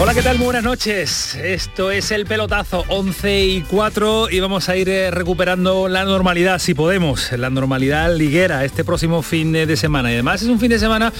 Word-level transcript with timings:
Hola, 0.00 0.14
¿qué 0.14 0.22
tal? 0.22 0.36
Muy 0.38 0.44
buenas 0.44 0.62
noches. 0.62 1.34
Esto 1.34 1.90
es 1.90 2.12
el 2.12 2.24
pelotazo 2.24 2.84
11 2.86 3.44
y 3.44 3.62
4 3.62 4.30
y 4.30 4.38
vamos 4.38 4.68
a 4.68 4.76
ir 4.76 4.88
eh, 4.88 5.10
recuperando 5.10 5.88
la 5.88 6.04
normalidad, 6.04 6.60
si 6.60 6.72
podemos, 6.72 7.32
la 7.32 7.50
normalidad 7.50 8.14
liguera 8.14 8.64
este 8.64 8.84
próximo 8.84 9.22
fin 9.22 9.50
de 9.50 9.76
semana. 9.76 10.10
Y 10.10 10.14
además 10.14 10.40
es 10.40 10.48
un 10.48 10.60
fin 10.60 10.70
de 10.70 10.78
semana 10.78 11.12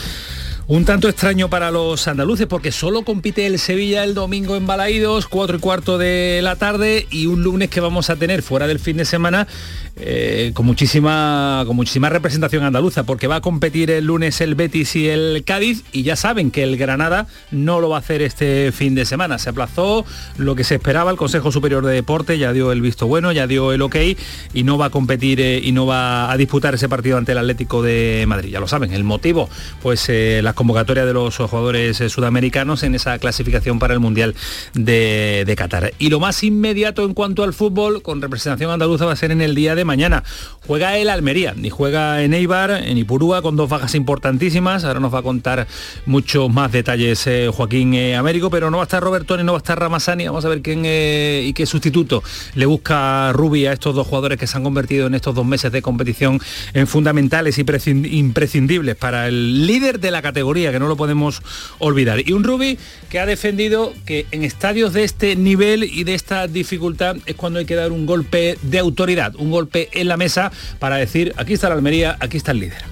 un 0.68 0.84
tanto 0.84 1.08
extraño 1.08 1.48
para 1.48 1.70
los 1.70 2.06
andaluces 2.08 2.46
porque 2.46 2.72
solo 2.72 3.02
compite 3.02 3.46
el 3.46 3.58
Sevilla 3.58 4.04
el 4.04 4.12
domingo 4.12 4.54
en 4.54 4.66
Balaídos, 4.66 5.26
4 5.26 5.56
y 5.56 5.60
cuarto 5.60 5.96
de 5.96 6.40
la 6.42 6.56
tarde 6.56 7.06
y 7.10 7.24
un 7.24 7.42
lunes 7.42 7.70
que 7.70 7.80
vamos 7.80 8.10
a 8.10 8.16
tener 8.16 8.42
fuera 8.42 8.66
del 8.66 8.78
fin 8.78 8.98
de 8.98 9.06
semana 9.06 9.48
eh, 10.00 10.52
con, 10.54 10.66
muchísima, 10.66 11.64
con 11.66 11.74
muchísima 11.74 12.08
representación 12.08 12.62
andaluza 12.62 13.02
porque 13.04 13.26
va 13.26 13.36
a 13.36 13.40
competir 13.40 13.90
el 13.90 14.04
lunes 14.04 14.40
el 14.40 14.54
Betis 14.54 14.94
y 14.96 15.08
el 15.08 15.42
Cádiz 15.44 15.82
y 15.92 16.02
ya 16.02 16.14
saben 16.14 16.50
que 16.50 16.62
el 16.62 16.76
Granada 16.76 17.26
no 17.50 17.80
lo 17.80 17.88
va 17.88 17.96
a 17.96 18.00
hacer 18.00 18.22
este 18.22 18.70
fin 18.72 18.94
de 18.94 19.04
semana. 19.04 19.38
Se 19.38 19.50
aplazó 19.50 20.04
lo 20.36 20.54
que 20.54 20.64
se 20.64 20.76
esperaba, 20.76 21.10
el 21.10 21.16
Consejo 21.16 21.50
Superior 21.50 21.84
de 21.84 21.94
Deporte 21.94 22.38
ya 22.38 22.52
dio 22.52 22.72
el 22.72 22.80
visto 22.80 23.06
bueno, 23.06 23.32
ya 23.32 23.46
dio 23.46 23.72
el 23.72 23.82
ok 23.82 23.96
y 24.54 24.62
no 24.62 24.78
va 24.78 24.86
a 24.86 24.90
competir 24.90 25.40
eh, 25.40 25.60
y 25.62 25.72
no 25.72 25.86
va 25.86 26.30
a 26.30 26.36
disputar 26.36 26.74
ese 26.74 26.88
partido 26.88 27.18
ante 27.18 27.32
el 27.32 27.38
Atlético 27.38 27.82
de 27.82 28.24
Madrid. 28.28 28.50
Ya 28.50 28.60
lo 28.60 28.68
saben, 28.68 28.92
el 28.92 29.04
motivo, 29.04 29.48
pues 29.82 30.08
eh, 30.08 30.40
las 30.42 30.54
convocatoria 30.54 31.04
de 31.04 31.12
los 31.12 31.36
jugadores 31.36 31.96
sudamericanos 31.96 32.82
en 32.82 32.94
esa 32.94 33.18
clasificación 33.18 33.78
para 33.78 33.94
el 33.94 34.00
Mundial 34.00 34.34
de, 34.74 35.44
de, 35.46 35.56
Qatar. 35.56 35.92
Y 35.98 36.10
lo 36.10 36.20
más 36.20 36.42
inmediato 36.42 37.04
en 37.04 37.14
cuanto 37.14 37.42
al 37.42 37.52
fútbol, 37.52 38.02
con 38.02 38.22
representación 38.22 38.70
andaluza, 38.70 39.06
va 39.06 39.12
a 39.12 39.16
ser 39.16 39.30
en 39.30 39.40
el 39.40 39.54
día 39.54 39.74
de 39.74 39.84
mañana. 39.88 40.22
Juega 40.66 40.98
el 40.98 41.08
Almería, 41.08 41.54
y 41.60 41.70
juega 41.70 42.22
en 42.22 42.34
Eibar, 42.34 42.70
en 42.70 42.98
Ipurúa, 42.98 43.40
con 43.40 43.56
dos 43.56 43.70
bajas 43.70 43.94
importantísimas. 43.94 44.84
Ahora 44.84 45.00
nos 45.00 45.12
va 45.12 45.20
a 45.20 45.22
contar 45.22 45.66
muchos 46.04 46.52
más 46.52 46.70
detalles 46.70 47.26
eh, 47.26 47.50
Joaquín 47.50 47.94
eh, 47.94 48.14
Américo, 48.14 48.50
pero 48.50 48.70
no 48.70 48.76
va 48.76 48.82
a 48.82 48.86
estar 48.86 49.02
Roberto 49.02 49.36
ni 49.36 49.44
no 49.44 49.52
va 49.52 49.58
a 49.58 49.64
estar 49.64 49.80
Ramasani. 49.80 50.26
Vamos 50.26 50.44
a 50.44 50.48
ver 50.48 50.60
quién 50.60 50.82
eh, 50.84 51.44
y 51.46 51.54
qué 51.54 51.64
sustituto 51.64 52.22
le 52.54 52.66
busca 52.66 53.32
Rubi 53.32 53.64
a 53.64 53.72
estos 53.72 53.94
dos 53.94 54.06
jugadores 54.06 54.38
que 54.38 54.46
se 54.46 54.58
han 54.58 54.62
convertido 54.62 55.06
en 55.06 55.14
estos 55.14 55.34
dos 55.34 55.46
meses 55.46 55.72
de 55.72 55.80
competición 55.80 56.38
en 56.74 56.86
fundamentales 56.86 57.58
y 57.58 57.64
imprescindibles 58.18 58.94
para 58.96 59.28
el 59.28 59.66
líder 59.66 60.00
de 60.00 60.10
la 60.10 60.20
categoría 60.20 60.70
que 60.70 60.78
no 60.78 60.86
lo 60.86 60.96
podemos 60.96 61.40
olvidar. 61.78 62.20
Y 62.28 62.32
un 62.32 62.44
Rubi 62.44 62.78
que 63.08 63.20
ha 63.20 63.26
defendido 63.26 63.94
que 64.04 64.26
en 64.32 64.44
estadios 64.44 64.92
de 64.92 65.04
este 65.04 65.34
nivel 65.34 65.84
y 65.84 66.04
de 66.04 66.14
esta 66.14 66.46
dificultad 66.46 67.16
es 67.24 67.36
cuando 67.36 67.58
hay 67.58 67.64
que 67.64 67.74
dar 67.74 67.92
un 67.92 68.04
golpe 68.04 68.58
de 68.60 68.78
autoridad, 68.78 69.34
un 69.36 69.50
golpe 69.50 69.77
en 69.92 70.08
la 70.08 70.16
mesa 70.16 70.50
para 70.78 70.96
decir, 70.96 71.32
aquí 71.36 71.52
está 71.52 71.68
la 71.68 71.76
Almería, 71.76 72.16
aquí 72.18 72.36
está 72.36 72.52
el 72.52 72.60
líder. 72.60 72.82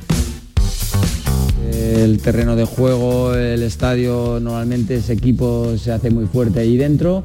El 1.72 2.20
terreno 2.20 2.56
de 2.56 2.64
juego, 2.64 3.34
el 3.34 3.62
estadio, 3.62 4.38
normalmente 4.40 4.96
ese 4.96 5.12
equipo 5.12 5.76
se 5.76 5.92
hace 5.92 6.10
muy 6.10 6.26
fuerte 6.26 6.60
ahí 6.60 6.76
dentro 6.76 7.24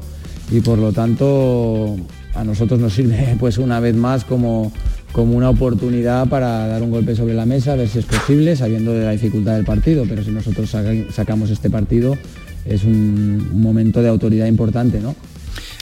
y 0.50 0.60
por 0.60 0.78
lo 0.78 0.92
tanto 0.92 1.96
a 2.34 2.44
nosotros 2.44 2.80
nos 2.80 2.92
sirve 2.92 3.36
pues 3.40 3.58
una 3.58 3.80
vez 3.80 3.94
más 3.94 4.24
como 4.24 4.72
como 5.12 5.36
una 5.36 5.50
oportunidad 5.50 6.26
para 6.28 6.66
dar 6.66 6.82
un 6.82 6.90
golpe 6.90 7.14
sobre 7.14 7.34
la 7.34 7.44
mesa, 7.44 7.74
a 7.74 7.76
ver 7.76 7.86
si 7.86 7.98
es 7.98 8.06
posible, 8.06 8.56
sabiendo 8.56 8.94
de 8.94 9.04
la 9.04 9.10
dificultad 9.10 9.56
del 9.56 9.64
partido, 9.66 10.06
pero 10.08 10.24
si 10.24 10.30
nosotros 10.30 10.74
sacamos 11.10 11.50
este 11.50 11.68
partido 11.68 12.16
es 12.64 12.84
un, 12.84 13.50
un 13.52 13.60
momento 13.60 14.00
de 14.00 14.08
autoridad 14.08 14.46
importante, 14.46 15.00
¿no? 15.00 15.14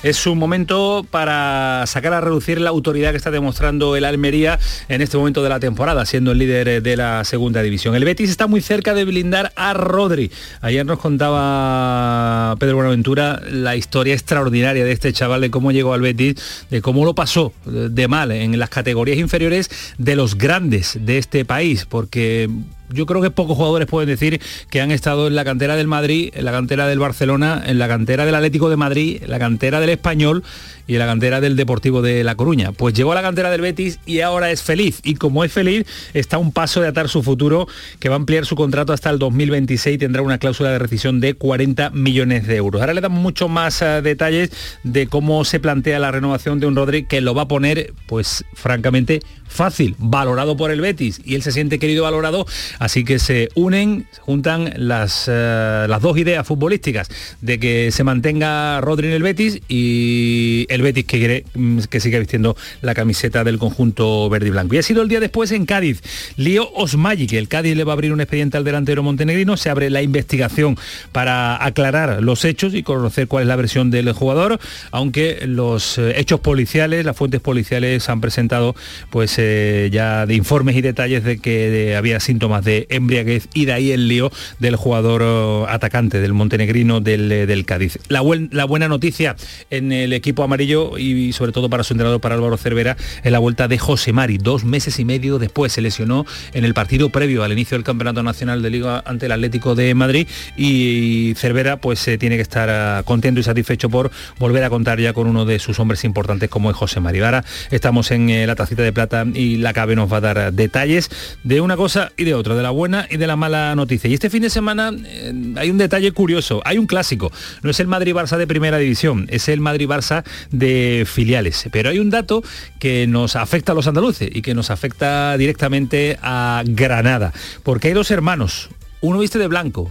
Es 0.03 0.27
un 0.27 0.39
momento 0.39 1.07
para 1.11 1.85
sacar 1.87 2.13
a 2.13 2.21
reducir 2.21 2.61
la 2.61 2.71
autoridad 2.71 3.11
que 3.11 3.17
está 3.17 3.31
demostrando 3.31 3.97
el 3.97 4.05
Almería 4.05 4.59
en 4.89 5.03
este 5.03 5.17
momento 5.17 5.43
de 5.43 5.49
la 5.49 5.61
temporada, 5.61 6.07
siendo 6.07 6.33
el 6.33 6.39
líder 6.39 6.83
de 6.83 6.97
la 6.97 7.25
segunda 7.25 7.63
división. 7.63 7.95
El 7.95 8.05
Betis 8.05 8.31
está 8.31 8.47
muy 8.47 8.61
cerca 8.61 8.95
de 8.95 9.05
blindar 9.05 9.53
a 9.57 9.75
Rodri. 9.75 10.31
Ayer 10.61 10.87
nos 10.87 10.99
contaba 10.99 12.57
Pedro 12.59 12.77
Buenaventura 12.77 13.41
la 13.51 13.77
historia 13.77 14.15
extraordinaria 14.15 14.85
de 14.85 14.93
este 14.93 15.13
chaval, 15.13 15.41
de 15.41 15.51
cómo 15.51 15.73
llegó 15.73 15.93
al 15.93 16.01
Betis, 16.01 16.67
de 16.71 16.81
cómo 16.81 17.05
lo 17.05 17.15
pasó 17.15 17.53
de 17.67 18.09
mal 18.09 18.33
en 18.33 18.59
las 18.59 18.71
categorías 18.71 19.19
inferiores 19.19 19.71
de 19.99 20.17
los 20.17 20.37
grandes 20.37 20.99
de 21.01 21.19
este 21.19 21.45
país, 21.45 21.87
porque 21.87 22.49
yo 22.93 23.07
creo 23.07 23.23
que 23.23 23.31
pocos 23.31 23.57
jugadores 23.57 23.87
pueden 23.87 24.09
decir 24.09 24.41
que 24.71 24.81
han 24.81 24.91
estado 24.91 25.27
en 25.27 25.35
la 25.35 25.45
cantera 25.45 25.77
del 25.77 25.87
Madrid, 25.87 26.31
en 26.35 26.45
la 26.45 26.53
cantera 26.53 26.87
del 26.87 26.99
Barcelona, 26.99 27.63
en 27.67 27.79
la 27.79 27.89
cantera 27.89 28.25
del 28.27 28.35
Atlético 28.35 28.71
de 28.71 28.77
Madrid, 28.77 29.23
en 29.23 29.31
la 29.31 29.39
cantera 29.39 29.81
del 29.81 29.91
Español 29.91 30.43
y 30.87 30.95
en 30.95 30.99
la 30.99 31.07
cantera 31.07 31.41
del 31.41 31.57
Deportivo 31.57 32.03
de 32.03 32.25
La 32.25 32.35
Coruña. 32.35 32.73
Pues 32.73 32.95
llegó 32.95 33.13
a 33.13 33.15
la 33.15 33.23
cantera 33.23 33.51
del 33.51 33.61
Betis 33.61 34.01
y 34.07 34.21
ahora 34.21 34.51
es 34.51 34.63
feliz. 34.63 35.01
Y 35.05 35.15
como 35.15 35.45
es 35.45 35.53
feliz, 35.53 35.87
está 36.15 36.39
un 36.39 36.53
paso 36.53 36.81
de 36.81 36.89
atar 36.89 37.09
su 37.09 37.23
futuro, 37.23 37.69
que 38.01 38.09
va 38.09 38.17
a 38.17 38.19
ampliar 38.19 38.45
su 38.45 38.57
contrato 38.57 38.93
hasta 38.93 39.11
el 39.11 39.19
2026 39.19 39.95
y 39.95 39.99
tendrá 39.99 40.23
una 40.23 40.39
cláusula 40.39 40.71
de 40.71 40.79
rescisión 40.79 41.21
de 41.21 41.35
40 41.35 41.91
millones 41.91 42.47
de 42.47 42.57
euros. 42.57 42.81
Ahora 42.81 42.95
le 42.95 43.01
damos 43.01 43.21
mucho 43.21 43.49
más 43.49 43.83
uh, 43.83 44.03
detalles 44.03 44.51
de 44.83 45.07
cómo 45.07 45.45
se 45.45 45.61
plantea 45.61 45.99
la 45.99 46.11
renovación 46.11 46.59
de 46.61 46.67
un 46.67 46.75
Rodri 46.75 47.05
que 47.05 47.21
lo 47.21 47.35
va 47.35 47.43
a 47.43 47.49
poner, 47.49 47.93
pues 48.07 48.45
francamente, 48.55 49.21
fácil, 49.51 49.97
valorado 49.99 50.57
por 50.57 50.71
el 50.71 50.81
Betis. 50.81 51.21
Y 51.25 51.35
él 51.35 51.43
se 51.43 51.53
siente 51.53 51.79
querido 51.79 52.05
valorado, 52.05 52.47
así 52.79 53.05
que 53.05 53.19
se 53.19 53.49
unen, 53.55 54.07
juntan 54.21 54.73
las, 54.77 55.29
uh, 55.29 55.87
las 55.89 56.01
dos 56.01 56.17
ideas 56.17 56.47
futbolísticas 56.47 57.09
de 57.41 57.59
que 57.59 57.91
se 57.91 58.05
mantenga 58.05 58.81
Rodri 58.81 59.09
en 59.09 59.15
el 59.15 59.23
Betis 59.23 59.61
y 59.69 60.67
el 60.69 60.83
Betis 60.83 61.05
que 61.05 61.19
quiere 61.19 61.45
mm, 61.55 61.81
que 61.91 62.01
siga 62.01 62.19
vistiendo 62.19 62.57
la 62.81 62.95
camiseta 62.95 63.45
del 63.45 63.59
conjunto 63.59 64.29
verde 64.31 64.49
y 64.49 64.51
blanco. 64.51 64.75
Y 64.75 64.79
ha 64.79 64.83
sido 64.83 65.03
el 65.03 65.09
día 65.09 65.21
después 65.21 65.53
en 65.53 65.67
Cádiz. 65.67 66.01
Lío 66.37 66.71
Osmagi, 66.75 67.27
que 67.27 67.39
el 67.39 67.49
Cádiz 67.49 67.77
le 67.77 67.85
va 67.85 67.93
a 67.93 67.95
abrir 67.95 68.13
un 68.13 68.21
expediente 68.21 68.57
al 68.57 68.65
delantero 68.65 69.03
montenegrino, 69.03 69.57
se 69.57 69.71
abre 69.71 69.91
la 69.91 70.03
investigación 70.03 70.79
para 71.13 71.63
aclarar 71.65 72.23
los 72.23 72.45
hechos 72.45 72.75
y 72.75 72.83
conocer 72.83 73.27
cuál 73.27 73.43
es 73.43 73.49
la 73.49 73.57
versión 73.57 73.91
del 73.91 74.13
jugador, 74.13 74.59
aunque 74.93 75.41
los 75.47 75.99
eh, 75.99 76.15
hechos 76.17 76.41
policiales, 76.41 77.05
las 77.05 77.17
fuentes 77.17 77.41
policiales 77.41 78.09
han 78.09 78.21
presentado 78.21 78.75
pues 79.11 79.39
eh, 79.43 79.89
ya 79.91 80.27
de 80.27 80.35
informes 80.35 80.77
y 80.77 80.83
detalles 80.83 81.25
de 81.25 81.39
que 81.39 81.97
había 81.97 82.21
síntomas 82.21 82.65
de 82.65 82.87
embriaguez 82.91 83.49
y 83.55 83.65
de 83.65 83.73
ahí 83.73 83.91
el 83.91 84.09
lío 84.09 84.31
del 84.59 84.77
jugador 84.77 85.23
oh, 85.23 85.67
atacante 85.69 86.21
del 86.21 86.33
montenegrino 86.33 87.01
del, 87.01 87.33
eh, 87.33 87.47
del 87.47 87.65
Cádiz. 87.65 87.99
La, 88.09 88.23
la 88.51 88.65
buena 88.65 88.89
noticia 88.89 89.37
en 89.71 89.93
el 89.93 90.13
equipo 90.13 90.43
amarillo 90.43 90.99
y 90.99 91.33
sobre 91.33 91.53
todo 91.53 91.71
para 91.71 91.85
su 91.85 91.95
entrenador, 91.95 92.21
para 92.21 92.35
Álvaro 92.35 92.57
Cervera, 92.57 92.97
en 93.25 93.33
la 93.33 93.39
vuelta 93.39 93.69
de 93.69 93.79
José 93.79 94.13
Mari. 94.13 94.39
Dos 94.39 94.65
meses 94.65 94.99
y 94.99 95.05
medio 95.05 95.39
después 95.39 95.73
se 95.73 95.81
lesionó 95.81 96.27
en 96.53 96.65
el 96.65 96.75
partido 96.75 97.11
previo 97.11 97.43
al 97.43 97.53
inicio 97.53 97.77
del 97.77 97.85
Campeonato 97.85 98.23
Nacional 98.23 98.63
de 98.63 98.71
Liga 98.71 99.03
ante 99.07 99.27
el 99.27 99.33
Atlético 99.33 99.75
de 99.75 99.95
Madrid 99.95 100.29
y 100.57 101.33
Cervera 101.37 101.79
pues 101.79 102.07
eh, 102.09 102.19
tiene 102.19 102.37
que 102.37 102.43
estar 102.43 102.69
ah, 102.69 103.03
contento 103.05 103.41
y 103.41 103.43
satisfecho 103.43 103.89
por 103.89 104.11
volver 104.39 104.65
a 104.65 104.71
contar 104.71 105.01
ya 105.01 105.13
con 105.13 105.27
uno 105.27 105.45
de 105.45 105.59
sus 105.59 105.79
hombres 105.81 106.05
importantes 106.05 106.49
como 106.49 106.71
es 106.71 106.77
José 106.77 107.01
Mari. 107.01 107.21
Ahora 107.21 107.45
estamos 107.71 108.11
en 108.11 108.31
eh, 108.31 108.47
la 108.47 108.55
tacita 108.55 108.83
de 108.83 108.93
plata 108.93 109.25
y 109.35 109.57
la 109.57 109.73
CABE 109.73 109.97
nos 109.97 110.13
va 110.13 110.19
a 110.19 110.21
dar 110.21 110.53
detalles 110.53 111.11
de 111.45 111.61
una 111.61 111.77
cosa 111.77 112.13
y 112.17 112.25
de 112.25 112.35
otra, 112.35 112.55
de 112.55 112.63
la 112.63 112.71
buena 112.71 113.07
y 113.11 113.17
de 113.17 113.27
la 113.27 113.37
mala 113.37 113.75
noticia. 113.75 114.09
Y 114.09 114.15
este 114.15 114.31
fin 114.31 114.43
de 114.43 114.51
semana 114.51 114.93
eh, 115.05 115.33
hay 115.57 115.71
un 115.71 115.79
detalle 115.79 116.13
curioso, 116.13 116.61
hay 116.65 116.79
un 116.79 116.87
clásico, 116.87 117.33
no 117.63 117.71
es 117.71 117.81
el 117.81 117.89
Madrid-Barça 117.89 118.37
de 118.37 118.47
primera 118.47 118.79
división, 118.79 119.27
es 119.31 119.49
el 119.49 119.61
Madrid-Barça 119.61 120.25
de 120.51 121.07
filiales. 121.07 121.69
Pero 121.73 121.91
hay 121.91 121.99
un 121.99 122.11
dato 122.11 122.43
que 122.79 123.07
nos 123.07 123.37
afecta 123.37 123.73
a 123.73 123.75
los 123.75 123.87
andaluces 123.87 124.31
y 124.33 124.43
que 124.43 124.55
nos 124.55 124.71
afecta 124.71 125.37
directamente 125.37 126.19
a 126.23 126.63
Granada, 126.67 127.33
porque 127.63 127.89
hay 127.89 127.95
dos 127.95 128.11
hermanos, 128.11 128.71
uno 129.01 129.19
viste 129.19 129.39
de 129.39 129.47
blanco 129.47 129.91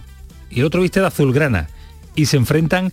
y 0.50 0.60
el 0.60 0.66
otro 0.66 0.82
viste 0.82 1.00
de 1.00 1.06
azulgrana, 1.06 1.68
y 2.14 2.26
se 2.26 2.36
enfrentan 2.36 2.92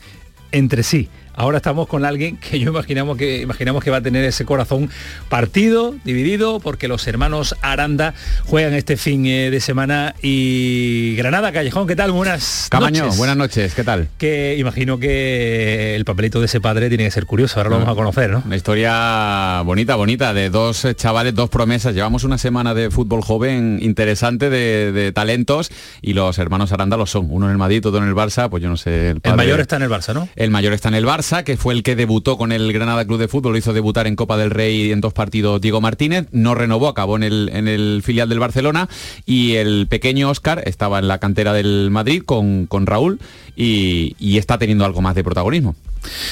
entre 0.52 0.84
sí. 0.84 1.10
Ahora 1.40 1.58
estamos 1.58 1.88
con 1.88 2.04
alguien 2.04 2.38
que 2.38 2.60
yo 2.60 2.72
imaginamos 2.72 3.16
que, 3.16 3.42
imaginamos 3.44 3.84
que 3.84 3.92
va 3.92 3.98
a 3.98 4.02
tener 4.02 4.26
ese 4.26 4.44
corazón 4.44 4.90
partido, 5.30 5.94
dividido, 6.04 6.60
porque 6.60 6.88
los 6.88 7.06
hermanos 7.08 7.56
Aranda 7.62 8.16
juegan 8.46 8.74
este 8.74 8.98
fin 8.98 9.24
eh, 9.28 9.52
de 9.52 9.60
semana 9.60 10.16
y 10.24 11.14
Granada, 11.16 11.52
Callejón, 11.52 11.86
¿qué 11.86 11.96
tal? 11.96 12.12
Buenas 12.12 12.66
Camaño, 12.72 13.04
noches. 13.04 13.20
buenas 13.20 13.38
noches, 13.38 13.76
¿qué 13.76 13.84
tal? 13.84 14.08
Que 14.18 14.56
imagino 14.58 14.98
que 14.98 15.96
el 15.96 16.06
papelito 16.06 16.40
de 16.40 16.48
ese 16.48 16.60
padre 16.60 16.90
tiene 16.90 17.04
que 17.04 17.12
ser 17.12 17.28
curioso, 17.28 17.60
ahora 17.60 17.70
lo 17.70 17.76
vamos 17.76 17.92
a 17.92 17.96
conocer, 17.96 18.32
¿no? 18.32 18.42
Una 18.44 18.56
historia 18.56 19.62
bonita, 19.64 19.96
bonita, 19.96 20.34
de 20.34 20.50
dos 20.50 20.88
chavales, 20.96 21.36
dos 21.36 21.52
promesas. 21.52 21.94
Llevamos 21.94 22.24
una 22.24 22.40
semana 22.40 22.74
de 22.74 22.90
fútbol 22.90 23.22
joven 23.22 23.78
interesante 23.84 24.50
de, 24.50 24.92
de 24.92 25.12
talentos 25.12 25.70
y 26.02 26.14
los 26.14 26.40
hermanos 26.40 26.72
Aranda 26.72 26.98
lo 26.98 27.06
son. 27.06 27.28
Uno 27.30 27.46
en 27.46 27.52
el 27.52 27.60
Madrid, 27.60 27.86
otro 27.86 28.02
en 28.02 28.10
el 28.10 28.16
Barça, 28.16 28.50
pues 28.50 28.64
yo 28.64 28.70
no 28.70 28.78
sé. 28.78 29.12
El, 29.12 29.22
el 29.22 29.36
mayor 29.36 29.60
está 29.60 29.76
en 29.76 29.84
el 29.84 29.90
Barça, 29.92 30.16
¿no? 30.16 30.28
El 30.36 30.50
mayor 30.50 30.74
está 30.74 30.90
en 30.90 30.96
el 30.96 31.06
Barça 31.06 31.27
Que 31.28 31.58
fue 31.58 31.74
el 31.74 31.84
que 31.84 31.98
debutó 31.98 32.38
con 32.38 32.54
el 32.54 32.72
Granada 32.72 33.04
Club 33.04 33.20
de 33.20 33.28
Fútbol, 33.28 33.52
lo 33.52 33.58
hizo 33.58 33.74
debutar 33.74 34.08
en 34.08 34.16
Copa 34.16 34.38
del 34.38 34.50
Rey 34.50 34.94
en 34.94 35.02
dos 35.02 35.12
partidos 35.12 35.60
Diego 35.60 35.82
Martínez, 35.82 36.28
no 36.32 36.56
renovó, 36.56 36.88
acabó 36.88 37.18
en 37.18 37.24
el, 37.24 37.50
en 37.52 37.68
el 37.68 38.02
filial 38.02 38.30
del 38.30 38.40
Barcelona 38.40 38.88
y 39.26 39.56
el 39.56 39.88
pequeño 39.88 40.30
Oscar 40.30 40.64
estaba 40.66 41.00
en 41.00 41.10
la 41.10 41.18
cantera 41.18 41.52
del 41.52 41.90
Madrid 41.92 42.24
con, 42.26 42.66
con 42.66 42.86
Raúl 42.86 43.20
y, 43.58 44.38
está 44.38 44.58
teniendo 44.58 44.86
algo 44.86 45.02
más 45.02 45.16
de 45.16 45.24
protagonismo. 45.24 45.76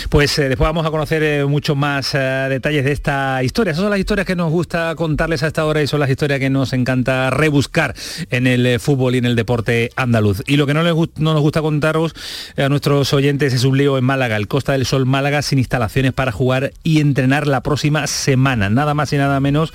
Pues 0.10 0.38
eh, 0.38 0.48
después 0.48 0.68
vamos 0.68 0.86
a 0.86 0.92
conocer 0.92 1.24
eh, 1.24 1.46
muchos 1.46 1.76
más 1.76 2.14
eh, 2.14 2.20
detalles 2.50 2.86
de 2.86 2.92
esta 2.92 3.44
historia. 3.44 3.72
Esas 3.72 3.82
son 3.82 3.90
las 3.90 4.00
historias 4.00 4.28
que 4.28 4.36
nos 4.36 4.52
gusta 4.52 4.94
contarles 4.96 5.42
a 5.42 5.48
esta 5.48 5.66
hora 5.66 5.82
y 5.82 5.88
son 5.88 6.00
las 6.00 6.10
historias 6.10 6.40
que 6.40 6.52
nos 6.52 6.72
encanta 6.72 7.32
rebuscar 7.32 7.96
en 8.30 8.46
el 8.46 8.80
fútbol 8.80 9.16
y 9.16 9.18
en 9.18 9.26
el 9.26 9.36
deporte 9.36 9.90
andaluz. 9.96 10.44
Y 10.46 10.56
lo 10.58 10.68
que 10.68 10.76
no, 10.76 10.84
no 10.84 11.34
nos 11.34 11.42
gusta 11.42 11.62
contaros 11.62 12.14
a 12.58 12.70
nuestros 12.70 13.12
oyentes 13.14 13.54
es 13.54 13.64
un 13.64 13.78
lío 13.78 13.98
en 13.98 14.04
Málaga, 14.04 14.38
el 14.38 14.48
Costa 14.48 14.74
del 14.74 14.86
Sol 14.86 15.06
Málaga 15.08 15.42
sin 15.42 15.58
instalaciones 15.58 16.14
para 16.14 16.32
jugar 16.32 16.72
y 16.84 17.02
entrenar 17.02 17.48
la 17.48 17.62
próxima 17.62 18.06
semana. 18.06 18.70
Nada 18.70 18.94
más 18.94 19.12
y 19.14 19.18
nada 19.18 19.40
menos 19.40 19.74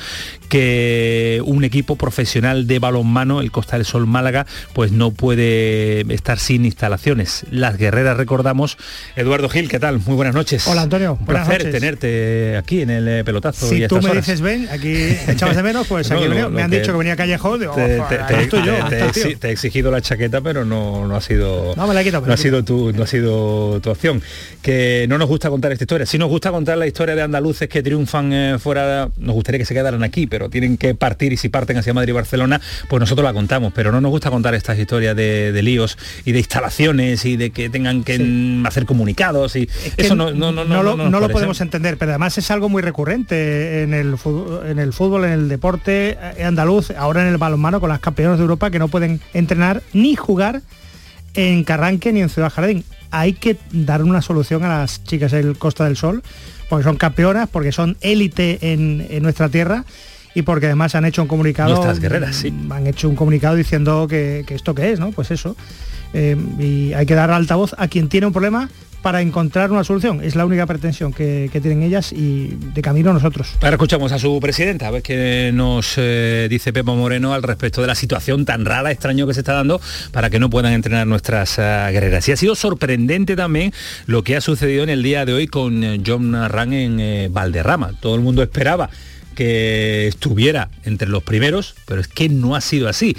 que 0.48 1.42
un 1.44 1.64
equipo 1.64 1.96
profesional 1.96 2.68
de 2.68 2.78
balonmano, 2.78 3.40
el 3.40 3.50
Costa 3.50 3.76
del 3.76 3.84
Sol 3.84 4.06
Málaga, 4.06 4.46
pues 4.72 4.92
no 4.92 5.10
puede 5.10 6.00
estar 6.12 6.38
sin 6.38 6.64
instalaciones. 6.64 7.39
Las 7.50 7.76
guerreras 7.76 8.16
recordamos. 8.16 8.76
Eduardo 9.16 9.48
Gil, 9.48 9.68
¿qué 9.68 9.78
tal? 9.78 9.98
Muy 10.00 10.14
buenas 10.16 10.34
noches. 10.34 10.66
Hola, 10.66 10.82
Antonio. 10.82 11.16
Un 11.20 11.26
placer 11.26 11.58
noches. 11.64 11.72
tenerte 11.80 12.56
aquí 12.56 12.82
en 12.82 12.90
el 12.90 13.08
eh, 13.08 13.24
pelotazo. 13.24 13.66
y 13.72 13.78
Si 13.78 13.84
a 13.84 13.88
tú 13.88 13.96
me 14.00 14.10
horas. 14.10 14.26
dices 14.26 14.40
ven, 14.40 14.68
aquí 14.70 14.94
echabas 15.28 15.56
de 15.56 15.62
menos, 15.62 15.86
pues 15.86 16.10
aquí 16.10 16.22
no, 16.24 16.28
venía. 16.28 16.42
lo 16.44 16.50
me 16.50 16.62
han 16.62 16.70
dicho 16.70 16.92
que 16.92 16.98
venía 16.98 17.16
Callejón, 17.16 17.60
te, 17.60 17.66
"Ojo, 17.68 17.76
te- 17.76 17.98
te- 18.34 18.42
estoy 18.42 18.64
yo, 18.64 18.74
te- 18.74 18.80
aquí 18.82 18.88
te- 18.90 18.96
está 18.96 19.06
el 19.06 19.12
tío". 19.28 19.38
te 19.38 19.48
he 19.48 19.52
exigido 19.52 19.90
la 19.90 20.00
chaqueta, 20.00 20.40
pero 20.40 20.64
no, 20.64 21.06
no 21.06 21.16
ha 21.16 21.20
sido 21.20 21.74
No, 21.76 21.86
me 21.86 21.94
la 21.94 22.00
he 22.02 22.04
quitado, 22.04 22.22
me 22.22 22.26
no 22.26 22.30
la 22.30 22.34
ha 22.34 22.38
sido 22.38 22.64
tu 22.64 22.92
no 22.92 23.02
ha 23.02 23.06
sido 23.06 23.80
tu 23.80 23.90
opción. 23.90 24.22
Que 24.62 25.06
no 25.08 25.18
nos 25.18 25.28
gusta 25.28 25.48
contar 25.50 25.72
esta 25.72 25.84
historia. 25.84 26.06
Si 26.06 26.18
nos 26.18 26.28
gusta 26.28 26.50
contar 26.50 26.76
la 26.78 26.86
historia 26.86 27.14
de 27.14 27.22
andaluces 27.22 27.68
que 27.68 27.82
triunfan 27.82 28.32
eh, 28.32 28.56
fuera, 28.58 29.08
nos 29.18 29.34
gustaría 29.34 29.58
que 29.58 29.64
se 29.64 29.74
quedaran 29.74 30.02
aquí, 30.02 30.26
pero 30.26 30.48
tienen 30.50 30.76
que 30.76 30.94
partir 30.94 31.32
y 31.32 31.36
si 31.36 31.48
parten 31.48 31.76
hacia 31.78 31.94
Madrid 31.94 32.10
y 32.10 32.12
Barcelona, 32.12 32.60
pues 32.88 33.00
nosotros 33.00 33.24
la 33.24 33.32
contamos. 33.32 33.72
Pero 33.74 33.92
no 33.92 34.00
nos 34.00 34.10
gusta 34.10 34.30
contar 34.30 34.54
estas 34.54 34.78
historias 34.78 35.16
de, 35.16 35.52
de 35.52 35.62
líos 35.62 35.96
y 36.24 36.32
de 36.32 36.38
instalaciones 36.38 37.24
y 37.24 37.29
de 37.36 37.50
que 37.50 37.70
tengan 37.70 38.04
que 38.04 38.62
hacer 38.66 38.86
comunicados 38.86 39.56
y 39.56 39.66
que 39.66 40.02
eso 40.02 40.14
no, 40.14 40.30
no, 40.32 40.52
no, 40.52 40.64
no 40.64 40.82
lo, 40.82 40.96
no 40.96 41.20
lo 41.20 41.28
podemos 41.30 41.60
entender, 41.60 41.96
pero 41.98 42.12
además 42.12 42.36
es 42.38 42.50
algo 42.50 42.68
muy 42.68 42.82
recurrente 42.82 43.82
en 43.82 43.94
el, 43.94 44.16
fu- 44.18 44.60
en 44.66 44.78
el 44.78 44.92
fútbol, 44.92 45.24
en 45.24 45.32
el 45.32 45.48
deporte 45.48 46.18
andaluz, 46.44 46.90
ahora 46.92 47.22
en 47.22 47.28
el 47.28 47.38
balonmano 47.38 47.80
con 47.80 47.88
las 47.90 48.00
campeonas 48.00 48.38
de 48.38 48.42
Europa 48.42 48.70
que 48.70 48.78
no 48.78 48.88
pueden 48.88 49.20
entrenar 49.34 49.82
ni 49.92 50.16
jugar 50.16 50.62
en 51.34 51.64
Carranque 51.64 52.12
ni 52.12 52.20
en 52.22 52.28
Ciudad 52.28 52.50
Jardín. 52.52 52.84
Hay 53.12 53.32
que 53.32 53.56
dar 53.72 54.02
una 54.02 54.22
solución 54.22 54.62
a 54.64 54.68
las 54.80 55.02
chicas 55.04 55.32
del 55.32 55.58
Costa 55.58 55.84
del 55.84 55.96
Sol, 55.96 56.22
porque 56.68 56.84
son 56.84 56.96
campeonas, 56.96 57.48
porque 57.50 57.72
son 57.72 57.96
élite 58.00 58.72
en, 58.72 59.06
en 59.10 59.22
nuestra 59.22 59.48
tierra 59.48 59.84
y 60.32 60.42
porque 60.42 60.66
además 60.66 60.94
han 60.94 61.04
hecho 61.04 61.22
un 61.22 61.26
comunicado. 61.28 61.70
Nuestras 61.70 61.98
guerreras, 61.98 62.36
sí. 62.36 62.54
Han 62.70 62.86
hecho 62.86 63.08
un 63.08 63.16
comunicado 63.16 63.56
diciendo 63.56 64.06
que, 64.08 64.44
que 64.46 64.54
esto 64.54 64.76
qué 64.76 64.92
es, 64.92 65.00
¿no? 65.00 65.10
Pues 65.10 65.32
eso. 65.32 65.56
Eh, 66.14 66.36
y 66.58 66.92
hay 66.92 67.06
que 67.06 67.14
dar 67.14 67.30
altavoz 67.30 67.74
a 67.78 67.88
quien 67.88 68.08
tiene 68.08 68.26
un 68.26 68.32
problema 68.32 68.68
para 69.02 69.22
encontrar 69.22 69.72
una 69.72 69.82
solución. 69.82 70.22
Es 70.22 70.34
la 70.34 70.44
única 70.44 70.66
pretensión 70.66 71.12
que, 71.12 71.48
que 71.52 71.60
tienen 71.60 71.82
ellas 71.82 72.12
y 72.12 72.48
de 72.74 72.82
camino 72.82 73.12
nosotros. 73.12 73.52
Ahora 73.62 73.76
escuchamos 73.76 74.12
a 74.12 74.18
su 74.18 74.38
presidenta, 74.40 74.88
a 74.88 74.90
ver 74.90 75.02
qué 75.02 75.50
nos 75.54 75.94
eh, 75.96 76.48
dice 76.50 76.72
Pepo 76.72 76.94
Moreno 76.94 77.32
al 77.32 77.42
respecto 77.42 77.80
de 77.80 77.86
la 77.86 77.94
situación 77.94 78.44
tan 78.44 78.64
rara, 78.64 78.90
extraño 78.90 79.26
que 79.26 79.34
se 79.34 79.40
está 79.40 79.54
dando 79.54 79.80
para 80.12 80.28
que 80.28 80.38
no 80.38 80.50
puedan 80.50 80.72
entrenar 80.72 81.06
nuestras 81.06 81.58
eh, 81.58 81.62
guerreras. 81.92 82.28
Y 82.28 82.32
ha 82.32 82.36
sido 82.36 82.54
sorprendente 82.54 83.36
también 83.36 83.72
lo 84.06 84.22
que 84.22 84.36
ha 84.36 84.40
sucedido 84.40 84.82
en 84.82 84.90
el 84.90 85.02
día 85.02 85.24
de 85.24 85.32
hoy 85.32 85.46
con 85.46 86.04
John 86.06 86.34
Ran 86.48 86.72
en 86.72 87.32
Valderrama. 87.32 87.92
Todo 88.00 88.14
el 88.14 88.20
mundo 88.20 88.42
esperaba 88.42 88.90
que 89.34 90.06
estuviera 90.08 90.68
entre 90.84 91.08
los 91.08 91.22
primeros, 91.22 91.74
pero 91.86 92.00
es 92.00 92.08
que 92.08 92.28
no 92.28 92.54
ha 92.56 92.60
sido 92.60 92.88
así. 92.88 93.16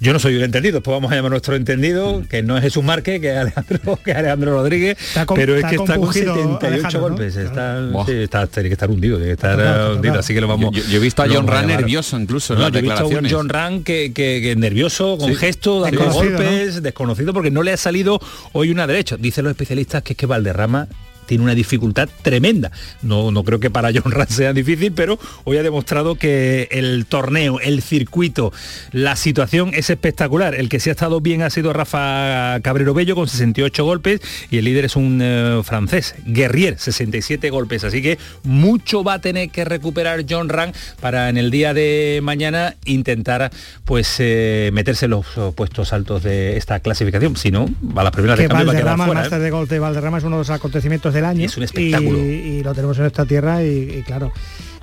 Yo 0.00 0.12
no 0.12 0.18
soy 0.18 0.36
un 0.36 0.42
entendido, 0.42 0.74
después 0.74 0.94
vamos 0.94 1.10
a 1.12 1.14
llamar 1.14 1.30
a 1.30 1.34
nuestro 1.34 1.56
entendido, 1.56 2.22
que 2.28 2.42
no 2.42 2.56
es 2.56 2.62
Jesús 2.62 2.84
Márquez, 2.84 3.20
que 3.20 3.30
es 3.30 3.36
Alejandro, 3.38 3.98
que 4.04 4.10
es 4.10 4.16
Alejandro 4.16 4.52
Rodríguez, 4.52 4.98
con- 5.26 5.36
pero 5.36 5.56
es 5.56 5.64
que 5.64 5.76
está 5.76 5.94
con 5.94 6.04
compungido 6.06 6.34
78 6.34 6.66
Alejandro, 6.66 7.00
¿no? 7.00 7.08
golpes, 7.08 7.36
está, 7.36 7.80
Buah. 7.90 8.06
sí, 8.06 8.12
está- 8.12 8.46
tiene 8.46 8.68
que 8.68 8.72
estar 8.74 8.90
hundido, 8.90 9.16
tiene 9.16 9.28
que 9.28 9.32
estar 9.34 9.92
hundido, 9.92 10.18
así 10.18 10.34
que 10.34 10.40
lo 10.40 10.48
vamos 10.48 10.74
Yo, 10.74 10.82
yo 10.84 10.96
he 10.96 11.00
visto 11.00 11.22
a 11.22 11.26
John 11.28 11.46
Ran 11.46 11.66
nervioso 11.66 12.18
incluso 12.18 12.52
en 12.54 12.58
No, 12.60 12.64
las 12.66 12.72
yo 12.72 12.78
he 12.78 12.82
visto 12.82 13.00
a 13.00 13.06
un. 13.06 13.28
John 13.30 13.48
Ran 13.48 13.82
que, 13.84 14.12
que- 14.12 14.40
que 14.42 14.56
nervioso, 14.56 15.16
con 15.18 15.30
Sí. 15.30 15.36
gestos, 15.36 15.82
dando 15.82 16.10
golpes, 16.10 16.82
desconocido, 16.82 17.32
porque 17.32 17.50
no 17.50 17.62
le 17.62 17.72
ha 17.72 17.76
salido 17.76 18.20
hoy 18.52 18.70
una 18.70 18.86
derecha. 18.86 19.16
Dicen 19.18 19.44
los 19.44 19.52
especialistas 19.52 20.02
que 20.02 20.12
es 20.12 20.16
que 20.16 20.26
Valderrama 20.26 20.88
tiene 21.26 21.44
una 21.44 21.54
dificultad 21.54 22.08
tremenda. 22.22 22.70
No, 23.02 23.30
no 23.30 23.44
creo 23.44 23.60
que 23.60 23.70
para 23.70 23.90
John 23.94 24.12
Ran 24.12 24.28
sea 24.28 24.52
difícil, 24.52 24.92
pero 24.92 25.18
hoy 25.44 25.56
ha 25.56 25.62
demostrado 25.62 26.14
que 26.16 26.68
el 26.70 27.06
torneo, 27.06 27.60
el 27.60 27.82
circuito, 27.82 28.52
la 28.92 29.16
situación 29.16 29.70
es 29.74 29.90
espectacular. 29.90 30.54
El 30.54 30.68
que 30.68 30.80
sí 30.80 30.90
ha 30.90 30.92
estado 30.92 31.20
bien 31.20 31.42
ha 31.42 31.50
sido 31.50 31.72
Rafa 31.72 32.60
Cabrero 32.62 32.94
Bello 32.94 33.14
con 33.14 33.28
68 33.28 33.84
golpes 33.84 34.20
y 34.50 34.58
el 34.58 34.64
líder 34.64 34.86
es 34.86 34.96
un 34.96 35.20
eh, 35.22 35.60
francés, 35.64 36.14
Guerrier, 36.26 36.78
67 36.78 37.50
golpes. 37.50 37.84
Así 37.84 38.02
que 38.02 38.18
mucho 38.42 39.04
va 39.04 39.14
a 39.14 39.20
tener 39.20 39.50
que 39.50 39.64
recuperar 39.64 40.24
John 40.28 40.48
Ran 40.48 40.72
para 41.00 41.28
en 41.28 41.36
el 41.36 41.50
día 41.50 41.74
de 41.74 42.20
mañana 42.22 42.74
intentar 42.84 43.50
pues 43.84 44.16
eh, 44.18 44.70
meterse 44.72 45.06
en 45.06 45.12
los 45.12 45.26
puestos 45.54 45.92
altos 45.92 46.22
de 46.22 46.56
esta 46.56 46.80
clasificación. 46.80 47.36
Si 47.36 47.50
no, 47.50 47.66
a 47.96 48.02
las 48.02 48.12
primeras 48.12 48.38
de 48.38 48.44
Que 48.44 48.48
cambio 48.48 48.66
va 48.66 48.72
a 48.72 48.76
quedar 48.76 48.96
fuera. 48.96 49.26
¿eh? 49.26 49.38
de 49.38 49.50
golf 49.50 49.70
de 49.70 49.78
Valderrama 49.78 50.18
es 50.18 50.24
uno 50.24 50.36
de 50.36 50.40
los 50.40 50.50
acontecimientos 50.50 51.11
del 51.12 51.24
año. 51.24 51.44
Es 51.46 51.56
un 51.56 51.62
espectáculo. 51.62 52.18
Y, 52.18 52.22
y 52.22 52.62
lo 52.62 52.74
tenemos 52.74 52.96
en 52.96 53.02
nuestra 53.04 53.24
tierra 53.26 53.62
y, 53.62 53.98
y 53.98 54.02
claro, 54.02 54.32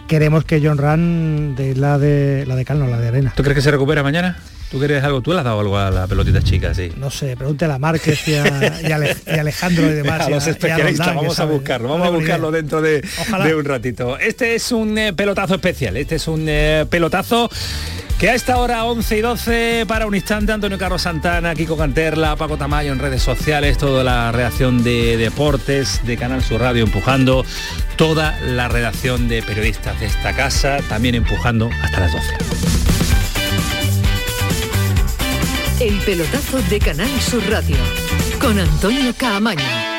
queremos 0.07 0.43
que 0.45 0.59
John 0.63 0.77
Ran 0.77 1.55
de 1.55 1.75
la 1.75 1.97
de 1.97 2.45
la 2.47 2.55
de 2.55 2.65
cal, 2.65 2.79
no 2.79 2.87
la 2.87 2.99
de 2.99 3.07
arena. 3.09 3.33
¿Tú 3.35 3.43
crees 3.43 3.55
que 3.55 3.61
se 3.61 3.71
recupera 3.71 4.03
mañana? 4.03 4.37
¿Tú 4.71 4.77
quieres 4.77 5.03
algo? 5.03 5.21
¿Tú 5.21 5.31
le 5.33 5.39
has 5.39 5.43
dado 5.43 5.59
algo 5.61 5.79
a 5.79 5.89
la 5.89 6.05
pelotita 6.05 6.43
chica? 6.43 6.75
Sí. 6.75 6.91
No 6.95 7.09
sé, 7.09 7.35
pregúntale 7.35 7.73
a 7.73 7.79
Márquez 7.79 8.27
y 8.27 8.35
a, 8.35 8.81
y 8.87 8.91
a 8.91 8.95
Ale- 8.97 9.15
y 9.25 9.29
a 9.31 9.41
Alejandro 9.41 9.89
y 9.89 9.93
demás. 9.95 10.21
a 10.27 10.29
los 10.29 10.45
especialistas, 10.45 11.15
vamos 11.15 11.39
a 11.39 11.45
buscarlo, 11.45 11.89
vamos 11.89 12.07
a 12.07 12.11
buscarlo 12.11 12.51
dentro 12.51 12.79
de 12.79 13.01
un 13.57 13.65
ratito. 13.65 14.19
Este 14.19 14.53
es 14.53 14.71
un 14.71 14.95
eh, 14.99 15.13
pelotazo 15.13 15.55
especial, 15.55 15.97
este 15.97 16.15
es 16.17 16.27
un 16.27 16.45
eh, 16.47 16.85
pelotazo 16.87 17.49
que 18.19 18.29
a 18.29 18.35
esta 18.35 18.57
hora 18.57 18.83
11 18.83 19.17
y 19.17 19.21
12 19.21 19.85
para 19.87 20.05
un 20.05 20.13
instante 20.13 20.51
Antonio 20.51 20.77
Carlos 20.77 21.03
Santana, 21.03 21.55
Kiko 21.55 21.77
Canterla, 21.77 22.35
Paco 22.35 22.57
Tamayo 22.57 22.91
en 22.91 22.99
redes 22.99 23.23
sociales, 23.23 23.77
toda 23.77 24.03
la 24.03 24.33
redacción 24.33 24.83
de 24.83 25.15
deportes 25.15 26.01
de 26.05 26.17
Canal 26.17 26.43
Sur 26.43 26.59
Radio 26.59 26.83
empujando, 26.83 27.45
toda 27.95 28.37
la 28.41 28.67
redacción 28.67 29.29
de 29.29 29.41
periodistas 29.41 29.97
de 30.01 30.07
esta 30.07 30.35
casa 30.35 30.79
también 30.89 31.15
empujando 31.15 31.69
hasta 31.81 32.01
las 32.01 32.11
12. 32.11 32.33
El 35.79 35.97
pelotazo 35.99 36.61
de 36.63 36.79
Canal 36.79 37.21
Sur 37.21 37.49
Radio 37.49 37.77
con 38.41 38.59
Antonio 38.59 39.13
Caamaño. 39.17 39.98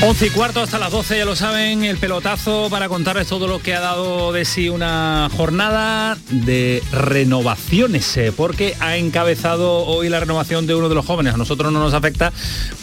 11 0.00 0.26
y 0.26 0.30
cuarto 0.30 0.60
hasta 0.60 0.78
las 0.78 0.92
12, 0.92 1.18
ya 1.18 1.24
lo 1.24 1.34
saben, 1.34 1.82
el 1.82 1.98
pelotazo 1.98 2.68
para 2.70 2.88
contarles 2.88 3.26
todo 3.26 3.48
lo 3.48 3.58
que 3.58 3.74
ha 3.74 3.80
dado 3.80 4.32
de 4.32 4.44
sí 4.44 4.68
una 4.68 5.28
jornada 5.36 6.16
de 6.30 6.84
renovaciones, 6.92 8.16
eh, 8.16 8.32
porque 8.34 8.76
ha 8.78 8.96
encabezado 8.96 9.84
hoy 9.86 10.08
la 10.08 10.20
renovación 10.20 10.68
de 10.68 10.76
uno 10.76 10.88
de 10.88 10.94
los 10.94 11.04
jóvenes. 11.04 11.34
A 11.34 11.36
nosotros 11.36 11.72
no 11.72 11.80
nos 11.80 11.94
afecta 11.94 12.32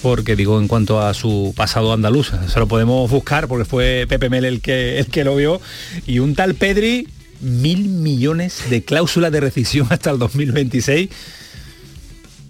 porque, 0.01 0.35
digo, 0.35 0.59
en 0.59 0.67
cuanto 0.67 1.01
a 1.01 1.13
su 1.13 1.53
pasado 1.55 1.93
andaluz, 1.93 2.33
se 2.49 2.59
lo 2.59 2.67
podemos 2.67 3.09
buscar 3.09 3.47
porque 3.47 3.63
fue 3.63 4.05
Pepe 4.09 4.29
Mel 4.29 4.43
el 4.43 4.59
que, 4.59 4.99
el 4.99 5.07
que 5.07 5.23
lo 5.23 5.37
vio, 5.37 5.61
y 6.05 6.19
un 6.19 6.35
tal 6.35 6.55
Pedri, 6.55 7.07
mil 7.39 7.87
millones 7.87 8.69
de 8.69 8.83
cláusulas 8.83 9.31
de 9.31 9.39
rescisión 9.39 9.87
hasta 9.89 10.11
el 10.11 10.19
2026. 10.19 11.09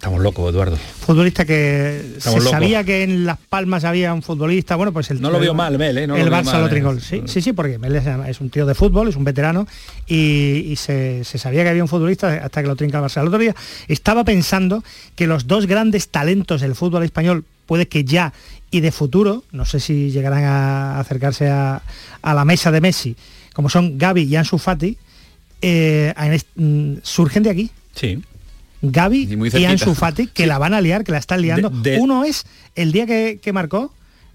Estamos 0.06 0.22
locos, 0.22 0.52
Eduardo. 0.52 0.76
Futbolista 0.76 1.44
que 1.44 1.96
Estamos 2.18 2.38
se 2.38 2.44
locos. 2.44 2.50
sabía 2.52 2.84
que 2.84 3.02
en 3.02 3.26
Las 3.26 3.38
Palmas 3.38 3.82
había 3.82 4.14
un 4.14 4.22
futbolista, 4.22 4.76
bueno, 4.76 4.92
pues 4.92 5.10
el 5.10 5.20
No 5.20 5.32
lo 5.32 5.40
vio 5.40 5.52
mal, 5.52 5.76
Mel, 5.78 5.98
¿eh? 5.98 6.06
No 6.06 6.14
el 6.14 6.26
lo 6.26 6.30
Barça 6.30 6.44
mal, 6.44 6.82
lo 6.82 6.92
¿eh? 6.92 7.00
Sí, 7.00 7.22
sí, 7.26 7.42
sí, 7.42 7.52
porque 7.52 7.76
Mel 7.76 7.96
es, 7.96 8.40
un 8.40 8.48
tío 8.48 8.66
de 8.66 8.76
fútbol, 8.76 9.08
es 9.08 9.16
un 9.16 9.24
veterano 9.24 9.66
y, 10.06 10.64
y 10.68 10.76
se, 10.76 11.24
se 11.24 11.38
sabía 11.38 11.64
que 11.64 11.70
había 11.70 11.82
un 11.82 11.88
futbolista 11.88 12.34
hasta 12.34 12.62
que 12.62 12.68
lo 12.68 12.76
trinca 12.76 12.98
el 12.98 13.04
Barça. 13.04 13.20
El 13.20 13.26
otro 13.26 13.40
día 13.40 13.56
estaba 13.88 14.22
pensando 14.22 14.84
que 15.16 15.26
los 15.26 15.48
dos 15.48 15.66
grandes 15.66 16.06
talentos 16.06 16.60
del 16.60 16.76
fútbol 16.76 17.02
español 17.02 17.44
puede 17.66 17.88
que 17.88 18.04
ya 18.04 18.32
y 18.70 18.82
de 18.82 18.92
futuro, 18.92 19.42
no 19.50 19.64
sé 19.64 19.80
si 19.80 20.12
llegarán 20.12 20.44
a 20.44 21.00
acercarse 21.00 21.48
a, 21.48 21.82
a 22.22 22.32
la 22.34 22.44
mesa 22.44 22.70
de 22.70 22.80
Messi, 22.80 23.16
como 23.52 23.68
son 23.68 23.98
Gaby 23.98 24.22
y 24.22 24.36
Ansu 24.36 24.58
Fati, 24.58 24.96
eh, 25.62 26.14
mm, 26.54 26.98
surgen 27.02 27.42
de 27.42 27.50
aquí. 27.50 27.70
Sí. 27.92 28.22
Gaby 28.82 29.28
Y 29.32 29.58
y. 29.58 29.64
Ansu 29.64 29.94
Fati, 29.94 30.26
que 30.28 30.46
la 30.46 30.58
van 30.58 30.74
a 30.74 30.80
liar, 30.80 31.04
que 31.04 31.12
la 31.12 31.18
están 31.18 31.40
liando. 31.42 31.70
De- 31.70 31.92
de- 31.92 31.98
Uno 31.98 32.24
es 32.24 32.44
el 32.74 32.92
día 32.92 33.06
que, 33.06 33.38
que 33.42 33.52
marcó, 33.52 33.92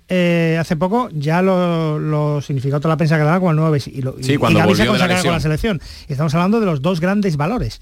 eh, 0.10 0.58
hace 0.60 0.76
poco, 0.76 1.10
ya 1.14 1.42
lo, 1.42 1.98
lo 2.00 2.42
significó 2.42 2.80
toda 2.80 2.94
la 2.94 2.98
prensa 2.98 3.16
catalana 3.16 3.40
como 3.40 3.52
el 3.52 3.58
nuevo. 3.58 3.76
Y, 3.76 4.02
lo, 4.02 4.16
y- 4.20 4.24
Sí, 4.24 4.38
cuando 4.38 4.60
y 4.60 4.62
Gaby 4.62 4.76
se 4.76 4.84
de 4.84 4.90
la 4.98 5.22
con 5.22 5.32
la 5.32 5.40
selección. 5.40 5.82
Y 6.10 6.12
estamos 6.12 6.34
hablando 6.34 6.60
de 6.60 6.66
los 6.66 6.82
dos 6.82 7.00
grandes 7.00 7.38
valores. 7.38 7.82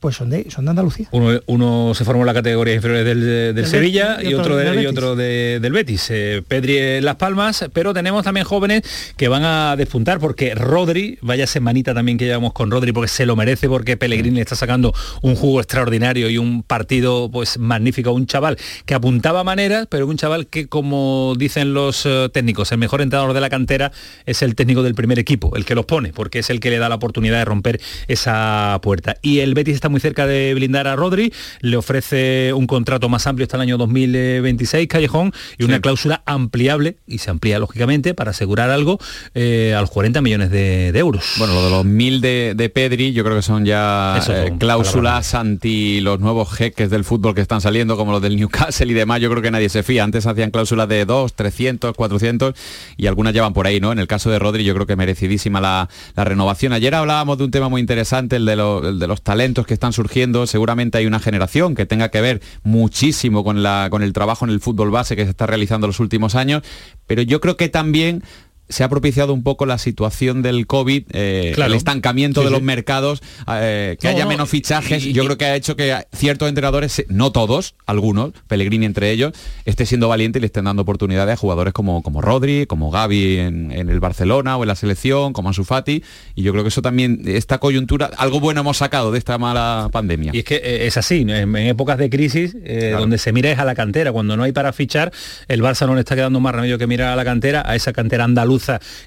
Pues 0.00 0.14
son 0.14 0.30
de, 0.30 0.48
son 0.48 0.64
de 0.64 0.70
Andalucía. 0.70 1.08
Uno, 1.10 1.40
uno 1.46 1.92
se 1.92 2.04
formó 2.04 2.22
en 2.22 2.26
la 2.26 2.34
categoría 2.34 2.72
inferior 2.74 3.02
del, 3.04 3.20
del 3.20 3.54
Del 3.56 3.66
Sevilla 3.66 4.16
Betis 4.18 4.30
y 4.30 4.34
otro, 4.34 4.56
de- 4.56 4.64
del 4.64 4.74
y 4.74 4.76
Betis. 4.76 4.90
otro 4.90 5.16
de- 5.16 5.58
del 5.60 5.72
Betis. 5.72 6.06
Eh, 6.10 6.42
Pedri 6.46 6.78
en 6.78 7.04
Las 7.04 7.16
Palmas, 7.16 7.64
pero 7.72 7.92
tenemos 7.92 8.22
también 8.22 8.46
jóvenes 8.46 8.82
que 9.16 9.26
van 9.26 9.42
a 9.44 9.74
despuntar 9.76 10.20
porque 10.20 10.54
Rodri, 10.54 11.18
vaya 11.20 11.48
semanita 11.48 11.94
también 11.94 12.16
que 12.16 12.26
llevamos 12.26 12.52
con 12.52 12.70
Rodri 12.70 12.92
porque 12.92 13.08
se 13.08 13.26
lo 13.26 13.34
merece 13.34 13.68
porque 13.68 13.96
Pellegrini 13.96 14.36
le 14.36 14.42
está 14.42 14.54
sacando 14.54 14.94
un 15.22 15.34
jugo 15.34 15.58
extraordinario 15.58 16.30
y 16.30 16.38
un 16.38 16.62
partido 16.62 17.28
pues 17.28 17.58
magnífico, 17.58 18.12
un 18.12 18.26
chaval 18.28 18.56
que 18.86 18.94
apuntaba 18.94 19.42
maneras, 19.42 19.88
pero 19.90 20.06
un 20.06 20.16
chaval 20.16 20.46
que 20.46 20.68
como 20.68 21.34
dicen 21.36 21.74
los 21.74 22.06
eh, 22.06 22.28
técnicos, 22.32 22.70
el 22.70 22.78
mejor 22.78 23.00
entrenador 23.00 23.34
de 23.34 23.40
la 23.40 23.50
cantera 23.50 23.90
es 24.26 24.42
el 24.42 24.54
técnico 24.54 24.84
del 24.84 24.94
primer 24.94 25.18
equipo, 25.18 25.56
el 25.56 25.64
que 25.64 25.74
los 25.74 25.86
pone, 25.86 26.12
porque 26.12 26.38
es 26.38 26.50
el 26.50 26.60
que 26.60 26.70
le 26.70 26.78
da 26.78 26.88
la 26.88 26.94
oportunidad 26.94 27.38
de 27.38 27.44
romper 27.44 27.80
esa 28.06 28.78
puerta. 28.80 29.16
Y 29.22 29.40
el 29.40 29.54
Betis 29.54 29.74
está 29.74 29.87
muy 29.88 30.00
cerca 30.00 30.26
de 30.26 30.54
blindar 30.54 30.86
a 30.86 30.96
Rodri, 30.96 31.32
le 31.60 31.76
ofrece 31.76 32.52
un 32.52 32.66
contrato 32.66 33.08
más 33.08 33.26
amplio 33.26 33.44
hasta 33.44 33.56
el 33.56 33.62
año 33.62 33.78
2026, 33.78 34.88
Callejón, 34.88 35.32
y 35.58 35.64
una 35.64 35.80
cláusula 35.80 36.22
ampliable, 36.26 36.98
y 37.06 37.18
se 37.18 37.30
amplía 37.30 37.58
lógicamente 37.58 38.14
para 38.14 38.30
asegurar 38.30 38.70
algo 38.70 38.98
eh, 39.34 39.74
a 39.76 39.80
los 39.80 39.90
40 39.90 40.20
millones 40.22 40.50
de, 40.50 40.92
de 40.92 40.98
euros. 40.98 41.24
Bueno, 41.38 41.54
lo 41.54 41.64
de 41.64 41.70
los 41.70 41.84
mil 41.84 42.20
de, 42.20 42.54
de 42.56 42.68
Pedri, 42.68 43.12
yo 43.12 43.24
creo 43.24 43.36
que 43.36 43.42
son 43.42 43.64
ya 43.64 44.20
son 44.24 44.36
eh, 44.36 44.52
cláusulas 44.58 45.34
anti 45.34 46.00
los 46.00 46.20
nuevos 46.20 46.50
jeques 46.52 46.90
del 46.90 47.04
fútbol 47.04 47.34
que 47.34 47.40
están 47.40 47.60
saliendo, 47.60 47.96
como 47.96 48.12
los 48.12 48.22
del 48.22 48.36
Newcastle 48.36 48.90
y 48.90 48.94
demás. 48.94 49.20
Yo 49.20 49.30
creo 49.30 49.42
que 49.42 49.50
nadie 49.50 49.68
se 49.68 49.82
fía. 49.82 50.04
Antes 50.04 50.26
hacían 50.26 50.50
cláusulas 50.50 50.88
de 50.88 51.04
2, 51.04 51.34
300, 51.34 51.94
400 51.94 52.54
y 52.96 53.06
algunas 53.06 53.32
llevan 53.34 53.52
por 53.52 53.66
ahí, 53.66 53.80
¿no? 53.80 53.92
En 53.92 53.98
el 53.98 54.06
caso 54.06 54.30
de 54.30 54.38
Rodri, 54.38 54.64
yo 54.64 54.74
creo 54.74 54.86
que 54.86 54.96
merecidísima 54.96 55.60
la, 55.60 55.88
la 56.16 56.24
renovación. 56.24 56.72
Ayer 56.72 56.94
hablábamos 56.94 57.38
de 57.38 57.44
un 57.44 57.50
tema 57.50 57.68
muy 57.68 57.80
interesante, 57.80 58.36
el 58.36 58.44
de, 58.46 58.56
lo- 58.56 58.88
el 58.88 58.98
de 58.98 59.06
los 59.06 59.22
talentos 59.22 59.66
que 59.66 59.74
están 59.78 59.92
surgiendo. 59.92 60.46
Seguramente 60.46 60.98
hay 60.98 61.06
una 61.06 61.20
generación 61.20 61.74
que 61.74 61.86
tenga 61.86 62.10
que 62.10 62.20
ver 62.20 62.42
muchísimo 62.62 63.44
con, 63.44 63.62
la, 63.62 63.88
con 63.90 64.02
el 64.02 64.12
trabajo 64.12 64.44
en 64.44 64.50
el 64.50 64.60
fútbol 64.60 64.90
base 64.90 65.16
que 65.16 65.24
se 65.24 65.30
está 65.30 65.46
realizando 65.46 65.86
los 65.86 66.00
últimos 66.00 66.34
años, 66.34 66.62
pero 67.06 67.22
yo 67.22 67.40
creo 67.40 67.56
que 67.56 67.68
también 67.68 68.22
se 68.68 68.84
ha 68.84 68.88
propiciado 68.88 69.32
un 69.32 69.42
poco 69.42 69.66
la 69.66 69.78
situación 69.78 70.42
del 70.42 70.66
COVID, 70.66 71.04
eh, 71.12 71.52
Claro. 71.54 71.72
el 71.72 71.76
estancamiento 71.76 72.40
Sí, 72.40 72.46
de 72.46 72.50
los 72.50 72.62
mercados, 72.62 73.22
eh, 73.50 73.96
que 74.00 74.08
No, 74.08 74.14
haya 74.14 74.24
no, 74.24 74.30
menos 74.30 74.48
fichajes, 74.48 75.04
y- 75.06 75.12
yo 75.12 75.22
y- 75.22 75.26
creo 75.26 75.38
que 75.38 75.44
ha 75.46 75.56
hecho 75.56 75.76
que 75.76 75.96
ciertos 76.14 76.48
entrenadores, 76.48 77.04
no 77.08 77.32
todos, 77.32 77.74
algunos, 77.86 78.32
Pellegrini 78.46 78.86
entre 78.86 79.10
ellos, 79.10 79.32
esté 79.64 79.86
siendo 79.86 80.08
valiente 80.08 80.38
y 80.38 80.40
le 80.40 80.46
estén 80.46 80.64
dando 80.64 80.82
oportunidades 80.82 81.32
a 81.34 81.36
jugadores 81.36 81.72
como, 81.72 82.02
como 82.02 82.20
Rodri, 82.22 82.66
como 82.66 82.90
Gaby 82.90 83.38
en, 83.38 83.72
en 83.72 83.88
el 83.90 84.00
Barcelona 84.00 84.56
o 84.56 84.62
en 84.64 84.68
la 84.68 84.74
selección, 84.74 85.32
como 85.32 85.48
Ansu 85.48 85.64
Fati, 85.64 86.02
y 86.34 86.42
yo 86.42 86.52
creo 86.52 86.64
que 86.64 86.68
eso 86.68 86.82
también, 86.82 87.22
esta 87.26 87.58
coyuntura, 87.58 88.10
algo 88.16 88.40
bueno 88.40 88.60
hemos 88.60 88.76
sacado 88.78 89.12
de 89.12 89.18
esta 89.18 89.38
mala 89.38 89.88
pandemia. 89.92 90.32
Y 90.34 90.38
es 90.40 90.44
que 90.44 90.56
eh, 90.56 90.86
es 90.86 90.96
así, 90.96 91.22
en, 91.22 91.30
en 91.30 91.56
épocas 91.56 91.98
de 91.98 92.10
crisis, 92.10 92.56
eh, 92.64 92.94
donde 92.98 93.18
se 93.18 93.32
mira 93.32 93.50
es 93.50 93.58
a 93.58 93.64
la 93.64 93.74
cantera. 93.74 94.12
Cuando 94.12 94.36
no 94.36 94.42
hay 94.42 94.52
para 94.52 94.72
fichar, 94.72 95.12
el 95.48 95.62
Barça 95.62 95.86
no 95.86 95.94
le 95.94 96.00
está 96.00 96.14
quedando 96.14 96.40
más 96.40 96.54
remedio 96.54 96.78
que 96.78 96.86
mirar 96.86 97.12
a 97.12 97.16
la 97.16 97.24
cantera, 97.24 97.62
a 97.66 97.74
esa 97.76 97.92
cantera 97.92 98.24
andaluza, 98.24 98.57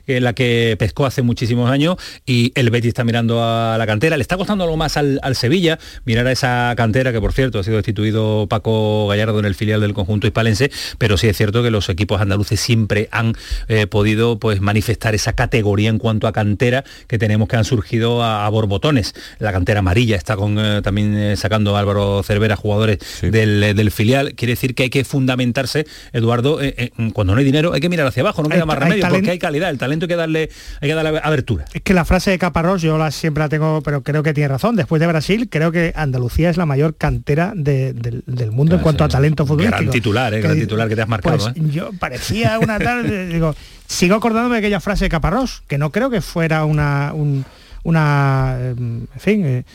que 0.06 0.18
es 0.18 0.22
la 0.22 0.34
que 0.34 0.76
pescó 0.80 1.06
hace 1.06 1.22
muchísimos 1.22 1.70
años, 1.70 1.98
y 2.26 2.52
el 2.56 2.70
Betis 2.70 2.90
está 2.90 3.04
mirando 3.04 3.44
a 3.44 3.78
la 3.78 3.86
cantera. 3.86 4.18
Le 4.18 4.22
está 4.22 4.38
costando 4.38 4.64
algo 4.64 4.78
más 4.78 4.98
al, 4.98 5.20
al 5.24 5.36
Sevilla 5.36 5.80
mirar 6.06 6.28
a 6.28 6.32
esa 6.32 6.74
cantera, 6.76 7.12
que 7.12 7.20
por 7.20 7.34
cierto 7.34 7.60
ha 7.60 7.64
sido 7.64 7.78
destituido 7.78 8.48
Paco 8.48 9.08
Gallardo 9.08 9.40
en 9.40 9.46
el 9.46 9.56
filial 9.56 9.82
del 9.82 9.94
conjunto 9.94 10.28
hispalense, 10.28 10.72
pero 10.98 11.18
sí 11.18 11.28
es 11.28 11.38
cierto 11.38 11.64
que 11.64 11.72
los 11.72 11.90
equipos 11.90 12.22
andaluces 12.22 12.60
siempre 12.60 13.10
han 13.12 13.36
eh, 13.68 13.88
podido 13.88 14.40
pues 14.40 14.62
manifestar 14.62 15.16
esa 15.16 15.34
categoría 15.34 15.90
en 15.90 15.98
cuanto 15.98 16.28
a 16.28 16.34
cantera 16.34 16.84
que 17.08 17.18
tenemos 17.18 17.48
que 17.48 17.56
han 17.58 17.66
surgido 17.66 18.24
a, 18.24 18.46
a 18.46 18.50
borbotones. 18.50 19.14
La 19.40 19.52
cantera 19.52 19.80
amarilla 19.80 20.16
está 20.16 20.36
con 20.36 20.58
eh, 20.60 20.82
también 20.82 21.18
eh, 21.18 21.38
sacando 21.38 21.78
Álvaro 21.78 22.24
Cervera 22.24 22.56
jugadores 22.56 23.00
del, 23.22 23.64
eh, 23.64 23.74
del 23.74 23.92
filial. 23.92 24.34
Quiere 24.36 24.54
decir 24.54 24.76
que 24.76 24.84
hay 24.84 24.90
que 24.90 25.04
fundamentarse, 25.04 25.86
Eduardo, 26.14 26.62
eh, 26.62 26.74
eh, 26.78 26.92
cuando 27.14 27.34
no 27.34 27.40
hay 27.40 27.46
dinero 27.46 27.74
hay 27.74 27.82
que 27.82 27.90
mirar 27.90 28.08
hacia 28.08 28.22
abajo, 28.22 28.42
no 28.42 28.50
Hay 28.50 28.56
queda 28.56 28.66
más 28.66 28.78
remedio, 28.78 29.08
porque 29.10 29.32
hay 29.32 29.40
calidad, 29.42 29.70
el 29.70 29.78
talento 29.78 30.06
hay 30.06 30.08
que 30.08 30.16
darle, 30.16 30.50
hay 30.80 30.88
que 30.90 30.96
darle 30.96 31.20
abertura. 31.22 31.66
Es 31.74 31.82
que 31.82 31.94
la 31.94 32.06
frase 32.06 32.32
de 32.32 32.40
Caparrós 32.40 32.82
yo 32.82 32.98
la 32.98 33.12
siempre 33.12 33.44
la 33.44 33.50
tengo, 33.50 33.82
pero 33.82 34.02
creo 34.04 34.24
que 34.24 34.34
tiene 34.34 34.48
razón. 34.48 34.78
Después 34.78 35.00
de 35.02 35.08
Brasil, 35.08 35.50
creo 35.50 35.72
que 35.74 35.92
Andalucía 35.96 36.50
es 36.50 36.56
la 36.58 36.66
mayor 36.66 36.96
cantera 36.96 37.52
de- 37.56 37.92
del, 37.94 38.24
del 38.26 38.52
mundo 38.52 38.76
en 38.76 38.82
cuanto 38.82 39.04
a 39.04 39.10
talento 39.10 39.46
futbolístico. 39.46 39.82
Gran 39.82 39.92
titular, 39.92 40.34
eh, 40.34 40.40
gran 40.42 40.58
titular 40.58 40.88
que 40.88 40.96
te 40.96 41.02
has 41.02 41.10
marcado. 41.10 41.38
Pues 41.38 41.58
eh. 41.58 41.62
yo 41.72 41.90
parecía 42.00 42.58
una 42.60 42.80
tarde, 42.80 43.28
digo, 43.28 43.54
sigo 43.88 44.16
acordándome 44.16 44.56
de 44.56 44.60
aquella 44.60 44.80
frase 44.80 45.06
de 45.06 45.10
Caparrós, 45.10 45.64
que 45.68 45.78
no 45.78 45.92
creo 45.92 46.10
que 46.10 46.22
fuera 46.22 46.64
una 46.64 47.12
un- 47.14 47.44
una 47.84 48.58
eh, 48.60 48.76
en 48.78 49.08
fin, 49.18 49.44
eh, 49.46 49.66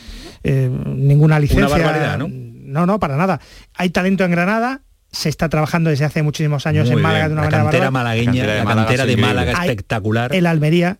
eh, 0.43 0.69
ninguna 0.87 1.39
licencia. 1.39 1.67
barbaridad, 1.67 2.17
¿no? 2.17 2.27
no, 2.29 2.85
no, 2.85 2.99
para 2.99 3.17
nada. 3.17 3.39
Hay 3.75 3.89
talento 3.89 4.23
en 4.23 4.31
Granada, 4.31 4.81
se 5.11 5.29
está 5.29 5.49
trabajando 5.49 5.89
desde 5.89 6.05
hace 6.05 6.21
muchísimos 6.23 6.65
años 6.67 6.89
en 6.89 7.01
Málaga 7.01 7.27
de 7.29 7.33
una 7.33 7.43
la 7.43 7.49
manera 7.49 7.63
cantera 7.63 7.91
malagueña, 7.91 8.45
la 8.45 8.65
cantera 8.65 9.05
de 9.05 9.17
Málaga, 9.17 9.51
espectacular. 9.51 10.33
El 10.33 10.45
Almería 10.45 10.99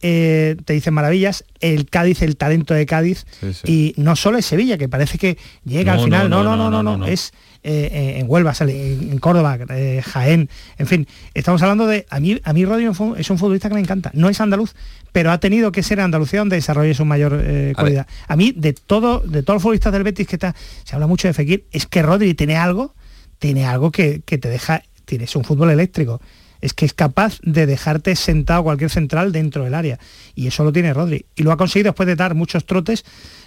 eh, 0.00 0.56
te 0.64 0.72
dicen 0.72 0.94
maravillas, 0.94 1.44
el 1.60 1.88
Cádiz, 1.88 2.22
el 2.22 2.36
talento 2.36 2.74
de 2.74 2.86
Cádiz, 2.86 3.24
y 3.64 3.94
no 3.96 4.16
solo 4.16 4.38
es 4.38 4.46
Sevilla, 4.46 4.76
que 4.78 4.88
parece 4.88 5.18
que 5.18 5.38
llega 5.64 5.92
al 5.92 6.04
final, 6.04 6.28
no, 6.28 6.42
no, 6.42 6.56
no, 6.56 6.70
no, 6.70 6.96
no, 6.96 7.06
es 7.06 7.32
eh, 7.62 7.88
eh, 7.92 8.18
en 8.18 8.26
Huelva, 8.28 8.54
sale, 8.54 8.94
en 8.94 9.18
Córdoba, 9.18 9.58
Jaén, 10.04 10.48
en 10.78 10.86
fin, 10.88 11.06
estamos 11.34 11.62
hablando 11.62 11.86
de, 11.86 12.06
a 12.10 12.18
mí, 12.18 12.40
a 12.42 12.52
mí 12.52 12.64
Rodri 12.64 12.86
es 13.16 13.30
un 13.30 13.38
futbolista 13.38 13.68
que 13.68 13.74
me 13.74 13.80
encanta, 13.80 14.10
no 14.14 14.28
es 14.28 14.40
andaluz, 14.40 14.74
pero 15.12 15.30
ha 15.30 15.38
tenido 15.38 15.70
que 15.70 15.82
ser 15.82 16.00
Andalucía 16.00 16.40
donde 16.40 16.56
desarrolle 16.56 16.94
su 16.94 17.04
mayor 17.04 17.40
eh, 17.44 17.72
cualidad. 17.76 18.06
A, 18.26 18.32
a, 18.32 18.36
mí, 18.36 18.52
de 18.56 18.72
todo, 18.72 19.20
de 19.20 19.42
todos 19.42 19.56
los 19.56 19.62
futbolistas 19.62 19.92
del 19.92 20.02
Betis 20.02 20.26
que 20.26 20.36
está, 20.36 20.54
se 20.84 20.96
habla 20.96 21.06
mucho 21.06 21.28
de 21.28 21.34
Fekir, 21.34 21.66
es 21.70 21.86
que 21.86 22.02
Rodri 22.02 22.34
tiene 22.34 22.56
algo 22.56 22.94
tiene 23.42 23.66
algo 23.66 23.90
que, 23.90 24.22
que 24.24 24.38
te 24.38 24.48
deja, 24.48 24.84
tienes 25.04 25.34
un 25.34 25.42
fútbol 25.42 25.70
eléctrico. 25.70 26.20
Es 26.60 26.74
que 26.74 26.84
es 26.86 26.94
capaz 26.94 27.40
de 27.42 27.66
dejarte 27.66 28.14
sentado 28.14 28.62
cualquier 28.62 28.88
central 28.88 29.32
dentro 29.32 29.64
del 29.64 29.74
área. 29.74 29.98
Y 30.36 30.46
eso 30.46 30.62
lo 30.62 30.72
tiene 30.72 30.94
Rodri. 30.94 31.26
Y 31.34 31.42
lo 31.42 31.50
ha 31.50 31.56
conseguido 31.56 31.90
después 31.90 32.06
de 32.06 32.14
dar 32.14 32.36
muchos 32.36 32.64
trotes 32.66 33.04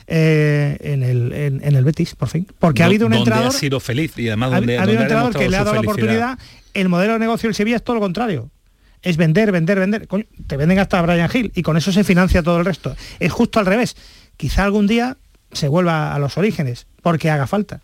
eh, 0.08 0.76
en, 0.82 1.02
el, 1.02 1.32
en, 1.32 1.64
en 1.64 1.76
el 1.78 1.86
Betis, 1.86 2.14
por 2.14 2.28
fin. 2.28 2.46
Porque 2.60 2.84
ha 2.84 2.88
Do- 2.88 2.90
habido 2.90 3.08
un 3.08 3.14
entrenador 3.14 3.48
ha 3.48 3.52
sido 3.52 3.80
feliz 3.80 4.12
y 4.18 4.28
además 4.28 4.52
ha, 4.52 4.56
donde, 4.58 4.78
ha 4.78 4.82
habido 4.84 4.98
un 4.98 5.04
entrenador 5.04 5.34
que 5.34 5.50
le 5.50 5.56
ha 5.56 5.64
dado 5.64 5.76
la 5.76 5.80
oportunidad. 5.80 6.38
El 6.74 6.90
modelo 6.90 7.14
de 7.14 7.20
negocio 7.20 7.48
del 7.48 7.56
Sevilla 7.56 7.78
es 7.78 7.84
todo 7.86 7.96
lo 7.96 8.02
contrario. 8.02 8.50
Es 9.02 9.16
vender, 9.16 9.54
vender, 9.54 9.80
vender. 9.80 10.10
Coño, 10.10 10.26
te 10.48 10.58
venden 10.58 10.80
hasta 10.80 11.02
Brian 11.02 11.30
Hill 11.34 11.54
y 11.56 11.62
con 11.62 11.78
eso 11.78 11.94
se 11.94 12.04
financia 12.04 12.44
todo 12.44 12.60
el 12.60 12.66
resto. 12.66 12.98
Es 13.22 13.32
justo 13.32 13.62
al 13.62 13.66
revés. 13.66 13.96
Quizá 14.36 14.66
algún 14.66 14.88
día 14.88 15.16
se 15.54 15.70
vuelva 15.70 16.14
a 16.14 16.20
los 16.20 16.38
orígenes, 16.38 16.86
porque 17.02 17.30
haga 17.30 17.48
falta. 17.48 17.80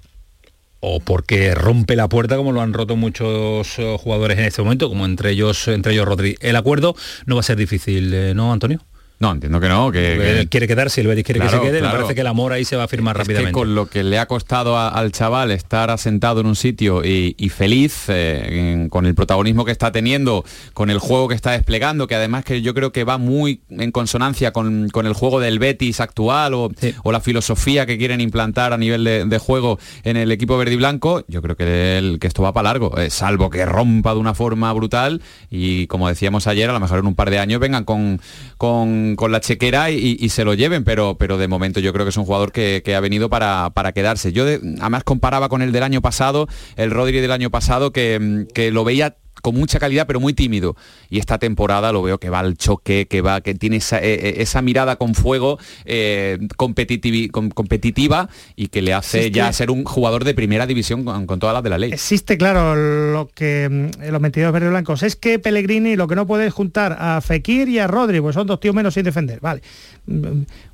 O 0.81 0.99
porque 0.99 1.55
rompe 1.55 1.95
la 1.95 2.09
puerta 2.09 2.35
como 2.35 2.51
lo 2.51 2.61
han 2.61 2.73
roto 2.73 2.97
muchos 2.97 3.79
eh, 3.79 3.97
jugadores 3.99 4.37
en 4.37 4.45
este 4.45 4.61
momento, 4.61 4.89
como 4.89 5.05
entre 5.05 5.31
ellos 5.31 5.67
entre 5.69 5.93
ellos. 5.93 6.07
El 6.41 6.55
acuerdo 6.55 6.95
no 7.25 7.35
va 7.35 7.39
a 7.39 7.43
ser 7.43 7.55
difícil, 7.55 8.13
eh, 8.13 8.33
¿no, 8.35 8.51
Antonio? 8.51 8.81
No, 9.21 9.31
entiendo 9.31 9.59
que 9.61 9.69
no, 9.69 9.91
que, 9.91 9.99
que- 10.41 10.47
quiere 10.49 10.67
quedarse, 10.67 10.99
el 11.01 11.07
Betis 11.07 11.23
quiere 11.23 11.39
Claro, 11.39 11.59
que 11.59 11.65
se 11.65 11.69
quede, 11.71 11.79
claro. 11.79 11.93
me 11.93 11.99
parece 12.01 12.15
que 12.15 12.21
el 12.21 12.27
amor 12.27 12.53
ahí 12.53 12.65
se 12.65 12.75
va 12.75 12.83
a 12.85 12.87
firmar 12.87 13.15
Es 13.15 13.19
que 13.19 13.23
rápidamente. 13.33 13.51
con 13.53 13.75
lo 13.75 13.85
que 13.85 14.03
le 14.03 14.17
ha 14.17 14.25
costado 14.25 14.75
a- 14.77 14.89
al 14.89 15.11
chaval 15.11 15.51
estar 15.51 15.91
asentado 15.91 16.41
en 16.41 16.47
un 16.47 16.55
sitio 16.55 17.05
y, 17.05 17.35
y 17.37 17.49
feliz, 17.49 18.05
eh, 18.09 18.47
en- 18.73 18.89
con 18.89 19.05
el 19.05 19.13
protagonismo 19.13 19.63
que 19.63 19.71
está 19.71 19.91
teniendo, 19.91 20.43
con 20.73 20.89
el 20.89 20.97
juego 20.97 21.27
que 21.27 21.35
está 21.35 21.51
desplegando, 21.51 22.07
que 22.07 22.15
además 22.15 22.43
que 22.43 22.63
yo 22.63 22.73
creo 22.73 22.91
que 22.91 23.03
va 23.03 23.19
muy 23.19 23.61
en 23.69 23.91
consonancia 23.91 24.51
con, 24.51 24.89
con 24.89 25.05
el 25.05 25.13
juego 25.13 25.39
del 25.39 25.59
Betis 25.59 25.99
actual 25.99 26.55
o, 26.55 26.71
o 27.03 27.11
la 27.11 27.19
filosofía 27.21 27.85
que 27.85 27.99
quieren 27.99 28.21
implantar 28.21 28.73
a 28.73 28.77
nivel 28.77 29.03
de, 29.03 29.25
de 29.25 29.37
juego 29.37 29.77
en 30.03 30.17
el 30.17 30.31
equipo 30.31 30.57
verde 30.57 30.73
y 30.73 30.77
blanco, 30.77 31.23
yo 31.27 31.43
creo 31.43 31.55
que, 31.55 31.99
el- 31.99 32.17
que 32.19 32.25
esto 32.25 32.41
va 32.41 32.53
para 32.53 32.69
largo, 32.69 32.97
eh, 32.97 33.11
salvo 33.11 33.51
que 33.51 33.65
rompa 33.67 34.15
de 34.15 34.19
una 34.19 34.33
forma 34.33 34.73
brutal 34.73 35.21
y 35.51 35.85
como 35.85 36.07
decíamos 36.07 36.47
ayer, 36.47 36.69
a 36.69 36.73
lo 36.73 36.79
mejor 36.79 36.97
en 36.97 37.05
un 37.05 37.13
par 37.13 37.29
de 37.29 37.37
años 37.37 37.59
vengan 37.59 37.83
con, 37.83 38.19
con, 38.57 39.10
con 39.15 39.31
la 39.31 39.39
chequera 39.39 39.91
y, 39.91 40.29
se 40.29 40.45
lo 40.45 40.53
lleven, 40.53 40.83
pero, 40.83 41.17
pero 41.17 41.37
de 41.37 41.47
momento 41.47 41.79
yo 41.79 41.93
creo 41.93 42.05
que 42.05 42.09
es 42.09 42.17
un 42.17 42.25
jugador 42.25 42.51
que, 42.51 42.81
ha 42.95 42.99
venido 42.99 43.29
para, 43.29 43.69
para 43.73 43.91
quedarse. 43.91 44.31
Yo 44.33 44.45
de- 44.45 44.59
además 44.79 45.03
comparaba 45.03 45.49
con 45.49 45.61
el 45.61 45.71
del 45.71 45.83
año 45.83 46.01
pasado, 46.01 46.47
el 46.75 46.91
Rodri 46.91 47.19
del 47.19 47.31
año 47.31 47.49
pasado, 47.49 47.91
que, 47.91 48.45
que 48.53 48.71
lo 48.71 48.83
veía 48.83 49.15
con 49.41 49.55
mucha 49.55 49.79
calidad 49.79 50.05
pero 50.05 50.19
muy 50.19 50.33
tímido 50.33 50.75
y 51.09 51.17
esta 51.17 51.39
temporada 51.39 51.91
lo 51.91 52.03
veo 52.03 52.19
que 52.19 52.29
va 52.29 52.39
al 52.39 52.57
choque 52.57 53.07
que 53.09 53.21
va 53.21 53.41
que 53.41 53.55
tiene 53.55 53.77
esa, 53.77 53.97
eh, 53.99 54.13
eh, 54.13 54.33
esa 54.37 54.61
mirada 54.61 54.97
con 54.97 55.15
fuego 55.15 55.57
eh, 55.85 56.37
competitivi- 56.57 57.31
com- 57.31 57.49
competitiva 57.49 58.29
y 58.55 58.67
que 58.67 58.81
le 58.83 58.93
hace 58.93 59.31
ya 59.31 59.51
ser 59.53 59.71
un 59.71 59.83
jugador 59.83 60.25
de 60.25 60.33
primera 60.35 60.67
división 60.67 61.03
con, 61.03 61.25
con 61.25 61.39
todas 61.39 61.53
las 61.55 61.63
de 61.63 61.69
la 61.69 61.77
ley 61.77 61.91
Existe, 61.91 62.37
claro, 62.37 62.75
lo 62.75 63.29
que 63.33 63.67
mm, 63.97 64.11
los 64.11 64.21
22 64.21 64.51
verdes 64.53 64.69
blancos 64.69 65.01
es 65.03 65.15
que 65.15 65.39
Pellegrini 65.39 65.95
lo 65.95 66.07
que 66.07 66.15
no 66.15 66.27
puede 66.27 66.45
es 66.47 66.53
juntar 66.53 66.95
a 66.99 67.19
Fekir 67.21 67.67
y 67.69 67.79
a 67.79 67.87
Rodri, 67.87 68.21
pues 68.21 68.35
son 68.35 68.45
dos 68.47 68.59
tíos 68.59 68.75
menos 68.75 68.93
sin 68.93 69.03
defender. 69.03 69.39
Vale. 69.39 69.61
Mm, 70.05 70.21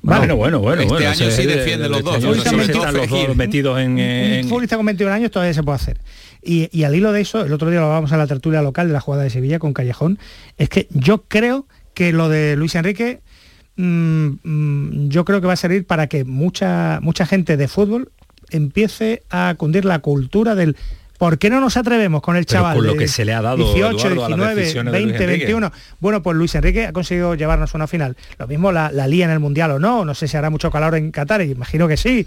vale. 0.02 0.32
Bueno, 0.32 0.36
bueno, 0.36 0.58
bueno. 0.60 0.82
Este 0.82 0.92
bueno, 0.94 1.08
año 1.10 1.30
sí 1.30 1.46
defiende 1.46 1.88
los 1.88 1.98
este 1.98 2.10
dos, 2.10 2.16
año 2.16 2.26
¿no? 2.28 2.34
sí 2.34 2.40
Sobre 2.48 2.62
están 2.64 2.72
todo 2.74 2.92
los 2.92 3.08
dos 3.10 3.36
metidos 3.36 3.78
en, 3.80 3.92
un 3.92 3.98
en- 4.00 4.48
futbolista 4.48 4.76
con 4.76 4.84
21 4.86 5.12
años 5.12 5.30
todavía 5.30 5.54
se 5.54 5.62
puede 5.62 5.76
hacer. 5.76 5.98
Y, 6.42 6.68
y 6.76 6.84
al 6.84 6.94
hilo 6.94 7.12
de 7.12 7.20
eso, 7.20 7.44
el 7.44 7.52
otro 7.52 7.70
día 7.70 7.80
lo 7.80 7.86
hablábamos 7.86 8.12
en 8.12 8.18
la 8.18 8.26
tertulia 8.26 8.62
local 8.62 8.86
de 8.86 8.92
la 8.92 9.00
jugada 9.00 9.24
de 9.24 9.30
Sevilla 9.30 9.58
con 9.58 9.72
Callejón, 9.72 10.18
es 10.56 10.68
que 10.68 10.86
yo 10.90 11.24
creo 11.28 11.66
que 11.94 12.12
lo 12.12 12.28
de 12.28 12.56
Luis 12.56 12.74
Enrique, 12.74 13.20
mm, 13.76 14.28
mm, 14.42 15.08
yo 15.08 15.24
creo 15.24 15.40
que 15.40 15.46
va 15.46 15.54
a 15.54 15.56
servir 15.56 15.86
para 15.86 16.06
que 16.06 16.24
mucha, 16.24 17.00
mucha 17.02 17.26
gente 17.26 17.56
de 17.56 17.68
fútbol 17.68 18.12
empiece 18.50 19.22
a 19.30 19.54
cundir 19.58 19.84
la 19.84 19.98
cultura 19.98 20.54
del 20.54 20.76
¿Por 21.18 21.38
qué 21.38 21.50
no 21.50 21.60
nos 21.60 21.76
atrevemos 21.76 22.22
con 22.22 22.36
el 22.36 22.46
Pero 22.46 22.60
chaval? 22.60 22.76
con 22.76 22.86
lo 22.86 22.94
que 22.94 23.08
se 23.08 23.24
le 23.24 23.34
ha 23.34 23.42
dado, 23.42 23.56
18, 23.56 24.08
Eduardo, 24.08 24.24
a 24.24 24.28
las 24.28 24.38
19, 24.38 24.54
decisiones 24.54 24.92
de 24.92 25.00
Luis 25.00 25.10
20, 25.10 25.24
Enrique? 25.24 25.44
21. 25.46 25.72
Bueno, 25.98 26.22
pues 26.22 26.36
Luis 26.36 26.54
Enrique 26.54 26.86
ha 26.86 26.92
conseguido 26.92 27.34
llevarnos 27.34 27.74
a 27.74 27.78
una 27.78 27.88
final. 27.88 28.16
Lo 28.38 28.46
mismo 28.46 28.70
la, 28.70 28.92
la 28.92 29.08
lía 29.08 29.24
en 29.24 29.32
el 29.32 29.40
Mundial 29.40 29.72
o 29.72 29.78
no, 29.80 30.04
no 30.04 30.14
sé 30.14 30.28
si 30.28 30.36
hará 30.36 30.48
mucho 30.48 30.70
calor 30.70 30.94
en 30.94 31.10
Qatar, 31.10 31.42
imagino 31.42 31.88
que 31.88 31.96
sí. 31.96 32.24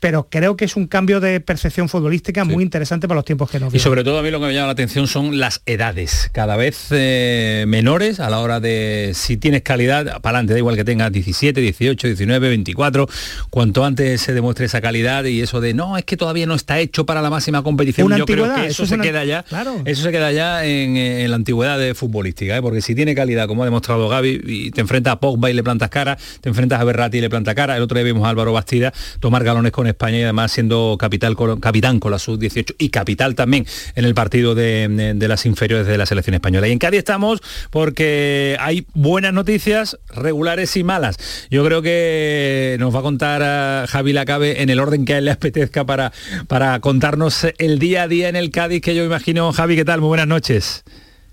Pero 0.00 0.28
creo 0.30 0.56
que 0.56 0.64
es 0.64 0.76
un 0.76 0.86
cambio 0.86 1.18
de 1.20 1.40
percepción 1.40 1.88
futbolística 1.88 2.44
muy 2.44 2.62
interesante 2.62 3.08
para 3.08 3.18
los 3.18 3.24
tiempos 3.24 3.50
que 3.50 3.58
nos 3.58 3.68
Y 3.68 3.72
vienen. 3.72 3.82
sobre 3.84 4.04
todo 4.04 4.18
a 4.18 4.22
mí 4.22 4.30
lo 4.30 4.38
que 4.40 4.46
me 4.46 4.54
llama 4.54 4.66
la 4.66 4.72
atención 4.72 5.08
son 5.08 5.38
las 5.40 5.60
edades, 5.66 6.30
cada 6.32 6.56
vez 6.56 6.86
eh, 6.92 7.64
menores 7.66 8.20
a 8.20 8.30
la 8.30 8.38
hora 8.38 8.60
de 8.60 9.10
si 9.14 9.36
tienes 9.36 9.62
calidad, 9.62 10.20
para 10.20 10.38
adelante, 10.38 10.52
da 10.52 10.58
igual 10.60 10.76
que 10.76 10.84
tengas 10.84 11.10
17, 11.10 11.60
18, 11.60 12.06
19, 12.06 12.48
24, 12.48 13.08
cuanto 13.50 13.84
antes 13.84 14.20
se 14.20 14.32
demuestre 14.34 14.66
esa 14.66 14.80
calidad 14.80 15.24
y 15.24 15.40
eso 15.40 15.60
de 15.60 15.74
no, 15.74 15.98
es 15.98 16.04
que 16.04 16.16
todavía 16.16 16.46
no 16.46 16.54
está 16.54 16.78
hecho 16.78 17.04
para 17.04 17.20
la 17.20 17.30
máxima 17.30 17.62
competición, 17.64 18.06
Una 18.06 18.18
yo 18.18 18.24
creo 18.26 18.44
que 18.54 18.60
eso, 18.66 18.68
eso 18.68 18.82
es 18.84 18.88
se 18.90 18.94
una- 18.94 19.04
queda 19.04 19.24
ya, 19.24 19.42
Claro. 19.42 19.82
eso 19.84 20.02
se 20.04 20.12
queda 20.12 20.30
ya 20.30 20.64
en, 20.64 20.96
en 20.96 21.28
la 21.30 21.36
antigüedad 21.36 21.76
de 21.78 21.94
futbolística, 21.96 22.56
¿eh? 22.56 22.62
porque 22.62 22.82
si 22.82 22.94
tiene 22.94 23.16
calidad, 23.16 23.48
como 23.48 23.62
ha 23.62 23.66
demostrado 23.66 24.08
Gaby, 24.08 24.42
y 24.46 24.70
te 24.70 24.80
enfrentas 24.80 25.14
a 25.14 25.20
Pogba 25.20 25.50
y 25.50 25.54
le 25.54 25.64
plantas 25.64 25.90
cara, 25.90 26.16
te 26.40 26.48
enfrentas 26.48 26.80
a 26.80 26.84
Berratti 26.84 27.18
y 27.18 27.20
le 27.20 27.30
plantas 27.30 27.56
cara, 27.56 27.76
el 27.76 27.82
otro 27.82 27.96
día 27.98 28.04
vimos 28.04 28.24
a 28.24 28.28
Álvaro 28.30 28.52
Bastida 28.52 28.92
tomar 29.18 29.42
galones 29.42 29.72
con 29.72 29.87
España 29.88 30.18
y 30.18 30.22
además 30.22 30.52
siendo 30.52 30.96
capital, 30.98 31.36
capitán 31.60 32.00
con 32.00 32.12
la 32.12 32.18
sub-18 32.18 32.74
y 32.78 32.90
capital 32.90 33.34
también 33.34 33.66
en 33.94 34.04
el 34.04 34.14
partido 34.14 34.54
de, 34.54 35.16
las 35.18 35.46
inferiores 35.46 35.86
de 35.86 35.98
la 35.98 36.06
selección 36.06 36.34
española. 36.34 36.68
Y 36.68 36.72
en 36.72 36.78
Cádiz 36.78 36.98
estamos 36.98 37.40
porque 37.70 38.56
hay 38.60 38.86
buenas 38.94 39.32
noticias, 39.32 39.98
regulares 40.14 40.76
y 40.76 40.84
malas. 40.84 41.16
Yo 41.50 41.64
creo 41.64 41.82
que 41.82 42.76
nos 42.78 42.94
va 42.94 43.00
a 43.00 43.02
contar 43.02 43.42
a 43.42 43.86
Javi 43.88 44.12
Lacabe 44.12 44.62
en 44.62 44.70
el 44.70 44.80
orden 44.80 45.04
que 45.04 45.14
a 45.14 45.18
él 45.18 45.24
le 45.26 45.30
apetezca 45.30 45.84
para, 45.84 46.12
para 46.46 46.80
contarnos 46.80 47.46
el 47.58 47.78
día 47.78 48.04
a 48.04 48.08
día 48.08 48.28
en 48.28 48.36
el 48.36 48.50
Cádiz, 48.50 48.80
que 48.80 48.94
yo 48.94 49.04
imagino, 49.04 49.52
Javi, 49.52 49.76
¿qué 49.76 49.84
tal? 49.84 50.00
Muy 50.00 50.08
buenas 50.08 50.28
noches. 50.28 50.84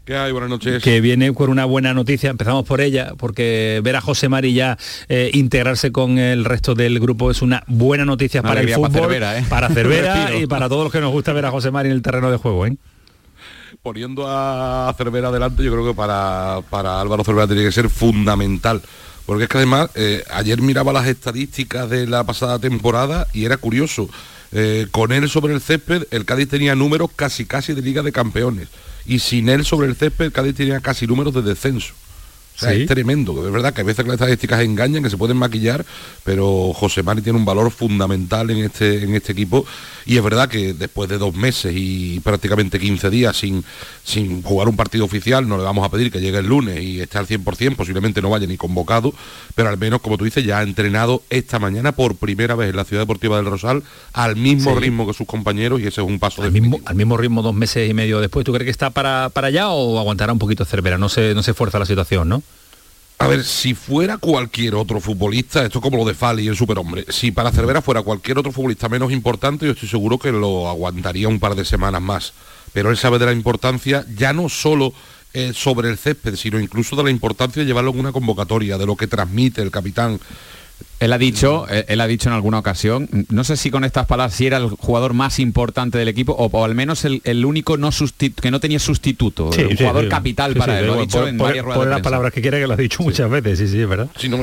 ¿Qué 0.06 0.16
hay? 0.16 0.32
Buenas 0.32 0.52
noches. 0.52 0.84
Que 0.84 1.02
viene 1.02 1.34
con 1.34 1.50
una 1.50 1.66
buena 1.66 1.92
noticia, 1.96 2.30
empezamos 2.30 2.64
por 2.64 2.80
ella, 2.80 3.14
porque 3.18 3.82
ver 3.84 3.96
a 3.96 4.02
José 4.02 4.30
Mari 4.30 4.54
ya 4.54 4.78
eh, 5.10 5.32
integrarse 5.34 5.92
con 5.92 6.20
el 6.20 6.46
resto 6.46 6.76
del 6.76 7.00
grupo 7.00 7.32
es 7.32 7.42
una 7.42 7.64
buena 7.66 8.06
noticia 8.06 8.42
Una 8.42 8.50
para 8.50 8.62
el 8.62 8.70
fútbol, 8.70 8.92
para 8.92 9.02
Cervera, 9.02 9.40
¿eh? 9.40 9.46
para 9.50 9.70
Cervera 9.74 10.36
y 10.36 10.46
para 10.46 10.70
todos 10.70 10.84
los 10.84 10.94
que 10.94 11.02
nos 11.02 11.12
gusta 11.12 11.34
ver 11.34 11.48
a 11.48 11.52
José 11.52 11.72
Mari 11.72 11.90
en 11.90 11.96
el 11.96 12.04
terreno 12.04 12.30
de 12.30 12.38
juego. 12.38 12.68
¿eh? 12.68 12.78
Poniendo 13.82 14.28
a 14.28 14.94
Cervera 14.96 15.30
adelante, 15.30 15.64
yo 15.64 15.72
creo 15.72 15.88
que 15.88 15.96
para, 15.96 16.60
para 16.70 17.02
Álvaro 17.02 17.24
Cervera 17.24 17.48
tiene 17.48 17.64
que 17.64 17.72
ser 17.72 17.90
fundamental. 17.90 18.84
Porque 19.26 19.46
es 19.46 19.50
que 19.50 19.58
además, 19.58 19.90
eh, 19.96 20.24
ayer 20.32 20.62
miraba 20.62 20.94
las 20.94 21.08
estadísticas 21.08 21.90
de 21.90 22.06
la 22.06 22.24
pasada 22.24 22.60
temporada 22.60 23.26
y 23.34 23.46
era 23.46 23.58
curioso. 23.58 24.08
Eh, 24.52 24.86
con 24.92 25.12
él 25.12 25.28
sobre 25.30 25.56
el 25.56 25.62
césped, 25.62 26.04
el 26.12 26.26
Cádiz 26.26 26.48
tenía 26.48 26.76
números 26.76 27.10
casi 27.16 27.46
casi 27.46 27.74
de 27.74 27.82
Liga 27.82 28.04
de 28.04 28.12
Campeones. 28.12 28.70
Y 29.06 29.20
sin 29.20 29.50
él 29.50 29.66
sobre 29.66 29.88
el 29.88 29.96
césped, 29.96 30.26
el 30.26 30.32
Cádiz 30.32 30.56
tenía 30.56 30.80
casi 30.80 31.06
números 31.06 31.34
de 31.34 31.42
descenso. 31.42 31.94
O 32.56 32.60
sea, 32.60 32.72
Sí. 32.74 32.82
es 32.84 32.88
tremendo. 32.88 33.46
Es 33.46 33.52
verdad 33.52 33.74
que 33.74 33.82
a 33.82 33.84
veces 33.84 34.06
las 34.06 34.14
estadísticas 34.16 34.62
engañan, 34.62 35.04
que 35.04 35.10
se 35.10 35.18
pueden 35.18 35.38
maquillar, 35.38 35.86
pero 36.24 36.72
José 36.74 37.04
Mari 37.04 37.22
tiene 37.22 37.38
un 37.38 37.46
valor 37.46 37.70
fundamental 37.72 38.50
en 38.50 38.60
este, 38.66 39.04
en 39.04 39.14
este 39.14 39.34
equipo. 39.34 39.66
Y 40.06 40.18
es 40.18 40.24
verdad 40.24 40.48
que 40.48 40.74
después 40.74 41.10
de 41.10 41.18
dos 41.18 41.34
meses 41.36 41.74
y 41.76 42.20
prácticamente 42.22 42.80
15 42.80 43.10
días 43.10 43.36
sin, 43.38 43.64
sin 44.04 44.42
jugar 44.44 44.68
un 44.70 44.76
partido 44.76 45.04
oficial, 45.06 45.48
no 45.48 45.58
le 45.58 45.64
vamos 45.64 45.86
a 45.86 45.90
pedir 45.90 46.12
que 46.12 46.22
llegue 46.22 46.38
el 46.40 46.46
lunes 46.46 46.80
y 46.82 47.02
esté 47.02 47.18
al 47.18 47.28
100%, 47.28 47.76
posiblemente 47.76 48.22
no 48.22 48.30
vaya 48.30 48.48
ni 48.48 48.56
convocado, 48.58 49.14
pero 49.56 49.70
al 49.70 49.78
menos, 49.78 50.02
como 50.02 50.18
tú 50.18 50.26
dices, 50.26 50.44
ya 50.46 50.60
ha 50.60 50.64
entrenado 50.64 51.24
esta 51.30 51.60
mañana 51.60 51.92
por 51.92 52.16
primera 52.16 52.56
vez 52.56 52.70
en 52.70 52.76
la 52.78 52.86
Ciudad 52.86 53.02
Deportiva 53.04 53.38
del 53.38 53.48
Rosal 53.48 53.84
al 54.14 54.36
mismo 54.36 54.74
Sí. 54.76 54.80
ritmo 54.80 55.08
que 55.08 55.14
sus 55.14 55.28
compañeros 55.28 55.80
y 55.82 55.88
ese 55.88 56.02
es 56.02 56.08
un 56.08 56.20
paso 56.20 56.42
Al 56.44 56.52
mismo, 56.52 56.80
al 56.86 56.96
mismo 56.96 57.18
ritmo 57.18 57.42
dos 57.42 57.54
meses 57.56 57.90
y 57.90 57.94
medio 57.94 58.20
después, 58.20 58.46
¿tú 58.46 58.52
crees 58.54 58.66
que 58.66 58.72
está 58.72 58.92
para, 58.92 59.30
para 59.34 59.48
allá 59.48 59.70
o 59.70 60.00
aguantará 60.00 60.32
un 60.34 60.40
poquito 60.40 60.64
Cervera? 60.66 60.98
No 60.98 61.10
se, 61.10 61.34
no 61.34 61.44
se 61.44 61.54
fuerza 61.54 61.80
la 61.80 61.86
situación, 61.86 62.30
¿no? 62.30 62.44
A 63.18 63.28
ver, 63.28 63.46
si 63.46 63.74
fuera 63.74 64.18
cualquier 64.18 64.76
otro 64.76 65.00
futbolista, 65.00 65.64
esto 65.64 65.80
es 65.80 65.84
como 65.84 65.98
lo 65.98 66.06
de 66.06 66.14
Fali 66.14 66.44
y 66.44 66.48
el 66.50 66.56
superhombre, 66.58 67.06
si 67.08 67.32
para 67.32 67.52
Cervera 67.52 67.82
fuera 67.82 68.02
cualquier 68.02 68.38
otro 68.38 68.52
futbolista 68.52 68.90
menos 68.90 69.12
importante, 69.12 69.66
yo 69.66 69.72
estoy 69.72 69.88
seguro 69.88 70.20
que 70.20 70.34
lo 70.34 70.68
aguantaría 70.68 71.30
un 71.30 71.40
par 71.40 71.56
de 71.56 71.64
semanas 71.64 72.02
más. 72.02 72.34
Pero 72.74 72.92
él 72.92 72.98
sabe 72.98 73.18
de 73.18 73.28
la 73.28 73.32
importancia, 73.32 74.06
ya 74.18 74.34
no 74.34 74.50
solo 74.50 74.94
eh, 75.34 75.54
sobre 75.54 75.90
el 75.90 75.98
césped, 75.98 76.36
sino 76.36 76.60
incluso 76.60 76.98
de 76.98 77.04
la 77.04 77.10
importancia 77.10 77.62
de 77.62 77.66
llevarlo 77.66 77.92
en 77.92 78.00
una 78.00 78.12
convocatoria, 78.12 78.78
de 78.78 78.86
lo 78.86 78.98
que 78.98 79.08
transmite 79.08 79.62
el 79.62 79.72
capitán. 79.72 80.20
Él 81.00 81.12
ha 81.12 81.18
dicho, 81.18 81.68
él, 81.68 81.84
él 81.90 82.02
ha 82.02 82.08
dicho 82.08 82.30
en 82.30 82.36
alguna 82.36 82.58
ocasión, 82.58 83.10
no 83.30 83.44
sé 83.44 83.58
si 83.58 83.70
con 83.70 83.84
estas 83.84 84.06
palabras 84.08 84.34
si 84.34 84.48
era 84.48 84.58
el 84.58 84.70
jugador 84.70 85.14
más 85.14 85.40
importante 85.40 85.98
del 85.98 86.08
equipo 86.08 86.32
o, 86.32 86.46
o 86.46 86.64
al 86.66 86.74
menos 86.74 87.04
el, 87.04 87.22
el 87.26 87.44
único 87.46 87.76
no 87.78 87.90
que 88.42 88.50
no 88.52 88.60
tenía 88.62 88.80
sustituto, 88.80 89.52
Sí, 89.52 89.62
un 89.64 89.72
sí, 89.72 89.78
jugador 89.78 90.04
sí. 90.06 90.10
capital 90.10 90.54
Sí, 90.54 90.60
para 90.60 90.74
sí, 90.74 90.80
él. 90.80 90.86
Lo 90.88 90.94
ha 90.94 90.96
por- 90.96 91.06
dicho 91.06 91.20
por- 91.20 91.28
en 91.28 91.38
por- 91.38 91.48
varias 91.48 91.66
ruedas 91.66 91.78
por 91.80 91.86
de 91.88 91.92
las 91.92 92.02
palabras 92.02 92.34
que 92.34 92.42
quiera 92.42 92.58
que 92.60 92.68
lo 92.68 92.74
ha 92.74 92.78
dicho 92.78 93.04
muchas 93.04 93.30
veces, 93.30 93.60
sí, 93.60 93.68
sí, 93.68 93.82
es 93.82 93.90
verdad. 93.90 94.08
Sí, 94.18 94.30
no, 94.30 94.38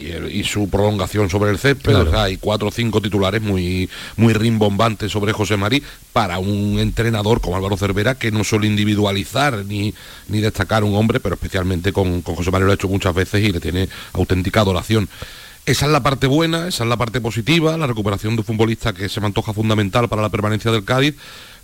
y, 0.00 0.10
el- 0.10 0.34
y 0.34 0.42
su 0.42 0.68
prolongación 0.68 1.30
sobre 1.30 1.52
el 1.52 1.58
césped, 1.58 1.92
Claro. 1.92 2.08
o 2.08 2.10
sea, 2.10 2.24
hay 2.24 2.38
cuatro 2.38 2.68
o 2.68 2.70
cinco 2.72 3.00
titulares 3.00 3.40
muy, 3.40 3.88
muy 4.16 4.32
rimbombantes 4.34 5.12
sobre 5.12 5.32
José 5.32 5.56
Marí 5.56 5.80
para 6.12 6.40
un 6.40 6.78
entrenador 6.80 7.40
como 7.40 7.56
Álvaro 7.56 7.76
Cervera 7.76 8.16
que 8.16 8.32
no 8.32 8.42
suele 8.42 8.66
individualizar 8.66 9.64
ni, 9.64 9.94
ni 10.28 10.40
destacar 10.40 10.82
un 10.82 10.96
hombre, 10.96 11.20
pero 11.20 11.36
especialmente 11.36 11.92
con, 11.92 12.20
con 12.22 12.34
José 12.34 12.50
María 12.50 12.66
lo 12.66 12.72
ha 12.72 12.74
hecho 12.74 12.88
muchas 12.88 13.14
veces 13.14 13.42
y 13.44 13.52
le 13.52 13.60
tiene 13.60 13.88
auténtica 14.12 14.60
adoración. 14.60 15.08
Esa 15.66 15.86
es 15.86 15.92
la 15.92 16.02
parte 16.02 16.26
buena, 16.26 16.68
esa 16.68 16.84
es 16.84 16.90
la 16.90 16.98
parte 16.98 17.22
positiva, 17.22 17.78
la 17.78 17.86
recuperación 17.86 18.34
de 18.36 18.40
un 18.40 18.44
futbolista 18.44 18.92
que 18.92 19.08
se 19.08 19.18
me 19.20 19.26
antoja 19.26 19.54
fundamental 19.54 20.10
para 20.10 20.20
la 20.20 20.28
permanencia 20.28 20.70
del 20.70 20.84
Cádiz. 20.84 21.14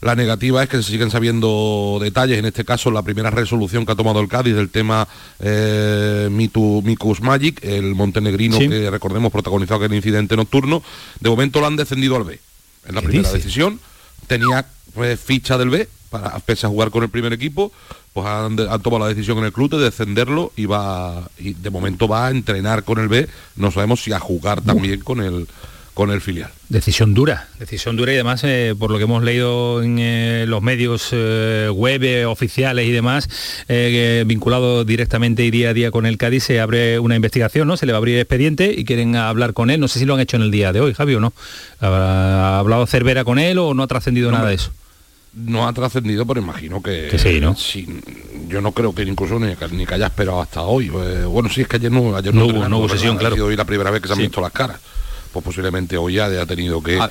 La 0.01 0.15
negativa 0.15 0.63
es 0.63 0.71
que 0.71 0.79
se 0.79 0.85
siguen 0.91 1.11
sabiendo 1.11 1.99
detalles, 2.01 2.39
en 2.39 2.47
este 2.47 2.65
caso 2.65 2.91
la 2.91 3.03
primera 3.03 3.29
resolución 3.29 3.85
que 3.85 3.93
ha 3.93 3.97
tomado 3.97 4.21
el 4.21 4.29
Cádiz 4.29 4.55
del 4.55 4.71
tema 4.71 5.07
eh, 5.39 6.29
Mitu, 6.31 6.81
Mikus 6.83 7.21
Magic, 7.21 7.63
el 7.63 7.95
montenegrino 7.95 8.57
Sí. 8.57 8.71
que 8.71 8.89
recordemos 8.91 9.31
protagonizado 9.31 9.85
aquel 9.85 9.95
incidente 9.95 10.35
nocturno, 10.35 10.83
de 11.21 11.29
momento 11.29 11.61
lo 11.61 11.67
han 11.67 11.77
descendido 11.77 12.17
al 12.17 12.25
B. 12.25 12.41
Es 12.87 12.95
la 12.95 13.03
¿Qué 13.03 13.07
primera 13.09 13.29
dice? 13.29 13.37
decisión. 13.37 13.81
Tenía 14.27 14.65
pues, 14.95 15.21
ficha 15.21 15.59
del 15.59 15.69
B, 15.69 15.87
para, 16.11 16.39
pese 16.41 16.67
a 16.67 16.69
jugar 16.69 16.91
con 16.91 17.03
el 17.03 17.09
primer 17.09 17.33
equipo, 17.33 17.73
pues 18.13 18.27
han, 18.27 18.57
tomado 18.57 18.99
la 18.99 19.09
decisión 19.09 19.39
en 19.39 19.45
el 19.45 19.53
club 19.53 19.71
de 19.71 19.79
descenderlo 19.79 20.53
y 20.57 20.67
va 20.67 21.31
y 21.39 21.55
de 21.55 21.71
momento 21.71 22.09
va 22.09 22.27
a 22.27 22.31
entrenar 22.31 22.85
con 22.85 22.99
el 22.99 23.09
B. 23.09 23.29
No 23.57 23.71
sabemos 23.71 24.03
si 24.03 24.13
a 24.13 24.19
jugar 24.21 24.61
también 24.61 25.01
con 25.01 25.21
el 25.21 25.47
con 25.95 26.11
el 26.11 26.21
filial. 26.21 26.51
Decisión 26.69 27.15
dura, 27.15 27.49
decisión 27.59 27.97
dura 27.97 28.13
y 28.13 28.15
además 28.15 28.43
eh, 28.45 28.75
por 28.79 28.91
lo 28.91 28.97
que 28.97 29.05
hemos 29.05 29.23
leído 29.23 29.83
en 29.83 29.99
eh, 29.99 30.45
los 30.49 30.63
medios 30.63 31.09
eh, 31.13 31.69
web 31.71 32.27
oficiales 32.29 32.87
y 32.87 32.91
demás, 32.91 33.29
vinculado 34.25 34.85
directamente 34.85 35.45
y 35.45 35.51
día 35.51 35.71
a 35.71 35.75
día 35.75 35.91
con 35.91 36.07
el 36.07 36.17
Cádiz, 36.17 36.45
se 36.45 36.61
abre 36.61 36.99
una 37.01 37.17
investigación, 37.17 37.69
¿no? 37.69 37.77
Se 37.77 37.87
le 37.87 37.93
va 37.93 37.97
a 37.97 38.01
abrir 38.01 38.19
expediente 38.19 38.73
y 38.75 38.85
quieren 38.85 39.17
hablar 39.17 39.53
con 39.53 39.69
él. 39.69 39.81
No 39.81 39.89
sé 39.89 39.99
si 39.99 40.07
lo 40.07 40.15
han 40.15 40.21
hecho 40.21 40.37
en 40.37 40.43
el 40.43 40.51
día 40.51 40.73
de 40.73 40.81
hoy, 40.81 40.95
Javi, 40.95 41.17
o 41.17 41.21
no. 41.21 41.35
¿Ha 41.81 42.59
hablado 42.59 42.87
Cervera 42.87 43.25
con 43.25 43.39
él 43.39 43.59
o 43.59 43.75
no 43.75 43.83
ha 43.83 43.87
trascendido 43.87 44.31
No, 44.31 44.39
nada 44.39 44.49
de 44.49 44.55
eso? 44.55 44.73
No 45.33 45.69
ha 45.69 45.73
trascendido, 45.73 46.27
pero 46.27 46.41
imagino 46.41 46.83
que, 46.83 47.07
Que 47.11 47.19
sí, 47.19 47.41
¿no? 47.41 47.55
sí, 47.55 47.87
yo 48.49 48.61
no 48.61 48.73
creo 48.73 48.93
que 48.93 49.03
incluso 49.03 49.39
ni, 49.39 49.55
que- 49.55 49.69
ni 49.69 49.87
que 49.87 49.95
haya 49.95 50.07
esperado 50.07 50.41
hasta 50.41 50.63
hoy. 50.63 50.89
Eh, 50.93 51.25
bueno, 51.25 51.49
sí 51.49 51.61
es 51.61 51.69
que 51.69 51.77
ayer 51.77 51.93
no, 51.93 52.17
ayer 52.17 52.35
No 52.35 52.41
hubo- 52.43 52.47
entrenaron, 52.49 52.71
no 52.73 52.79
hubo 52.79 52.89
sesión, 52.89 53.17
claro. 53.17 53.37
hoy 53.47 53.55
la 53.55 53.65
primera 53.65 53.91
vez 53.93 54.01
que 54.03 54.09
se 54.09 54.15
han 54.15 54.19
Sí. 54.19 54.23
visto 54.25 54.41
las 54.41 54.51
caras. 54.53 54.81
Pues 55.33 55.45
posiblemente 55.45 55.97
hoy 55.97 56.15
ya 56.15 56.27
haya 56.27 56.45
tenido 56.47 56.83
que, 56.83 56.99
Ah. 57.01 57.11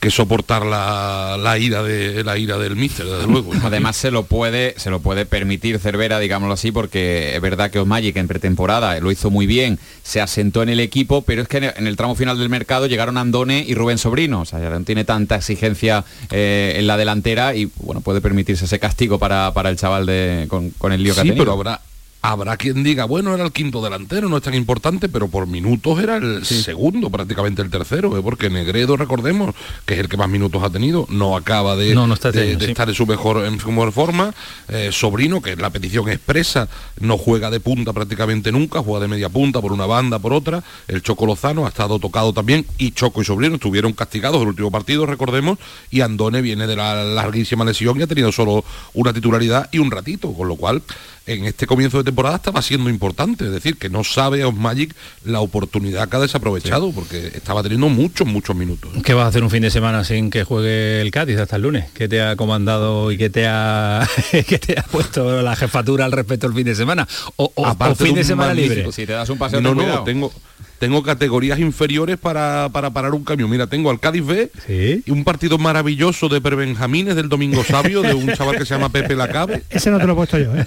que 0.00 0.10
soportar 0.10 0.66
la, 0.66 1.36
la 1.38 1.56
ira 1.58 1.82
de 1.82 2.24
la 2.24 2.36
ira 2.36 2.58
del 2.58 2.74
míster, 2.76 3.06
desde 3.06 3.26
luego. 3.26 3.52
Además 3.64 3.96
se 3.96 4.10
lo 4.10 4.24
puede 4.24 4.74
se 4.76 4.90
lo 4.90 5.00
puede 5.00 5.24
permitir 5.26 5.78
Cervera, 5.78 6.18
digámoslo 6.18 6.54
así, 6.54 6.72
porque 6.72 7.34
es 7.36 7.40
verdad 7.40 7.70
que 7.70 7.78
Osmagic 7.78 8.16
en 8.16 8.26
pretemporada 8.28 8.98
lo 9.00 9.10
hizo 9.12 9.30
muy 9.30 9.46
bien, 9.46 9.78
se 10.02 10.20
asentó 10.20 10.62
en 10.62 10.68
el 10.70 10.80
equipo, 10.80 11.22
pero 11.22 11.42
es 11.42 11.48
que 11.48 11.58
en 11.58 11.86
el- 11.86 11.96
tramo 11.96 12.14
final 12.16 12.38
del 12.38 12.48
mercado 12.48 12.86
llegaron 12.86 13.16
Andone 13.18 13.64
y 13.66 13.74
Rubén 13.74 13.98
Sobrino, 13.98 14.40
o 14.40 14.44
sea, 14.44 14.58
ya 14.58 14.70
no 14.70 14.82
tiene 14.84 15.04
tanta 15.04 15.36
exigencia 15.36 16.04
eh, 16.30 16.74
en 16.76 16.86
la 16.86 16.96
delantera 16.96 17.54
y 17.54 17.70
bueno, 17.76 18.00
puede 18.00 18.20
permitirse 18.20 18.64
ese 18.64 18.78
castigo 18.78 19.18
para, 19.18 19.52
para 19.54 19.68
el 19.70 19.76
chaval 19.76 20.06
de, 20.06 20.46
con, 20.48 20.70
con 20.70 20.92
el 20.92 21.02
lío 21.02 21.14
que 21.14 21.20
ha 21.20 21.22
tenido. 21.24 21.44
pero 21.44 21.52
habrá, 21.52 21.80
habrá 22.22 22.56
quien 22.58 22.82
diga, 22.84 23.06
bueno, 23.06 23.34
era 23.34 23.44
el 23.44 23.52
quinto 23.52 23.82
delantero, 23.82 24.28
no 24.28 24.36
es 24.36 24.42
tan 24.42 24.54
importante, 24.54 25.08
pero 25.08 25.28
por 25.28 25.46
minutos 25.46 25.98
era 26.00 26.16
el 26.18 26.44
segundo, 26.44 27.08
prácticamente 27.08 27.62
el 27.62 27.70
tercero, 27.70 28.16
¿eh? 28.18 28.20
porque 28.22 28.50
Negredo, 28.50 28.96
recordemos, 28.96 29.54
que 29.86 29.94
es 29.94 30.00
el 30.00 30.08
que 30.08 30.16
más 30.18 30.28
minutos 30.28 30.62
ha 30.62 30.68
tenido, 30.70 31.06
no 31.08 31.34
acaba 31.36 31.76
de, 31.76 31.94
No, 31.94 32.06
no 32.06 32.14
está 32.14 32.28
este 32.28 32.40
de- 32.40 32.50
año, 32.50 32.58
de 32.58 32.64
sí. 32.66 32.70
estar 32.72 32.88
en 32.88 32.94
su 32.94 33.06
mejor, 33.06 33.44
en 33.46 33.58
su 33.58 33.70
mejor 33.70 33.92
forma. 33.92 34.34
Eh, 34.68 34.90
Sobrino, 34.92 35.40
que 35.40 35.52
es 35.52 35.58
la 35.58 35.70
petición 35.70 36.08
expresa, 36.10 36.68
no 37.00 37.16
juega 37.16 37.50
de 37.50 37.60
punta 37.60 37.92
prácticamente 37.92 38.52
nunca, 38.52 38.80
juega 38.82 39.00
de 39.00 39.08
media 39.08 39.28
punta 39.30 39.60
por 39.62 39.72
una 39.72 39.86
banda, 39.86 40.18
por 40.18 40.32
otra. 40.34 40.62
El 40.88 41.02
Choco 41.02 41.24
Lozano 41.26 41.64
ha 41.64 41.68
estado 41.70 41.98
tocado 41.98 42.32
también 42.34 42.66
y 42.76 42.92
Choco 42.92 43.22
y 43.22 43.24
Sobrino 43.24 43.54
estuvieron 43.54 43.92
castigados 43.94 44.42
el 44.42 44.48
último 44.48 44.70
partido, 44.70 45.06
recordemos, 45.06 45.58
y 45.90 46.02
Andone 46.02 46.42
viene 46.42 46.66
de 46.66 46.76
la 46.76 47.02
larguísima 47.02 47.64
lesión 47.64 47.98
y 47.98 48.02
ha 48.02 48.06
tenido 48.06 48.30
solo 48.30 48.62
una 48.92 49.12
titularidad 49.14 49.68
y 49.72 49.78
un 49.78 49.90
ratito, 49.90 50.32
con 50.34 50.48
lo 50.48 50.56
cual 50.56 50.82
en 51.26 51.44
este 51.44 51.66
comienzo 51.66 51.98
de 51.98 52.04
temporada 52.04 52.36
estaba 52.36 52.60
siendo 52.62 52.90
importante, 52.90 53.44
es 53.44 53.52
decir, 53.52 53.76
que 53.76 53.88
no 53.88 54.02
sabe 54.04 54.44
Osmagic 54.44 54.94
la 55.24 55.40
oportunidad 55.40 56.08
que 56.08 56.16
ha 56.16 56.20
desaprovechado, 56.20 56.90
porque 56.92 57.28
estaba 57.34 57.62
teniendo 57.62 57.88
muchos, 57.88 58.26
muchos 58.26 58.56
minutos. 58.56 58.90
¿Qué 59.04 59.14
vas 59.14 59.26
a 59.26 59.28
hacer 59.28 59.44
un 59.44 59.50
fin 59.50 59.62
de 59.62 59.70
semana 59.70 60.02
sin 60.04 60.30
que 60.30 60.44
juegue 60.44 61.00
el 61.00 61.10
Cádiz 61.10 61.38
hasta 61.38 61.56
el 61.56 61.62
lunes? 61.62 61.84
¿Qué 61.94 62.08
te 62.08 62.20
ha 62.22 62.36
comandado 62.36 63.12
y 63.12 63.18
qué 63.18 63.30
te 63.30 63.46
ha, 63.46 64.08
que 64.30 64.58
te 64.58 64.78
ha 64.78 64.82
puesto 64.82 65.42
la 65.42 65.54
jefatura 65.56 66.04
al 66.04 66.12
respecto 66.12 66.46
el 66.46 66.54
fin 66.54 66.64
de 66.64 66.74
semana? 66.74 67.06
¿O, 67.36 67.52
o- 67.54 67.94
fin 67.94 68.14
de 68.14 68.24
semana 68.24 68.54
libre? 68.54 68.90
Si 68.92 69.06
te 69.06 69.12
das 69.12 69.28
un 69.30 69.38
paseo, 69.38 69.60
no, 69.60 69.74
no, 69.74 69.82
cuidado. 69.82 70.04
tengo, 70.04 70.32
tengo 70.80 71.02
categorías 71.04 71.60
inferiores 71.60 72.16
para, 72.16 72.68
para 72.72 72.90
parar 72.90 73.12
un 73.14 73.22
camión. 73.22 73.48
Mira, 73.50 73.68
tengo 73.68 73.90
al 73.90 74.00
Cádiz 74.00 74.26
B 74.26 74.50
Sí. 74.66 75.02
y 75.06 75.10
un 75.12 75.22
partido 75.22 75.58
maravilloso 75.58 76.28
de 76.28 76.40
prebenjamines 76.40 77.14
del 77.14 77.28
Domingo 77.28 77.62
Sabio, 77.62 78.02
de 78.02 78.14
un 78.14 78.32
chaval 78.32 78.56
que 78.58 78.64
se 78.64 78.74
llama 78.74 78.88
Pepe 78.88 79.14
Lacabe. 79.14 79.62
Ese 79.70 79.90
no 79.90 79.98
te 79.98 80.06
lo 80.06 80.14
he 80.14 80.16
puesto 80.16 80.38
yo, 80.38 80.56
¿eh? 80.56 80.66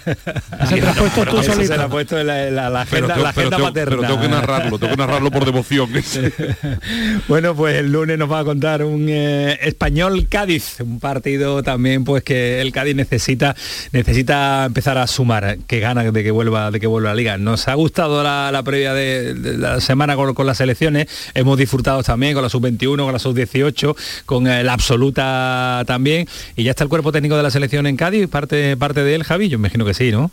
Ese 0.61 0.75
te 0.75 0.81
lo 0.81 0.89
has 0.89 0.97
puesto 0.97 1.25
tú 1.25 1.31
Eso 1.39 1.43
se 1.43 1.51
solito. 1.53 1.75
la 1.77 1.83
ha 1.85 1.89
puesto 1.89 2.19
en 2.19 2.27
la, 2.27 2.49
la- 2.51 2.69
la 2.69 2.85
Pero 2.85 3.07
agenda, 3.07 3.13
tengo, 3.15 3.23
la 3.27 3.33
pero 3.33 3.47
agenda 3.47 3.57
tengo- 3.57 3.67
materna. 3.69 3.95
pero 3.97 4.07
tengo 4.07 4.21
que 4.21 4.29
narrarlo, 4.29 4.77
tengo 4.79 4.91
que 4.93 4.97
narrarlo 4.97 5.31
por 5.31 5.45
devoción. 5.45 5.89
Bueno, 7.27 7.55
pues 7.55 7.77
el 7.77 7.91
lunes 7.91 8.17
nos 8.17 8.31
va 8.31 8.39
a 8.39 8.43
contar 8.43 8.83
un 8.83 9.07
eh, 9.09 9.57
español 9.61 10.27
Cádiz, 10.29 10.79
un 10.81 10.99
partido 10.99 11.63
también 11.63 12.03
pues 12.03 12.23
que 12.23 12.61
el 12.61 12.71
Cádiz 12.71 12.95
necesita 12.95 13.55
necesita 13.91 14.65
empezar 14.65 14.97
a 14.97 15.07
sumar, 15.07 15.57
que 15.67 15.79
gana 15.79 16.03
de 16.11 16.23
que 16.23 16.31
vuelva 16.31 16.69
de 16.71 16.79
que 16.79 16.87
vuelva 16.87 17.09
a 17.09 17.13
la 17.13 17.17
liga. 17.17 17.37
Nos 17.37 17.67
ha 17.67 17.73
gustado 17.75 18.21
la, 18.23 18.51
la 18.51 18.63
previa 18.63 18.93
de, 18.93 19.33
de 19.33 19.57
la 19.57 19.79
semana 19.81 20.02
con, 20.15 20.33
con 20.33 20.45
las 20.45 20.57
selecciones, 20.57 21.07
hemos 21.33 21.57
disfrutado 21.57 22.03
también 22.03 22.33
con 22.33 22.43
la 22.43 22.49
sub-21, 22.49 23.03
con 23.03 23.13
la 23.13 23.19
sub-18, 23.19 23.95
con 24.25 24.47
eh, 24.47 24.63
la 24.63 24.73
absoluta 24.73 25.83
también 25.87 26.27
y 26.55 26.63
ya 26.63 26.71
está 26.71 26.83
el 26.83 26.89
cuerpo 26.89 27.11
técnico 27.11 27.37
de 27.37 27.43
la 27.43 27.51
selección 27.51 27.87
en 27.87 27.97
Cádiz, 27.97 28.27
parte 28.27 28.77
parte 28.77 29.03
de 29.03 29.15
él, 29.15 29.23
Javi, 29.23 29.49
yo 29.49 29.55
imagino 29.55 29.85
que 29.85 29.93
sí, 29.93 30.11
¿no? 30.11 30.31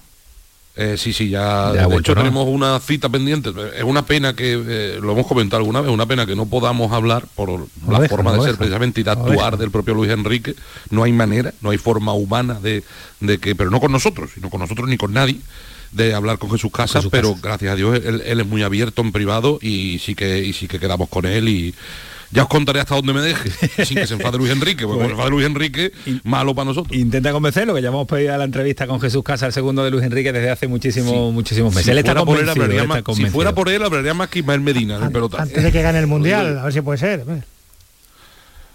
Eh, 0.77 0.97
sí, 0.97 1.13
sí, 1.13 1.29
ya, 1.29 1.73
de 1.73 1.97
hecho 1.97 2.15
¿no? 2.15 2.23
tenemos 2.23 2.47
una 2.49 2.79
cita 2.79 3.09
pendiente. 3.09 3.51
Es 3.77 3.83
una 3.83 4.07
pena 4.07 4.35
que, 4.35 4.53
eh, 4.55 4.99
lo 5.03 5.13
hemos 5.13 5.27
comentado 5.27 5.59
alguna 5.59 5.81
vez, 5.81 5.91
una 5.91 6.07
pena 6.07 6.27
que 6.27 6.37
no 6.37 6.47
podamos 6.47 6.93
hablar 6.93 7.27
por 7.35 7.67
la 7.89 7.99
deja, 7.99 8.09
forma 8.09 8.33
no 8.33 8.43
de 8.43 8.49
ser 8.49 8.57
precisamente 8.57 9.01
y 9.01 9.05
de 9.05 9.11
actuar 9.11 9.59
del 9.59 9.71
propio 9.71 9.95
Luis 9.95 10.11
Enrique. 10.11 10.55
No 10.89 11.03
hay 11.03 11.13
manera, 11.13 11.53
no 11.61 11.71
hay 11.71 11.79
forma 11.79 12.13
humana 12.15 12.61
de, 12.61 12.85
de 13.19 13.39
que, 13.39 13.55
pero 13.57 13.71
no 13.71 13.81
con 13.81 13.91
nosotros, 13.91 14.31
sino 14.35 14.49
con 14.49 14.61
nosotros 14.61 14.89
ni 14.89 14.97
con 14.97 15.13
nadie 15.13 15.41
de 15.93 16.15
hablar 16.15 16.39
con 16.39 16.51
Jesús 16.51 16.71
Casas, 16.73 16.97
Jesús 17.03 17.11
pero 17.11 17.29
Casas. 17.31 17.43
gracias 17.43 17.73
a 17.73 17.77
Dios 17.77 17.97
él, 18.05 18.23
él 18.25 18.41
es 18.41 18.47
muy 18.47 18.63
abierto 18.63 19.03
en 19.03 19.13
privado 19.13 19.59
y 19.61 19.99
sí 19.99 20.15
que 20.15 20.39
y 20.45 20.53
sí 20.53 20.69
que 20.69 20.79
quedamos 20.79 21.09
con 21.09 21.27
él 21.27 21.49
y 21.49 21.75
ya 22.33 22.45
os 22.45 22.49
contaré 22.49 22.79
hasta 22.79 22.95
dónde 22.95 23.13
me 23.13 23.23
deje, 23.23 23.51
sin 23.85 23.97
que 23.97 24.07
se 24.07 24.15
enfade 24.15 24.39
Luis 24.39 24.53
Enrique, 24.53 24.85
porque 24.87 24.99
cuando 24.99 25.07
se 25.09 25.13
enfade 25.15 25.31
Luis 25.31 25.47
Enrique, 25.47 25.91
malo 26.23 26.55
para 26.55 26.67
nosotros. 26.67 26.97
Intenta 26.97 27.33
convencerlo, 27.33 27.75
que 27.75 27.83
ya 27.83 27.89
hemos 27.89 28.07
pedido 28.07 28.39
la 28.39 28.45
entrevista 28.45 28.87
con 28.87 29.01
Jesús 29.01 29.25
Casa, 29.25 29.47
el 29.47 29.53
segundo 29.53 29.83
de 29.83 29.91
Luis 29.91 30.05
Enrique, 30.05 30.33
desde 30.33 30.49
hace 30.49 30.69
muchísimos, 30.69 31.33
muchísimos 31.33 31.73
meses. 31.75 31.87
Si 31.87 31.91
él 31.91 31.99
está 31.99 32.13
fuera 32.13 32.25
por 32.25 32.35
él, 32.39 32.45
convencido, 32.47 32.63
hablaría 32.63 32.83
él 32.83 32.89
está 32.99 33.11
más- 33.11 33.17
si 33.17 33.27
fuera 33.27 33.53
por 33.53 33.69
él, 33.69 33.83
hablaría 33.83 34.15
más 34.15 34.29
que 34.29 34.39
Ismael 34.39 34.61
Medina 34.61 35.01
del 35.01 35.11
pelotazo. 35.11 35.43
Antes 35.43 35.61
de 35.65 35.73
que 35.73 35.83
gane 35.83 35.99
el 35.99 36.07
mundial, 36.07 36.57
a 36.61 36.63
ver 36.63 36.73
si 36.73 36.81
puede 36.83 36.99
ser. 36.99 37.25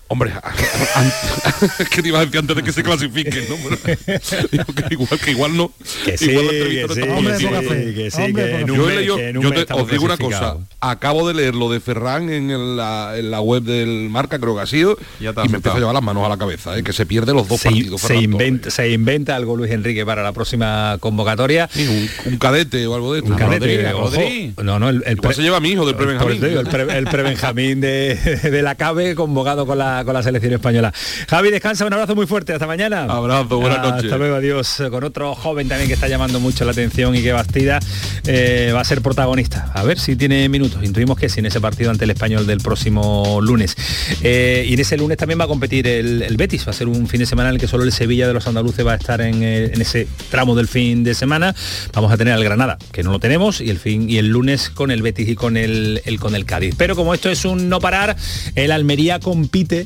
Hombre, 0.07 0.31
que 1.89 2.01
te 2.03 2.07
iba 2.09 2.19
a 2.19 2.25
decir 2.25 2.39
antes 2.39 2.55
de 2.55 2.61
que 2.63 2.71
se 2.71 2.83
clasifiquen, 2.83 3.43
¿no? 3.49 3.55
Digo 4.51 4.65
que 4.75 4.93
igual, 4.93 5.19
que 5.19 5.31
igual 5.31 5.57
no. 5.57 5.71
Que 6.05 6.15
sí, 6.17 6.29
igual 6.29 6.45
la 6.45 6.51
que 6.51 6.93
sí, 6.93 7.01
convencida. 7.07 7.61
sí, 7.61 7.67
que 7.67 8.23
Hombre, 8.23 8.65
que 8.65 8.65
Yo, 8.75 8.89
he 8.89 8.95
leído- 8.95 9.17
que 9.51 9.65
te- 9.65 9.73
os 9.73 9.89
digo 9.89 10.05
una 10.05 10.17
cosa, 10.17 10.57
acabo 10.79 11.27
de 11.27 11.33
leer 11.33 11.55
lo 11.55 11.71
de 11.71 11.79
Ferran 11.79 12.29
en, 12.29 12.51
el- 12.51 12.77
la, 12.77 13.13
en 13.17 13.31
la 13.31 13.41
web 13.41 13.63
del 13.63 14.09
Marca, 14.11 14.37
creo 14.39 14.55
que 14.55 14.61
ha 14.61 14.67
sido, 14.67 14.97
Ya 15.19 15.31
y 15.31 15.49
me 15.49 15.55
empiezo 15.57 15.75
a 15.77 15.79
llevar 15.79 15.93
las 15.95 16.03
manos 16.03 16.23
a 16.23 16.29
la 16.29 16.37
cabeza, 16.37 16.77
¿eh? 16.77 16.83
que 16.83 16.93
se 16.93 17.05
pierde 17.07 17.33
los 17.33 17.47
dos 17.47 17.59
Se, 17.61 17.69
partidos. 17.69 18.01
se 18.01 18.15
inventa, 18.17 18.61
Torres. 18.63 18.73
se 18.75 18.89
inventa 18.91 19.35
algo 19.35 19.55
Luis 19.57 19.71
Enrique 19.71 20.05
para 20.05 20.21
la 20.21 20.33
próxima 20.33 20.97
convocatoria. 20.99 21.67
Sí, 21.73 22.09
un, 22.25 22.33
un 22.33 22.37
cadete 22.37 22.85
o 22.85 22.93
algo 22.95 23.13
de 23.13 23.19
esto. 23.19 23.31
Un 23.31 23.37
cadete, 23.37 23.91
Rodri, 23.91 24.51
ojo. 24.53 24.63
No, 24.63 24.77
no, 24.79 24.89
el, 24.89 25.03
el 25.05 25.13
Igual 25.17 25.33
se 25.33 25.41
lleva 25.41 25.57
a 25.57 25.61
mi 25.61 25.69
hijo 25.69 25.85
del 25.85 25.95
prebenjamín. 25.95 26.43
el, 26.43 26.67
pre- 26.67 26.97
el 26.97 27.05
prebenjamín 27.09 27.81
de, 27.81 28.15
de 28.15 28.61
la 28.61 28.75
CABE 28.75 29.15
convocado 29.15 29.65
con 29.65 29.77
la, 29.79 29.94
la, 29.95 30.05
con 30.05 30.13
la 30.13 30.23
selección 30.23 30.53
española. 30.53 30.93
Javi, 31.27 31.51
descansa, 31.51 31.85
un 31.85 31.93
abrazo 31.93 32.15
muy 32.15 32.27
fuerte, 32.27 32.53
hasta 32.53 32.67
mañana. 32.67 33.03
Abrazo, 33.03 33.59
buenas 33.59 33.79
noches. 33.79 34.05
Hasta 34.05 34.17
luego, 34.17 34.35
adiós. 34.35 34.83
Con 34.89 35.03
otro 35.03 35.35
joven 35.35 35.67
también 35.67 35.87
que 35.87 35.93
está 35.93 36.07
llamando 36.07 36.39
mucho 36.39 36.65
la 36.65 36.71
atención 36.71 37.15
y 37.15 37.21
que 37.21 37.31
Bastida 37.31 37.79
eh, 38.27 38.71
va 38.73 38.81
a 38.81 38.83
ser 38.83 39.01
protagonista. 39.01 39.71
A 39.73 39.83
ver 39.83 39.99
si 39.99 40.15
tiene 40.15 40.47
minutos. 40.49 40.83
Intuimos 40.83 41.17
que 41.17 41.29
sí 41.29 41.39
en 41.39 41.45
ese 41.45 41.61
partido 41.61 41.91
ante 41.91 42.05
el 42.05 42.11
español 42.11 42.45
del 42.47 42.59
próximo 42.59 43.39
lunes. 43.41 43.75
Eh, 44.21 44.65
y 44.67 44.73
en 44.73 44.79
ese 44.79 44.97
lunes 44.97 45.17
también 45.17 45.39
va 45.39 45.45
a 45.45 45.47
competir 45.47 45.87
el, 45.87 46.35
Betis. 46.37 46.67
Va 46.67 46.71
a 46.71 46.73
ser 46.73 46.87
un 46.87 47.07
fin 47.07 47.19
de 47.19 47.25
semana 47.25 47.49
en 47.49 47.55
el 47.55 47.61
que 47.61 47.67
solo 47.67 47.83
el 47.83 47.91
Sevilla 47.91 48.27
de 48.27 48.33
los 48.33 48.47
andaluces 48.47 48.85
va 48.85 48.93
a 48.93 48.95
estar 48.95 49.21
en, 49.21 49.43
eh, 49.43 49.71
en 49.73 49.81
ese 49.81 50.07
tramo 50.29 50.55
del 50.55 50.67
fin 50.67 51.03
de 51.03 51.13
semana. 51.13 51.55
Vamos 51.93 52.11
a 52.11 52.17
tener 52.17 52.33
al 52.33 52.43
Granada, 52.43 52.77
que 52.91 53.03
no 53.03 53.11
lo 53.11 53.19
tenemos, 53.19 53.61
y 53.61 53.69
el 53.69 53.79
fin 53.79 54.09
y 54.09 54.17
el 54.17 54.27
lunes 54.27 54.69
con 54.69 54.91
el 54.91 55.01
Betis 55.01 55.29
y 55.29 55.35
con 55.35 55.57
el, 55.57 56.01
el 56.05 56.19
con 56.19 56.35
el 56.35 56.45
Cádiz. 56.45 56.75
Pero 56.77 56.95
como 56.95 57.13
esto 57.13 57.29
es 57.29 57.45
un 57.45 57.69
no 57.69 57.79
parar, 57.79 58.15
el 58.55 58.71
Almería 58.71 59.19
compite 59.19 59.84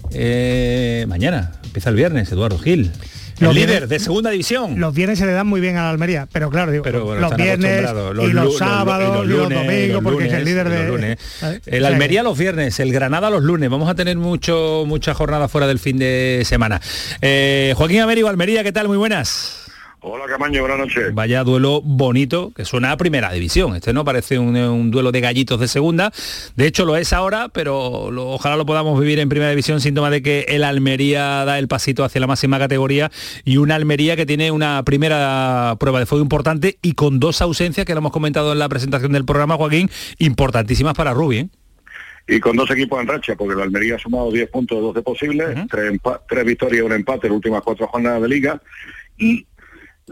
mañana. 1.08 1.52
Empieza 1.64 1.90
el 1.90 1.96
viernes, 1.96 2.32
Eduardo 2.32 2.58
Gil. 2.58 2.92
El 3.42 3.56
líder 3.56 3.88
de 3.88 4.00
segunda 4.00 4.30
división. 4.32 4.80
Los 4.80 4.94
viernes 4.94 5.20
se 5.20 5.26
le 5.26 5.32
dan 5.32 5.48
muy 5.48 5.62
bien 5.62 5.78
a 5.78 5.84
la 5.84 5.90
Almería, 5.92 6.28
pero 6.32 6.50
claro, 6.50 6.72
digo, 6.72 6.84
los 6.86 7.36
viernes 7.36 7.90
y 8.22 8.34
los 8.34 8.58
sábados 8.58 9.26
y 9.26 9.30
los, 9.30 9.50
domingos, 9.50 10.04
porque 10.04 10.28
es 10.28 10.34
el 10.34 10.46
líder 10.46 10.70
de... 10.70 11.18
El 11.66 11.86
Almería 11.86 12.24
los 12.24 12.38
viernes, 12.38 12.80
el 12.80 12.92
Granada 12.92 13.30
los 13.30 13.44
lunes. 13.44 13.70
Vamos 13.70 13.90
a 13.90 13.96
tener 13.96 14.18
mucho, 14.18 14.84
mucha 14.86 15.14
jornada 15.14 15.48
fuera 15.48 15.68
del 15.68 15.80
fin 15.80 15.98
de 15.98 16.44
semana. 16.46 16.82
Eh, 17.22 17.74
Joaquín 17.78 18.02
Américo, 18.02 18.28
Almería, 18.28 18.64
¿qué 18.64 18.72
tal? 18.72 18.88
Muy 18.88 18.98
buenas. 18.98 19.69
Hola 20.02 20.28
Camaño, 20.28 20.62
buenas 20.62 20.78
noches. 20.78 21.14
Vaya 21.14 21.44
duelo 21.44 21.82
bonito, 21.82 22.54
que 22.56 22.64
suena 22.64 22.94
a 22.94 22.98
primera 22.98 23.34
división. 23.34 23.76
Este 23.76 23.92
no 23.92 24.06
parece 24.06 24.40
un, 24.40 24.92
duelo 24.92 25.12
de 25.12 25.20
gallitos 25.20 25.60
de 25.60 25.68
segunda. 25.68 26.14
De 26.56 26.68
hecho 26.68 26.86
lo 26.86 26.96
es 26.96 27.12
ahora, 27.12 27.50
pero 27.50 27.76
ojalá 28.32 28.56
lo 28.56 28.66
podamos 28.66 28.98
vivir 28.98 29.20
en 29.20 29.28
primera 29.28 29.50
división, 29.50 29.82
síntoma 29.82 30.10
de 30.10 30.22
que 30.22 30.46
el 30.48 30.64
Almería 30.64 31.44
da 31.44 31.60
el 31.60 31.68
pasito 31.68 32.06
hacia 32.06 32.22
la 32.22 32.28
máxima 32.28 32.58
categoría 32.60 33.12
y 33.44 33.58
una 33.58 33.76
Almería 33.76 34.16
que 34.16 34.26
tiene 34.26 34.52
una 34.52 34.84
primera 34.86 35.76
prueba 35.82 36.00
de 36.00 36.06
fuego 36.06 36.24
importante 36.24 36.78
y 36.82 36.94
con 36.94 37.20
dos 37.20 37.42
ausencias 37.42 37.86
que 37.86 37.94
lo 37.94 38.00
hemos 38.00 38.14
comentado 38.14 38.54
en 38.54 38.60
la 38.60 38.70
presentación 38.70 39.12
del 39.12 39.26
programa, 39.26 39.58
Joaquín, 39.58 39.90
importantísimas 40.18 40.94
para 40.94 41.14
Rubí. 41.14 41.40
¿eh? 41.40 41.50
y 42.32 42.40
con 42.40 42.56
dos 42.56 42.70
equipos 42.70 43.02
en 43.02 43.08
racha, 43.08 43.36
porque 43.36 43.56
el 43.56 43.62
Almería 43.62 43.96
ha 43.96 44.00
sumado 44.00 44.32
10 44.32 44.52
puntos 44.52 44.78
de 44.78 44.84
12 44.84 45.02
posibles, 45.02 45.68
tres, 45.68 46.00
tres, 46.28 46.46
victorias 46.46 46.84
y 46.84 46.86
un 46.86 46.94
empate 46.94 47.26
en 47.26 47.34
las 47.34 47.38
últimas 47.38 47.64
cuatro 47.64 47.88
jornadas 47.88 48.22
de 48.22 48.28
liga, 48.28 48.62
y 49.18 49.48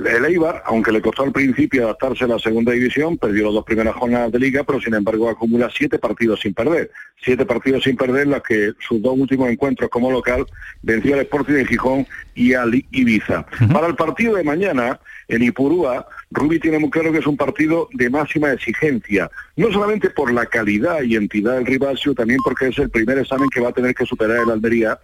el 0.06 0.26
Eibar, 0.26 0.64
aunque 0.66 0.92
le 0.92 1.02
costó 1.02 1.24
al 1.24 1.32
principio 1.32 1.84
adaptarse 1.84 2.26
a 2.26 2.28
la 2.28 2.40
segunda 2.40 2.72
división, 2.72 3.18
perdió 3.18 3.46
las 3.46 3.54
dos 3.54 3.66
primeras 3.66 3.96
jornadas 3.96 4.32
de 4.32 4.40
liga, 4.40 4.64
pero 4.64 4.80
sin 4.80 4.94
embargo 4.94 5.30
acumula 5.30 5.70
siete 5.76 5.98
partidos 5.98 6.40
sin 6.42 6.54
perder. 6.54 6.92
Siete 7.24 7.46
partidos 7.46 7.84
sin 7.84 7.98
perder 7.98 8.24
en 8.24 8.32
los 8.32 8.44
que 8.44 8.74
sus 8.88 9.02
dos 9.02 9.18
últimos 9.18 9.50
encuentros 9.50 9.90
como 9.90 10.12
local 10.12 10.46
venció 10.84 11.16
al 11.16 11.22
Sporting 11.22 11.54
de 11.54 11.66
Gijón 11.66 12.08
y 12.36 12.54
al 12.54 12.76
Ibiza. 12.92 13.46
Para 13.74 13.88
el 13.88 13.96
partido 13.96 14.36
de 14.36 14.44
mañana, 14.44 15.00
en 15.28 15.42
Ipurúa, 15.42 16.08
Rubi 16.32 16.60
tiene 16.60 16.80
muy 16.80 16.90
claro 16.90 17.12
que 17.12 17.20
es 17.20 17.28
un 17.28 17.38
partido 17.38 17.88
de 17.94 18.10
máxima 18.10 18.52
exigencia, 18.52 19.32
no 19.56 19.72
solamente 19.72 20.10
por 20.10 20.34
la 20.34 20.46
calidad 20.46 21.02
y 21.02 21.16
entidad 21.16 21.56
del 21.56 21.66
rival, 21.66 21.98
sino 21.98 22.16
también 22.16 22.40
porque 22.44 22.68
es 22.68 22.78
el 22.80 22.90
primer 22.90 23.18
examen 23.18 23.48
que 23.50 23.62
va 23.62 23.70
a 23.70 23.74
tener 23.74 23.96
que 23.96 24.06
superar 24.06 24.44
el 24.44 24.52
Almería 24.52 25.00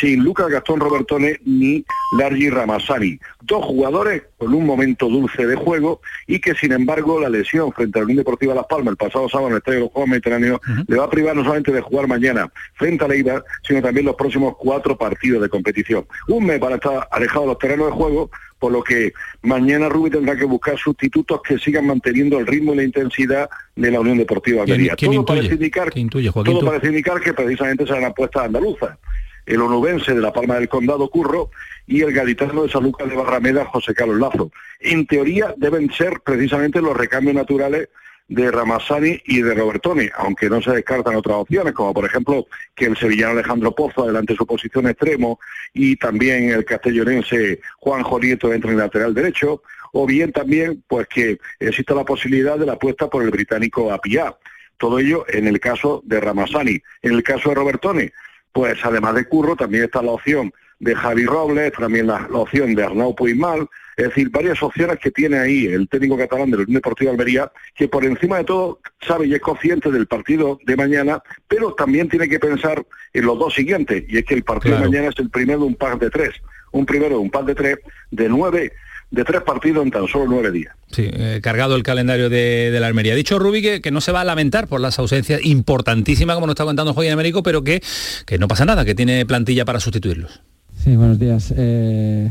sin 0.00 0.22
Lucas 0.22 0.48
Gastón 0.48 0.80
Robertone 0.80 1.40
ni 1.44 1.84
Largi 2.16 2.50
Ramassani. 2.50 3.18
Dos 3.42 3.64
jugadores 3.64 4.22
con 4.36 4.54
un 4.54 4.64
momento 4.66 5.08
dulce 5.08 5.46
de 5.46 5.56
juego 5.56 6.00
y 6.26 6.40
que 6.40 6.54
sin 6.54 6.72
embargo 6.72 7.18
la 7.18 7.28
lesión 7.28 7.72
frente 7.72 7.98
al 7.98 8.04
Unión 8.04 8.18
Deportiva 8.18 8.54
Las 8.54 8.66
Palmas 8.66 8.92
el 8.92 8.96
pasado 8.96 9.28
sábado 9.28 9.48
en 9.48 9.54
el 9.54 9.58
Estadio 9.58 9.78
de 9.78 9.84
los 9.84 9.92
Juegos 9.92 10.10
Mediterráneos 10.10 10.60
le 10.86 10.96
va 10.96 11.04
a 11.04 11.10
privar 11.10 11.34
no 11.34 11.42
solamente 11.42 11.72
de 11.72 11.80
jugar 11.80 12.06
mañana 12.06 12.52
frente 12.74 13.04
a 13.04 13.08
Leibar, 13.08 13.44
sino 13.66 13.82
también 13.82 14.06
los 14.06 14.14
próximos 14.14 14.54
cuatro 14.56 14.96
partidos 14.96 15.42
de 15.42 15.48
competición. 15.48 16.06
Un 16.28 16.46
mes 16.46 16.60
para 16.60 16.76
estar 16.76 17.08
alejado 17.10 17.42
de 17.42 17.46
los 17.48 17.58
terrenos 17.58 17.86
de 17.86 17.92
juego 17.92 18.30
por 18.58 18.72
lo 18.72 18.82
que 18.82 19.12
mañana 19.42 19.88
Rubí 19.88 20.10
tendrá 20.10 20.36
que 20.36 20.44
buscar 20.44 20.76
sustitutos 20.78 21.40
que 21.46 21.58
sigan 21.58 21.86
manteniendo 21.86 22.38
el 22.38 22.46
ritmo 22.46 22.74
y 22.74 22.78
la 22.78 22.82
intensidad 22.82 23.48
de 23.76 23.90
la 23.90 24.00
Unión 24.00 24.18
Deportiva 24.18 24.62
Almería. 24.62 24.96
Todo, 24.96 25.24
parece 25.24 25.54
indicar, 25.54 25.90
todo 25.90 26.64
parece 26.64 26.88
indicar 26.88 27.20
que 27.20 27.32
precisamente 27.32 27.86
serán 27.86 28.04
apuestas 28.04 28.44
andaluzas. 28.44 28.98
El 29.46 29.62
onubense 29.62 30.14
de 30.14 30.20
la 30.20 30.32
Palma 30.32 30.56
del 30.56 30.68
Condado, 30.68 31.08
Curro, 31.08 31.50
y 31.86 32.02
el 32.02 32.12
gaditano 32.12 32.64
de 32.64 32.68
San 32.68 32.82
Lucas 32.82 33.08
de 33.08 33.16
Barrameda, 33.16 33.64
José 33.64 33.94
Carlos 33.94 34.18
Lazo. 34.18 34.52
En 34.78 35.06
teoría 35.06 35.54
deben 35.56 35.90
ser 35.90 36.20
precisamente 36.22 36.82
los 36.82 36.94
recambios 36.94 37.34
naturales 37.34 37.88
de 38.28 38.50
Ramassani 38.50 39.20
y 39.24 39.40
de 39.40 39.54
Robertoni, 39.54 40.08
aunque 40.16 40.50
no 40.50 40.60
se 40.60 40.72
descartan 40.72 41.16
otras 41.16 41.36
opciones, 41.36 41.72
como 41.72 41.94
por 41.94 42.04
ejemplo 42.04 42.46
que 42.74 42.84
el 42.86 42.96
sevillano 42.96 43.32
Alejandro 43.32 43.74
Pozo 43.74 44.04
adelante 44.04 44.36
su 44.36 44.46
posición 44.46 44.86
extremo 44.86 45.40
y 45.72 45.96
también 45.96 46.50
el 46.50 46.64
castellonense 46.64 47.60
Juan 47.78 48.02
Jonieto 48.02 48.52
entre 48.52 48.72
el 48.72 48.76
lateral 48.76 49.14
derecho, 49.14 49.62
o 49.92 50.06
bien 50.06 50.32
también 50.32 50.84
pues 50.86 51.06
que 51.08 51.38
exista 51.58 51.94
la 51.94 52.04
posibilidad 52.04 52.58
de 52.58 52.66
la 52.66 52.74
apuesta 52.74 53.08
por 53.08 53.22
el 53.22 53.30
británico 53.30 53.90
Apia. 53.90 54.36
Todo 54.76 54.98
ello 54.98 55.24
en 55.28 55.48
el 55.48 55.58
caso 55.58 56.02
de 56.04 56.20
Ramassani. 56.20 56.80
En 57.02 57.14
el 57.14 57.22
caso 57.22 57.48
de 57.48 57.54
Robertoni, 57.56 58.10
pues 58.58 58.76
además 58.82 59.14
de 59.14 59.24
Curro 59.24 59.54
también 59.54 59.84
está 59.84 60.02
la 60.02 60.10
opción 60.10 60.52
de 60.80 60.92
Javi 60.92 61.26
Robles, 61.26 61.72
también 61.74 62.08
la, 62.08 62.26
opción 62.32 62.74
de 62.74 62.82
Arnau 62.82 63.14
Puigmal, 63.14 63.68
es 63.96 64.06
decir, 64.06 64.30
varias 64.30 64.60
opciones 64.64 64.98
que 64.98 65.12
tiene 65.12 65.38
ahí 65.38 65.66
el 65.66 65.88
técnico 65.88 66.18
catalán 66.18 66.50
de 66.50 66.56
la 66.56 66.62
Unión 66.64 66.74
Deportiva 66.74 67.12
Almería, 67.12 67.52
que 67.76 67.86
por 67.86 68.04
encima 68.04 68.38
de 68.38 68.42
todo 68.42 68.80
sabe 69.00 69.28
y 69.28 69.34
es 69.34 69.40
consciente 69.40 69.92
del 69.92 70.08
partido 70.08 70.58
de 70.66 70.74
mañana, 70.74 71.22
pero 71.46 71.72
también 71.74 72.08
tiene 72.08 72.28
que 72.28 72.40
pensar 72.40 72.84
en 73.12 73.26
los 73.26 73.38
dos 73.38 73.54
siguientes, 73.54 74.02
y 74.08 74.18
es 74.18 74.24
que 74.24 74.34
el 74.34 74.42
partido 74.42 74.74
de 74.74 74.88
mañana 74.88 75.10
es 75.10 75.18
el 75.20 75.30
primero 75.30 75.60
de 75.60 75.66
un 75.66 75.76
par 75.76 75.96
de 75.96 76.10
tres, 76.10 76.30
un 76.72 76.84
primero 76.84 77.10
de 77.10 77.20
un 77.20 77.30
par 77.30 77.44
de 77.44 77.54
tres, 77.54 77.78
de 78.10 78.28
nueve 78.28 78.72
de 79.10 79.24
tres 79.24 79.42
partidos 79.42 79.84
en 79.84 79.90
tan 79.90 80.06
solo 80.06 80.26
nueve 80.28 80.50
días. 80.50 80.74
Sí, 80.90 81.08
eh, 81.10 81.40
cargado 81.42 81.76
el 81.76 81.82
calendario 81.82 82.28
de, 82.28 82.76
la 82.78 82.86
Almería. 82.86 83.14
Dicho 83.14 83.38
Rubi 83.38 83.80
que, 83.80 83.90
no 83.90 84.00
se 84.00 84.12
va 84.12 84.20
a 84.20 84.24
lamentar 84.24 84.68
por 84.68 84.80
las 84.80 84.98
ausencias 84.98 85.44
importantísimas, 85.44 86.34
como 86.34 86.46
nos 86.46 86.54
está 86.54 86.64
contando 86.64 86.94
Joaquín 86.94 87.12
Américo, 87.12 87.42
pero 87.42 87.62
que, 87.62 87.82
que 88.26 88.38
no 88.38 88.48
pasa 88.48 88.64
nada, 88.64 88.84
que 88.84 88.94
tiene 88.94 89.24
plantilla 89.26 89.64
para 89.64 89.80
sustituirlos. 89.80 90.40
Sí, 90.84 90.94
buenos 90.96 91.18
días. 91.18 91.52
Eh, 91.56 92.30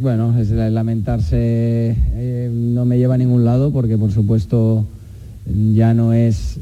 bueno, 0.00 0.38
es 0.38 0.50
lamentarse 0.50 1.96
eh, 2.14 2.50
no 2.52 2.84
me 2.84 2.98
lleva 2.98 3.14
a 3.14 3.18
ningún 3.18 3.44
lado 3.44 3.72
porque 3.72 3.96
por 3.96 4.12
supuesto 4.12 4.86
ya 5.46 5.94
no 5.94 6.12
es 6.12 6.58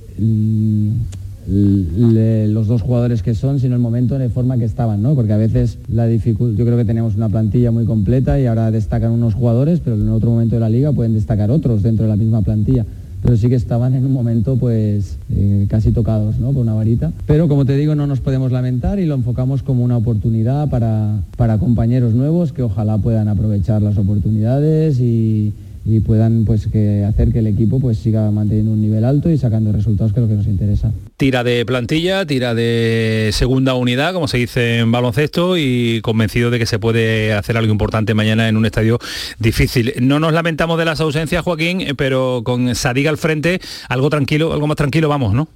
mm, 1.50 2.52
los 2.52 2.66
dos 2.66 2.82
jugadores 2.82 3.22
que 3.22 3.34
son, 3.34 3.58
sino 3.60 3.74
el 3.74 3.80
momento 3.80 4.18
de 4.18 4.28
forma 4.28 4.56
que 4.56 4.64
estaban, 4.64 5.02
¿no? 5.02 5.14
Porque 5.14 5.32
a 5.32 5.36
veces 5.36 5.78
la 5.88 6.06
dificultad, 6.06 6.58
yo 6.58 6.64
creo 6.64 6.78
que 6.78 6.84
tenemos 6.84 7.16
una 7.16 7.28
plantilla 7.28 7.70
muy 7.70 7.84
completa 7.84 8.38
y 8.40 8.46
ahora 8.46 8.70
destacan 8.70 9.10
unos 9.10 9.34
jugadores, 9.34 9.80
pero 9.80 9.96
en 9.96 10.08
otro 10.08 10.30
momento 10.30 10.56
de 10.56 10.60
la 10.60 10.68
liga 10.68 10.92
pueden 10.92 11.14
destacar 11.14 11.50
otros 11.50 11.82
dentro 11.82 12.04
de 12.04 12.10
la 12.10 12.16
misma 12.16 12.42
plantilla 12.42 12.86
pero 13.22 13.36
sí 13.36 13.48
que 13.48 13.54
estaban 13.54 13.94
en 13.94 14.04
un 14.06 14.12
momento 14.12 14.56
pues 14.56 15.18
eh, 15.30 15.66
casi 15.68 15.92
tocados 15.92 16.38
¿no? 16.38 16.52
por 16.52 16.62
una 16.62 16.74
varita. 16.74 17.12
Pero 17.26 17.48
como 17.48 17.64
te 17.64 17.76
digo, 17.76 17.94
no 17.94 18.06
nos 18.06 18.20
podemos 18.20 18.50
lamentar 18.52 18.98
y 18.98 19.06
lo 19.06 19.14
enfocamos 19.14 19.62
como 19.62 19.84
una 19.84 19.96
oportunidad 19.96 20.68
para, 20.70 21.22
para 21.36 21.58
compañeros 21.58 22.14
nuevos 22.14 22.52
que 22.52 22.62
ojalá 22.62 22.98
puedan 22.98 23.28
aprovechar 23.28 23.82
las 23.82 23.98
oportunidades 23.98 25.00
y, 25.00 25.52
y 25.84 26.00
puedan 26.00 26.44
pues 26.44 26.66
que 26.66 27.04
hacer 27.04 27.32
que 27.32 27.38
el 27.38 27.46
equipo 27.46 27.80
pues 27.80 27.98
siga 27.98 28.30
manteniendo 28.30 28.72
un 28.72 28.80
nivel 28.80 29.04
alto 29.04 29.30
y 29.30 29.38
sacando 29.38 29.72
resultados 29.72 30.12
que 30.12 30.20
es 30.20 30.22
lo 30.22 30.28
que 30.28 30.34
nos 30.36 30.46
interesa. 30.46 30.92
Tira 31.16 31.42
de 31.42 31.64
plantilla, 31.64 32.26
tira 32.26 32.54
de 32.54 33.30
segunda 33.32 33.74
unidad, 33.74 34.12
como 34.12 34.28
se 34.28 34.38
dice 34.38 34.78
en 34.78 34.92
baloncesto, 34.92 35.56
y 35.56 36.00
convencido 36.02 36.50
de 36.50 36.58
que 36.58 36.66
se 36.66 36.78
puede 36.78 37.32
hacer 37.32 37.56
algo 37.56 37.72
importante 37.72 38.14
mañana 38.14 38.48
en 38.48 38.56
un 38.56 38.66
estadio 38.66 38.98
difícil. 39.38 39.94
No 40.00 40.20
nos 40.20 40.32
lamentamos 40.32 40.78
de 40.78 40.84
las 40.84 41.00
ausencias, 41.00 41.42
Joaquín, 41.42 41.94
pero 41.96 42.42
con 42.44 42.74
Sadiga 42.74 43.10
al 43.10 43.18
frente, 43.18 43.60
algo 43.88 44.10
tranquilo, 44.10 44.52
algo 44.52 44.66
más 44.66 44.76
tranquilo 44.76 45.08
vamos, 45.08 45.34
¿no? 45.34 45.48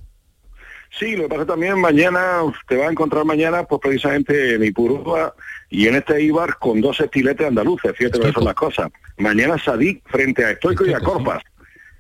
Sí, 0.99 1.17
lo 1.17 1.25
que 1.25 1.29
pasa 1.31 1.47
también 1.47 1.81
mañana, 1.81 2.41
te 2.69 2.77
va 2.77 2.87
a 2.87 2.91
encontrar 2.91 3.25
mañana, 3.25 3.65
pues 3.65 3.81
precisamente 3.83 4.55
en 4.55 4.65
Ipurúa 4.65 5.35
y 5.71 5.87
en 5.89 5.97
este 5.97 6.23
Ibar 6.23 6.59
con 6.59 6.81
dos 6.81 7.01
estiletes 7.01 7.47
andaluces, 7.47 7.97
fíjate 7.97 8.21
que 8.21 8.33
son 8.33 8.45
las 8.45 8.55
cosas. 8.55 8.91
Mañana 9.19 9.59
Sadik 9.59 10.03
frente 10.09 10.45
a 10.45 10.51
Estoico, 10.53 10.87
y 10.87 10.93
a 10.93 11.01
Corpas. 11.01 11.43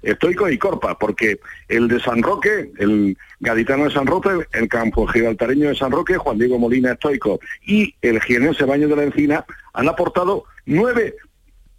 Estoico 0.02 0.48
y 0.50 0.58
Corpas, 0.58 0.96
porque 1.00 1.40
el 1.68 1.88
de 1.88 1.98
San 1.98 2.22
Roque, 2.22 2.70
el 2.78 3.16
gaditano 3.40 3.84
de 3.84 3.90
San 3.90 4.06
Roque, 4.06 4.46
el 4.52 4.68
campo 4.68 5.06
gibraltareño 5.06 5.68
de 5.68 5.74
San 5.74 5.90
Roque, 5.90 6.18
Juan 6.18 6.38
Diego 6.38 6.58
Molina 6.58 6.92
Estoico 6.92 7.40
y 7.66 7.94
el 8.02 8.20
jienense 8.20 8.64
Baño 8.64 8.88
de 8.88 8.96
la 8.96 9.04
Encina 9.04 9.46
han 9.72 9.88
aportado 9.88 10.44
nueve 10.66 11.16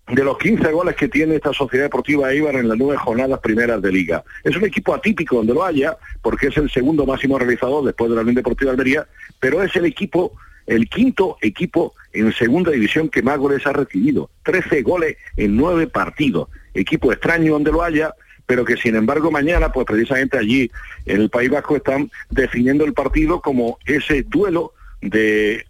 de 0.08 0.24
los 0.24 0.38
15 0.38 0.71
goles 0.71 0.95
que 0.95 1.08
tiene 1.08 1.36
esta 1.36 1.52
Sociedad 1.52 1.86
Deportiva 1.86 2.32
Eibar 2.32 2.56
en 2.56 2.69
las 2.69 2.78
nueve 2.78 2.98
jornadas 2.98 3.39
primeras 3.39 3.82
de 3.82 3.91
Liga. 3.91 4.24
Es 4.43 4.56
un 4.56 4.63
equipo 4.65 4.93
atípico 4.93 5.38
donde 5.38 5.54
lo 5.54 5.63
haya, 5.63 5.98
porque 6.21 6.48
es 6.48 6.58
el 6.58 6.69
segundo 6.69 7.06
máximo 7.06 7.39
realizador 7.39 7.84
después 7.84 8.10
de 8.10 8.15
la 8.15 8.21
Unión 8.21 8.36
Deportiva 8.36 8.71
Almería, 8.71 9.08
pero 9.39 9.63
es 9.63 9.76
el 9.76 9.86
equipo, 9.86 10.34
el 10.67 10.89
quinto 10.89 11.38
equipo 11.41 11.93
en 12.13 12.34
segunda 12.34 12.71
división 12.71 13.10
que 13.10 13.21
más 13.21 13.38
goles 13.38 13.65
ha 13.67 13.73
recibido. 13.73 14.30
13 14.43 14.82
goles 14.82 15.17
en 15.38 15.56
nueve 15.56 15.88
partidos. 15.88 16.49
Equipo 16.73 17.12
extraño 17.12 17.54
donde 17.54 17.71
lo 17.71 17.84
haya, 17.84 18.13
pero 18.45 18.65
que 18.65 18.78
sin 18.78 18.95
embargo 18.95 19.32
mañana, 19.32 19.71
pues 19.71 19.86
precisamente 19.86 20.38
allí 20.38 20.71
en 21.06 21.21
el 21.21 21.30
País 21.30 21.49
Vasco 21.49 21.75
están 21.75 22.10
definiendo 22.30 22.86
el 22.86 22.93
partido 22.93 23.41
como 23.41 23.78
ese 23.86 24.23
duelo 24.23 24.73
de 25.01 25.65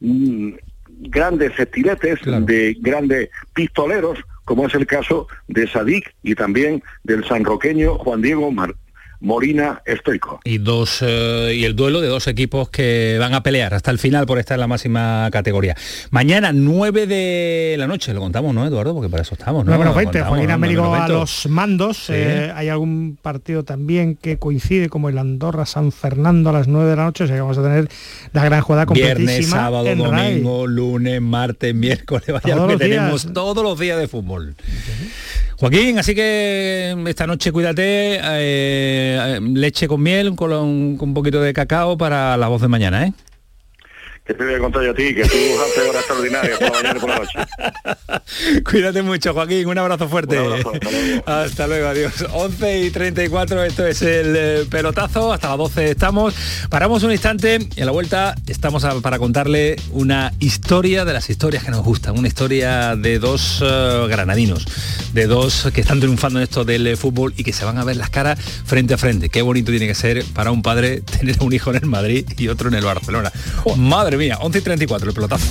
mm, 0.00 0.52
grandes 1.00 1.58
estiletes, 1.58 2.20
de 2.24 2.76
grandes 2.80 3.30
pistoleros, 3.54 4.18
como 4.44 4.66
es 4.66 4.74
el 4.74 4.86
caso 4.86 5.28
de 5.46 5.68
Sadik 5.68 6.14
y 6.22 6.34
también 6.34 6.82
del 7.04 7.24
sanroqueño 7.24 7.98
Juan 7.98 8.22
Diego 8.22 8.50
Mar 8.50 8.74
Morina 9.20 9.82
Estoico. 9.84 10.40
Y 10.44 10.58
dos 10.58 10.98
eh, 11.02 11.52
y 11.56 11.64
el 11.64 11.74
duelo 11.74 12.00
de 12.00 12.06
dos 12.08 12.28
equipos 12.28 12.70
que 12.70 13.16
van 13.18 13.34
a 13.34 13.42
pelear 13.42 13.74
hasta 13.74 13.90
el 13.90 13.98
final 13.98 14.26
por 14.26 14.38
estar 14.38 14.54
en 14.54 14.60
la 14.60 14.66
máxima 14.68 15.28
categoría. 15.32 15.74
Mañana 16.10 16.52
9 16.52 17.06
de 17.08 17.74
la 17.78 17.86
noche, 17.88 18.14
lo 18.14 18.20
contamos, 18.20 18.54
¿no, 18.54 18.64
Eduardo? 18.64 18.94
Porque 18.94 19.08
para 19.08 19.22
eso 19.22 19.34
estamos, 19.34 19.64
¿no? 19.64 19.72
9 19.72 19.78
menos 19.78 19.94
Lo 19.94 19.96
20, 19.98 20.12
contamos, 20.12 20.28
Joaquín 20.30 20.48
¿no? 20.48 20.54
Américo 20.54 20.82
9 20.82 20.96
a 20.96 21.00
menos 21.00 21.08
20. 21.08 21.20
los 21.20 21.46
mandos. 21.52 21.96
Sí. 22.06 22.12
Eh, 22.14 22.52
hay 22.54 22.68
algún 22.68 23.18
partido 23.20 23.64
también 23.64 24.14
que 24.14 24.38
coincide 24.38 24.88
como 24.88 25.08
el 25.08 25.18
Andorra 25.18 25.66
San 25.66 25.90
Fernando 25.90 26.50
a 26.50 26.52
las 26.52 26.68
9 26.68 26.88
de 26.90 26.96
la 26.96 27.04
noche, 27.04 27.24
o 27.24 27.26
sea 27.26 27.34
que 27.36 27.42
vamos 27.42 27.58
a 27.58 27.62
tener 27.62 27.88
la 28.32 28.44
gran 28.44 28.60
jugada 28.60 28.86
completísima 28.86 29.26
Viernes, 29.32 29.48
sábado, 29.50 29.86
en 29.88 29.98
RAI. 30.04 30.34
domingo, 30.34 30.66
lunes, 30.66 31.20
martes, 31.20 31.74
miércoles, 31.74 32.26
vaya 32.28 32.54
Todos 32.54 32.66
que 32.68 32.72
los 32.74 32.80
días. 32.80 32.90
tenemos 33.00 33.32
todos 33.32 33.64
los 33.64 33.78
días 33.78 33.98
de 33.98 34.06
fútbol. 34.06 34.54
Joaquín, 35.58 35.98
así 35.98 36.14
que 36.14 36.94
esta 37.08 37.26
noche 37.26 37.50
cuídate, 37.50 38.14
eh, 38.14 38.20
eh, 38.22 39.40
leche 39.42 39.88
con 39.88 40.00
miel, 40.00 40.36
con, 40.36 40.96
con 40.96 41.08
un 41.08 41.14
poquito 41.14 41.40
de 41.40 41.52
cacao 41.52 41.98
para 41.98 42.36
la 42.36 42.46
voz 42.46 42.62
de 42.62 42.68
mañana, 42.68 43.04
¿eh? 43.04 43.12
Que 44.28 44.34
te 44.34 44.44
voy 44.44 44.54
a 44.54 44.58
contar 44.58 44.82
yo 44.84 44.90
a 44.90 44.94
ti, 44.94 45.14
que 45.14 45.22
tú 45.24 45.36
haces 45.64 45.88
horas 45.88 45.96
extraordinarias 46.02 46.58
por 46.58 46.68
la 46.70 46.74
mañana 46.76 46.98
y 46.98 47.00
por 47.00 47.08
la 47.08 47.16
noche. 47.18 48.62
Cuídate 48.70 49.00
mucho, 49.00 49.32
Joaquín, 49.32 49.66
un 49.66 49.78
abrazo 49.78 50.06
fuerte. 50.06 50.38
Un 50.38 50.52
abrazo, 50.52 50.72
hasta 50.74 50.90
luego. 50.90 51.22
Hasta 51.26 51.66
luego, 51.66 51.88
adiós. 51.88 52.12
11 52.34 52.80
y 52.82 52.90
34, 52.90 53.64
esto 53.64 53.86
es 53.86 54.02
el 54.02 54.34
eh, 54.36 54.64
pelotazo, 54.70 55.32
hasta 55.32 55.48
las 55.48 55.56
12 55.56 55.90
estamos. 55.92 56.34
Paramos 56.68 57.02
un 57.04 57.12
instante 57.12 57.58
y 57.74 57.80
a 57.80 57.86
la 57.86 57.90
vuelta 57.92 58.34
estamos 58.46 58.84
a- 58.84 59.00
para 59.00 59.18
contarle 59.18 59.76
una 59.92 60.32
historia 60.40 61.06
de 61.06 61.14
las 61.14 61.30
historias 61.30 61.64
que 61.64 61.70
nos 61.70 61.82
gustan, 61.82 62.18
una 62.18 62.28
historia 62.28 62.96
de 62.96 63.18
dos 63.18 63.62
eh, 63.64 64.06
granadinos, 64.10 64.66
de 65.14 65.26
dos 65.26 65.68
que 65.72 65.80
están 65.80 66.00
triunfando 66.00 66.38
en 66.38 66.42
esto 66.42 66.66
del 66.66 66.86
eh, 66.86 66.96
fútbol 66.96 67.32
y 67.38 67.44
que 67.44 67.54
se 67.54 67.64
van 67.64 67.78
a 67.78 67.84
ver 67.84 67.96
las 67.96 68.10
caras 68.10 68.38
frente 68.66 68.92
a 68.92 68.98
frente. 68.98 69.30
Qué 69.30 69.40
bonito 69.40 69.70
tiene 69.70 69.86
que 69.86 69.94
ser 69.94 70.22
para 70.34 70.50
un 70.50 70.60
padre 70.60 71.00
tener 71.00 71.36
un 71.40 71.52
hijo 71.54 71.70
en 71.70 71.76
el 71.76 71.86
Madrid 71.86 72.26
y 72.36 72.48
otro 72.48 72.68
en 72.68 72.74
el 72.74 72.84
Barcelona. 72.84 73.32
Madre 73.76 74.17
mía, 74.18 74.38
11 74.40 74.58
y 74.58 74.62
34, 74.62 75.08
el 75.08 75.14
pelotazo. 75.14 75.46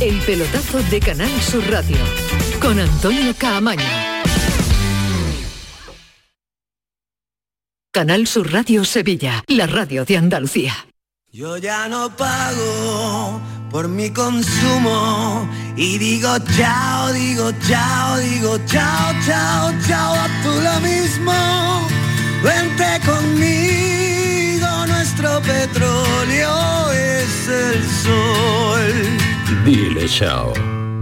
El 0.00 0.18
pelotazo 0.20 0.82
de 0.90 1.00
Canal 1.00 1.30
Sur 1.42 1.66
Radio 1.70 1.96
con 2.60 2.78
Antonio 2.78 3.34
Caamaño. 3.36 3.84
Canal 7.92 8.26
Sur 8.26 8.52
Radio 8.52 8.84
Sevilla, 8.84 9.44
la 9.48 9.66
radio 9.66 10.04
de 10.04 10.16
Andalucía. 10.16 10.74
Yo 11.32 11.56
ya 11.58 11.88
no 11.88 12.14
pago 12.16 13.40
por 13.70 13.88
mi 13.88 14.10
consumo 14.10 15.48
y 15.76 15.98
digo 15.98 16.36
chao, 16.56 17.12
digo 17.12 17.52
chao, 17.68 18.16
digo 18.18 18.58
chao, 18.66 19.12
chao, 19.26 19.72
chao, 19.86 20.14
a 20.14 20.28
tú 20.42 20.50
lo 20.60 20.80
mismo. 20.80 21.32
Vente 22.42 23.00
conmigo, 23.06 23.89
nuestro 25.20 25.40
petróleo 25.42 26.92
es 26.92 27.48
el 27.48 27.84
sol. 27.84 29.64
Dile 29.64 30.06
chao. 30.06 30.52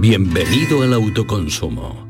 Bienvenido 0.00 0.82
al 0.82 0.92
autoconsumo. 0.94 2.07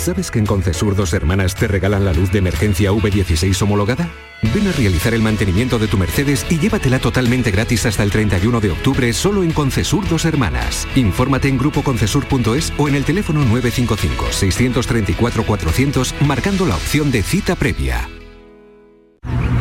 ¿Sabes 0.00 0.30
que 0.30 0.38
en 0.38 0.46
Concesur 0.46 0.96
dos 0.96 1.12
hermanas 1.12 1.54
te 1.54 1.68
regalan 1.68 2.06
la 2.06 2.14
luz 2.14 2.32
de 2.32 2.38
emergencia 2.38 2.90
V16 2.90 3.60
homologada? 3.60 4.08
Ven 4.54 4.66
a 4.66 4.72
realizar 4.72 5.12
el 5.12 5.20
mantenimiento 5.20 5.78
de 5.78 5.88
tu 5.88 5.98
Mercedes 5.98 6.46
y 6.48 6.58
llévatela 6.58 7.00
totalmente 7.00 7.50
gratis 7.50 7.84
hasta 7.84 8.02
el 8.02 8.10
31 8.10 8.60
de 8.60 8.70
octubre 8.70 9.12
solo 9.12 9.42
en 9.42 9.52
Concesur 9.52 10.08
dos 10.08 10.24
hermanas. 10.24 10.88
Infórmate 10.94 11.48
en 11.48 11.58
grupoconcesur.es 11.58 12.72
o 12.78 12.88
en 12.88 12.94
el 12.94 13.04
teléfono 13.04 13.44
955-634-400 13.44 16.18
marcando 16.22 16.64
la 16.64 16.76
opción 16.76 17.10
de 17.10 17.22
cita 17.22 17.54
previa. 17.54 18.08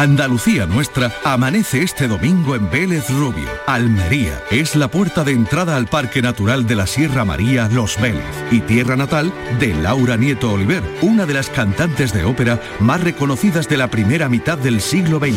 Andalucía 0.00 0.64
Nuestra 0.64 1.12
amanece 1.24 1.82
este 1.82 2.08
domingo 2.08 2.56
en 2.56 2.70
Vélez 2.70 3.10
Rubio, 3.10 3.46
Almería. 3.66 4.42
Es 4.50 4.74
la 4.74 4.90
puerta 4.90 5.24
de 5.24 5.32
entrada 5.32 5.76
al 5.76 5.88
Parque 5.88 6.22
Natural 6.22 6.66
de 6.66 6.74
la 6.74 6.86
Sierra 6.86 7.26
María 7.26 7.68
Los 7.70 8.00
Vélez 8.00 8.24
y 8.50 8.60
tierra 8.60 8.96
natal 8.96 9.30
de 9.58 9.74
Laura 9.74 10.16
Nieto 10.16 10.54
Oliver, 10.54 10.82
una 11.02 11.26
de 11.26 11.34
las 11.34 11.50
cantantes 11.50 12.14
de 12.14 12.24
ópera 12.24 12.58
más 12.80 13.02
reconocidas 13.02 13.68
de 13.68 13.76
la 13.76 13.90
primera 13.90 14.30
mitad 14.30 14.56
del 14.56 14.80
siglo 14.80 15.18
XX. 15.18 15.36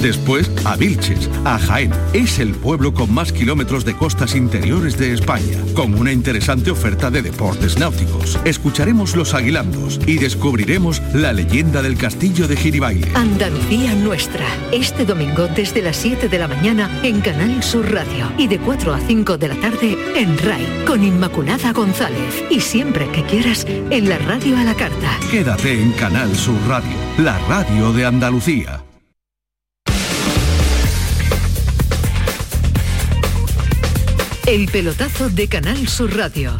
Después 0.00 0.50
a 0.64 0.76
Vilches, 0.76 1.30
a 1.44 1.58
Jaén. 1.58 1.90
Es 2.12 2.38
el 2.38 2.52
pueblo 2.52 2.92
con 2.94 3.12
más 3.12 3.32
kilómetros 3.32 3.84
de 3.84 3.96
costas 3.96 4.36
interiores 4.36 4.98
de 4.98 5.14
España, 5.14 5.58
con 5.74 5.94
una 5.94 6.12
interesante 6.12 6.70
oferta 6.70 7.10
de 7.10 7.22
deportes 7.22 7.78
náuticos. 7.78 8.38
Escucharemos 8.44 9.16
los 9.16 9.34
aguilandos 9.34 9.98
y 10.06 10.18
descubriremos 10.18 11.00
la 11.14 11.32
leyenda 11.32 11.80
del 11.80 11.96
castillo 11.96 12.46
de 12.46 12.56
Giribaile. 12.56 13.10
Andalucía 13.14 13.94
Nuestra, 14.04 14.44
este 14.70 15.06
domingo 15.06 15.48
desde 15.48 15.80
las 15.80 15.96
7 15.96 16.28
de 16.28 16.38
la 16.38 16.46
mañana 16.46 16.90
en 17.02 17.22
Canal 17.22 17.62
Sur 17.62 17.90
Radio 17.90 18.30
y 18.36 18.46
de 18.48 18.58
4 18.58 18.92
a 18.92 19.00
5 19.00 19.38
de 19.38 19.48
la 19.48 19.54
tarde 19.54 19.96
en 20.14 20.36
RAI 20.36 20.84
con 20.86 21.02
Inmaculada 21.02 21.72
González 21.72 22.44
y 22.50 22.60
siempre 22.60 23.10
que 23.12 23.22
quieras 23.22 23.64
en 23.66 24.10
la 24.10 24.18
radio 24.18 24.58
a 24.58 24.64
la 24.64 24.74
carta. 24.74 25.18
Quédate 25.30 25.80
en 25.80 25.92
Canal 25.92 26.36
Sur 26.36 26.58
Radio, 26.68 26.92
la 27.16 27.38
radio 27.48 27.94
de 27.94 28.04
Andalucía. 28.04 28.84
El 34.46 34.66
pelotazo 34.66 35.30
de 35.30 35.48
Canal 35.48 35.88
Sur 35.88 36.14
Radio 36.14 36.52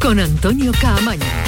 con 0.00 0.18
Antonio 0.18 0.72
Caamaño. 0.80 1.47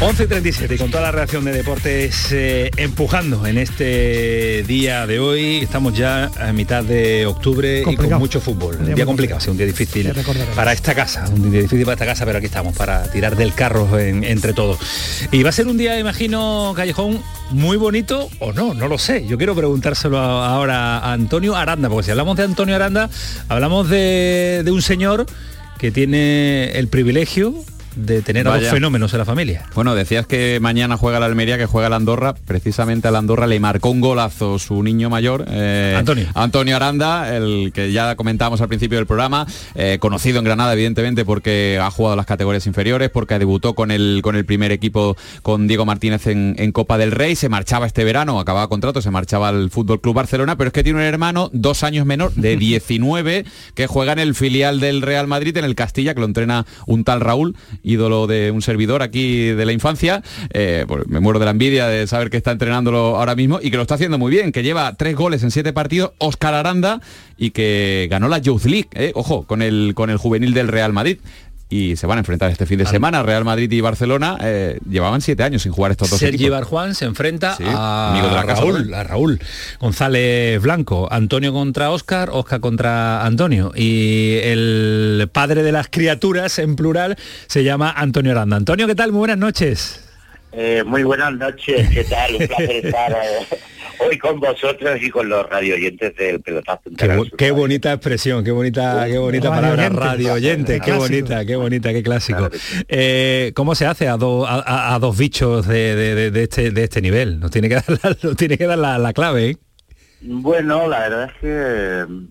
11.37 0.00 0.74
y 0.74 0.78
con 0.78 0.90
toda 0.90 1.04
la 1.04 1.10
reacción 1.10 1.42
de 1.46 1.52
deportes 1.52 2.30
eh, 2.30 2.70
empujando 2.76 3.46
en 3.46 3.56
este 3.56 4.62
día 4.64 5.06
de 5.06 5.18
hoy. 5.18 5.56
Estamos 5.62 5.94
ya 5.96 6.30
a 6.38 6.52
mitad 6.52 6.84
de 6.84 7.24
octubre 7.24 7.80
y 7.80 7.96
con 7.96 8.12
mucho 8.18 8.38
fútbol. 8.42 8.76
Un 8.78 8.94
día 8.94 9.06
complicado, 9.06 9.40
sí, 9.40 9.48
un 9.48 9.56
día 9.56 9.64
difícil 9.64 10.12
para 10.54 10.74
esta 10.74 10.94
casa. 10.94 11.24
Un 11.34 11.50
día 11.50 11.62
difícil 11.62 11.84
para 11.86 11.94
esta 11.94 12.04
casa, 12.04 12.26
pero 12.26 12.36
aquí 12.38 12.46
estamos 12.46 12.76
para 12.76 13.10
tirar 13.10 13.36
del 13.36 13.54
carro 13.54 13.98
en- 13.98 14.22
entre 14.22 14.52
todos. 14.52 14.78
Y 15.32 15.42
va 15.42 15.48
a 15.48 15.52
ser 15.52 15.66
un 15.66 15.78
día, 15.78 15.98
imagino, 15.98 16.74
Callejón, 16.76 17.22
muy 17.50 17.78
bonito 17.78 18.28
o 18.38 18.52
no, 18.52 18.74
no 18.74 18.88
lo 18.88 18.98
sé. 18.98 19.26
Yo 19.26 19.38
quiero 19.38 19.54
preguntárselo 19.54 20.18
a- 20.18 20.46
ahora 20.54 20.98
a 20.98 21.14
Antonio 21.14 21.56
Aranda, 21.56 21.88
porque 21.88 22.04
si 22.04 22.10
hablamos 22.10 22.36
de 22.36 22.42
Antonio 22.42 22.76
Aranda, 22.76 23.08
hablamos 23.48 23.88
de, 23.88 24.60
de 24.62 24.70
un 24.70 24.82
señor 24.82 25.24
que 25.78 25.90
tiene 25.90 26.72
el 26.78 26.88
privilegio 26.88 27.54
de 27.96 28.22
tener 28.22 28.46
a 28.46 28.52
dos 28.52 28.60
Vaya. 28.60 28.70
fenómenos 28.70 29.12
en 29.12 29.18
la 29.18 29.24
familia. 29.24 29.66
Bueno, 29.74 29.94
decías 29.94 30.26
que 30.26 30.58
mañana 30.60 30.96
juega 30.96 31.18
la 31.18 31.26
Almería, 31.26 31.58
que 31.58 31.66
juega 31.66 31.88
la 31.88 31.96
Andorra. 31.96 32.34
Precisamente 32.34 33.08
a 33.08 33.10
la 33.10 33.18
Andorra 33.18 33.46
le 33.46 33.58
marcó 33.58 33.90
un 33.90 34.00
golazo 34.00 34.58
su 34.58 34.82
niño 34.82 35.10
mayor, 35.10 35.44
eh, 35.48 35.94
Antonio. 35.98 36.26
Antonio 36.34 36.76
Aranda, 36.76 37.34
el 37.36 37.72
que 37.74 37.92
ya 37.92 38.14
comentábamos 38.14 38.60
al 38.60 38.68
principio 38.68 38.98
del 38.98 39.06
programa, 39.06 39.46
eh, 39.74 39.98
conocido 40.00 40.38
en 40.38 40.44
Granada, 40.44 40.72
evidentemente, 40.74 41.24
porque 41.24 41.78
ha 41.82 41.90
jugado 41.90 42.16
las 42.16 42.26
categorías 42.26 42.66
inferiores, 42.66 43.10
porque 43.10 43.38
debutó 43.38 43.74
con 43.74 43.90
el, 43.90 44.20
con 44.22 44.36
el 44.36 44.44
primer 44.44 44.72
equipo 44.72 45.16
con 45.42 45.66
Diego 45.66 45.84
Martínez 45.86 46.26
en, 46.26 46.54
en 46.58 46.72
Copa 46.72 46.98
del 46.98 47.12
Rey, 47.12 47.34
se 47.34 47.48
marchaba 47.48 47.86
este 47.86 48.04
verano, 48.04 48.38
acababa 48.38 48.68
contrato, 48.68 49.00
se 49.00 49.10
marchaba 49.10 49.48
al 49.48 49.70
Fútbol 49.70 50.00
Club 50.00 50.14
Barcelona, 50.14 50.56
pero 50.56 50.68
es 50.68 50.74
que 50.74 50.84
tiene 50.84 50.98
un 50.98 51.04
hermano 51.04 51.50
dos 51.52 51.82
años 51.82 52.06
menor, 52.06 52.32
de 52.34 52.56
19, 52.66 53.44
que 53.74 53.86
juega 53.86 54.12
en 54.12 54.18
el 54.18 54.34
filial 54.34 54.80
del 54.80 55.02
Real 55.02 55.26
Madrid, 55.26 55.56
en 55.56 55.64
el 55.64 55.74
Castilla, 55.74 56.14
que 56.14 56.20
lo 56.20 56.26
entrena 56.26 56.66
un 56.86 57.04
tal 57.04 57.20
Raúl, 57.20 57.56
ídolo 57.86 58.26
de 58.26 58.50
un 58.50 58.60
servidor 58.60 59.02
aquí 59.02 59.46
de 59.46 59.64
la 59.64 59.72
infancia. 59.72 60.22
Eh, 60.52 60.84
pues 60.86 61.06
me 61.06 61.20
muero 61.20 61.38
de 61.38 61.46
la 61.46 61.52
envidia 61.52 61.86
de 61.86 62.06
saber 62.06 62.28
que 62.28 62.36
está 62.36 62.50
entrenándolo 62.50 63.16
ahora 63.16 63.34
mismo 63.34 63.60
y 63.62 63.70
que 63.70 63.76
lo 63.76 63.82
está 63.82 63.94
haciendo 63.94 64.18
muy 64.18 64.30
bien, 64.30 64.52
que 64.52 64.62
lleva 64.62 64.92
tres 64.94 65.16
goles 65.16 65.42
en 65.42 65.50
siete 65.50 65.72
partidos, 65.72 66.12
Oscar 66.18 66.54
Aranda, 66.54 67.00
y 67.38 67.50
que 67.50 68.08
ganó 68.10 68.28
la 68.28 68.38
Youth 68.38 68.64
League, 68.64 68.88
eh, 68.94 69.12
ojo, 69.14 69.44
con 69.46 69.62
el, 69.62 69.92
con 69.94 70.10
el 70.10 70.16
juvenil 70.16 70.52
del 70.52 70.68
Real 70.68 70.92
Madrid. 70.92 71.18
Y 71.68 71.96
se 71.96 72.06
van 72.06 72.18
a 72.18 72.20
enfrentar 72.20 72.50
este 72.50 72.64
fin 72.64 72.78
de 72.78 72.86
semana. 72.86 73.24
Real 73.24 73.44
Madrid 73.44 73.70
y 73.72 73.80
Barcelona 73.80 74.38
eh, 74.40 74.78
llevaban 74.88 75.20
siete 75.20 75.42
años 75.42 75.62
sin 75.62 75.72
jugar 75.72 75.90
estos 75.90 76.10
dos 76.10 76.20
Sergi 76.20 76.36
equipos. 76.36 76.52
Barjuan 76.60 76.94
se 76.94 77.06
enfrenta 77.06 77.56
Sí, 77.56 77.64
a 77.66 78.10
amigo 78.12 78.28
de 78.28 78.34
la 78.34 78.46
casa 78.46 78.60
Raúl, 78.62 78.94
a 78.94 79.02
Raúl 79.02 79.40
González 79.80 80.62
Blanco, 80.62 81.08
Antonio 81.10 81.52
contra 81.52 81.90
Óscar, 81.90 82.30
Óscar 82.30 82.60
contra 82.60 83.24
Antonio. 83.26 83.72
Y 83.74 84.38
el 84.42 85.28
padre 85.32 85.64
de 85.64 85.72
las 85.72 85.88
criaturas, 85.88 86.58
en 86.60 86.76
plural, 86.76 87.16
se 87.48 87.64
llama 87.64 87.90
Antonio 87.90 88.30
Aranda. 88.30 88.56
Antonio, 88.56 88.86
¿qué 88.86 88.94
tal? 88.94 89.10
Muy 89.10 89.18
buenas 89.18 89.38
noches. 89.38 90.00
Eh, 90.52 90.84
muy 90.86 91.02
buenas 91.02 91.32
noches, 91.34 91.88
¿qué 91.90 92.04
tal? 92.04 92.36
Un 92.36 92.46
placer 92.46 92.70
estar 92.86 93.12
eh, 93.12 93.58
hoy 93.98 94.18
con 94.18 94.40
vosotros 94.40 94.98
y 95.00 95.10
con 95.10 95.28
los 95.28 95.48
radioyentes 95.48 96.14
del 96.16 96.40
pelotazo. 96.40 96.82
Qué, 96.96 97.06
bu- 97.08 97.30
qué 97.36 97.50
bonita 97.50 97.92
expresión, 97.92 98.44
qué 98.44 98.50
bonita, 98.50 99.06
qué 99.06 99.18
bonita 99.18 99.48
Radio 99.50 99.60
palabra, 99.62 99.82
oyente. 99.84 100.00
radio 100.04 100.32
oyente, 100.34 100.72
qué 100.74 100.78
Clásico. 100.80 100.98
bonita, 101.02 101.44
qué 101.44 101.56
bonita, 101.56 101.92
qué 101.92 102.02
clásico. 102.02 102.48
Eh, 102.88 103.52
¿Cómo 103.54 103.74
se 103.74 103.86
hace 103.86 104.08
a, 104.08 104.16
do- 104.16 104.46
a- 104.46 104.98
dos 105.00 105.16
bichos 105.16 105.66
de, 105.66 105.94
de- 105.96 106.14
de- 106.14 106.30
de 106.30 106.42
este, 106.42 106.70
de 106.70 106.84
este 106.84 107.00
nivel? 107.02 107.40
Nos 107.40 107.50
tiene 107.50 107.68
que 107.68 107.74
dar 107.76 107.84
la, 108.02 108.16
nos 108.22 108.36
tiene 108.36 108.58
que 108.58 108.66
dar 108.66 108.78
la, 108.78 108.98
la 108.98 109.12
clave, 109.12 109.50
¿eh? 109.50 109.56
Bueno, 110.22 110.88
la 110.88 111.00
verdad 111.00 111.30
es 111.30 111.40
que 111.40 112.12
mm, 112.12 112.26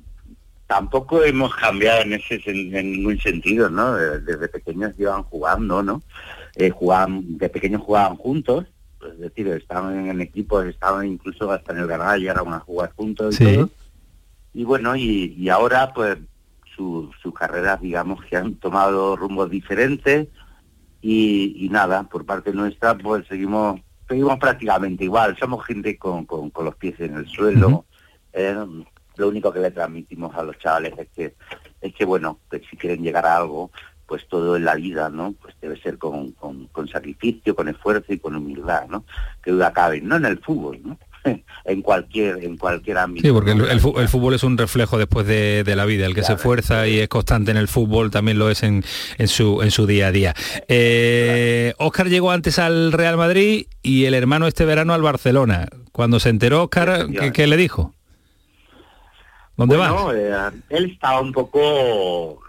tampoco 0.67 1.23
hemos 1.23 1.55
cambiado 1.55 2.01
en 2.01 2.13
ese 2.13 2.41
en 2.45 2.91
ningún 2.91 3.19
sentido, 3.19 3.69
¿no? 3.69 3.93
Desde 3.95 4.47
pequeños 4.49 4.95
llevan 4.97 5.23
jugando, 5.23 5.83
¿no? 5.83 6.01
Eh, 6.55 6.69
jugaban, 6.69 7.37
de 7.37 7.49
pequeños 7.49 7.81
jugaban 7.81 8.15
juntos, 8.17 8.65
es 9.13 9.19
decir, 9.19 9.47
estaban 9.49 10.07
en 10.09 10.21
equipos, 10.21 10.65
estaban 10.65 11.05
incluso 11.07 11.51
hasta 11.51 11.73
en 11.73 11.79
el 11.79 11.87
Granada, 11.87 12.17
llegaron 12.17 12.53
a 12.53 12.59
jugar 12.59 12.91
juntos 12.95 13.39
y 13.39 13.45
Sí. 13.45 13.55
todo. 13.55 13.69
Y 14.53 14.63
bueno, 14.63 14.95
y, 14.95 15.33
y 15.37 15.49
ahora 15.49 15.93
pues 15.93 16.17
su- 16.75 17.11
sus 17.21 17.33
carreras, 17.33 17.81
digamos, 17.81 18.23
que 18.25 18.37
han 18.37 18.55
tomado 18.55 19.15
rumbos 19.15 19.49
diferentes 19.49 20.27
y, 21.01 21.55
y 21.65 21.69
nada, 21.69 22.03
por 22.03 22.25
parte 22.25 22.51
nuestra 22.53 22.97
pues 22.97 23.27
seguimos 23.27 23.79
seguimos 24.07 24.37
prácticamente 24.39 25.03
igual, 25.03 25.35
somos 25.37 25.65
gente 25.65 25.97
con, 25.97 26.25
con, 26.25 26.51
con 26.51 26.65
los 26.65 26.75
pies 26.75 26.99
en 26.99 27.15
el 27.15 27.27
suelo. 27.27 27.85
Eh, 28.33 28.55
lo 29.17 29.27
único 29.29 29.51
que 29.51 29.59
le 29.59 29.71
transmitimos 29.71 30.35
a 30.35 30.43
los 30.43 30.57
chavales 30.59 30.93
es 30.97 31.07
que, 31.15 31.35
es 31.81 31.93
que 31.93 32.05
bueno, 32.05 32.39
que 32.51 32.59
si 32.69 32.77
quieren 32.77 33.01
llegar 33.01 33.25
a 33.25 33.37
algo, 33.37 33.71
pues 34.07 34.27
todo 34.27 34.55
en 34.55 34.65
la 34.65 34.75
vida, 34.75 35.09
¿no? 35.09 35.33
Pues 35.41 35.55
debe 35.61 35.79
ser 35.81 35.97
con, 35.97 36.31
con, 36.33 36.67
con 36.67 36.87
sacrificio, 36.87 37.55
con 37.55 37.67
esfuerzo 37.67 38.13
y 38.13 38.19
con 38.19 38.35
humildad, 38.35 38.87
¿no? 38.87 39.03
Que 39.43 39.51
duda 39.51 39.73
cabe, 39.73 40.01
no 40.01 40.15
en 40.17 40.25
el 40.25 40.39
fútbol, 40.39 40.79
¿no? 40.83 40.97
en 41.65 41.81
cualquier, 41.81 42.43
en 42.43 42.55
cualquier 42.55 42.99
ámbito. 42.99 43.27
Sí, 43.27 43.33
porque 43.33 43.51
el, 43.53 43.61
el 43.61 43.79
fútbol 43.79 44.35
es 44.35 44.43
un 44.43 44.57
reflejo 44.57 44.99
después 44.99 45.25
de, 45.25 45.63
de 45.63 45.75
la 45.75 45.85
vida. 45.85 46.05
El 46.05 46.13
que 46.13 46.21
se 46.23 46.33
esfuerza 46.33 46.87
y 46.87 46.99
es 46.99 47.07
constante 47.07 47.49
en 47.49 47.57
el 47.57 47.67
fútbol 47.67 48.11
también 48.11 48.37
lo 48.37 48.51
es 48.51 48.61
en, 48.61 48.83
en 49.17 49.27
su, 49.27 49.63
en 49.63 49.71
su 49.71 49.87
día 49.87 50.07
a 50.07 50.11
día. 50.11 50.35
Eh, 50.67 51.73
Óscar 51.79 52.09
llegó 52.09 52.29
antes 52.29 52.59
al 52.59 52.91
Real 52.91 53.17
Madrid 53.17 53.65
y 53.81 54.05
el 54.05 54.13
hermano 54.13 54.45
este 54.45 54.65
verano 54.65 54.93
al 54.93 55.01
Barcelona. 55.01 55.67
Cuando 55.91 56.19
se 56.19 56.29
enteró 56.29 56.61
Óscar, 56.63 57.07
¿qué, 57.07 57.31
qué 57.31 57.47
le 57.47 57.57
dijo? 57.57 57.93
¿Dónde 59.57 59.77
bueno, 59.77 60.05
vas? 60.07 60.15
eh, 60.15 60.35
él 60.69 60.91
estaba 60.91 61.21
un 61.21 61.31
poco 61.31 62.39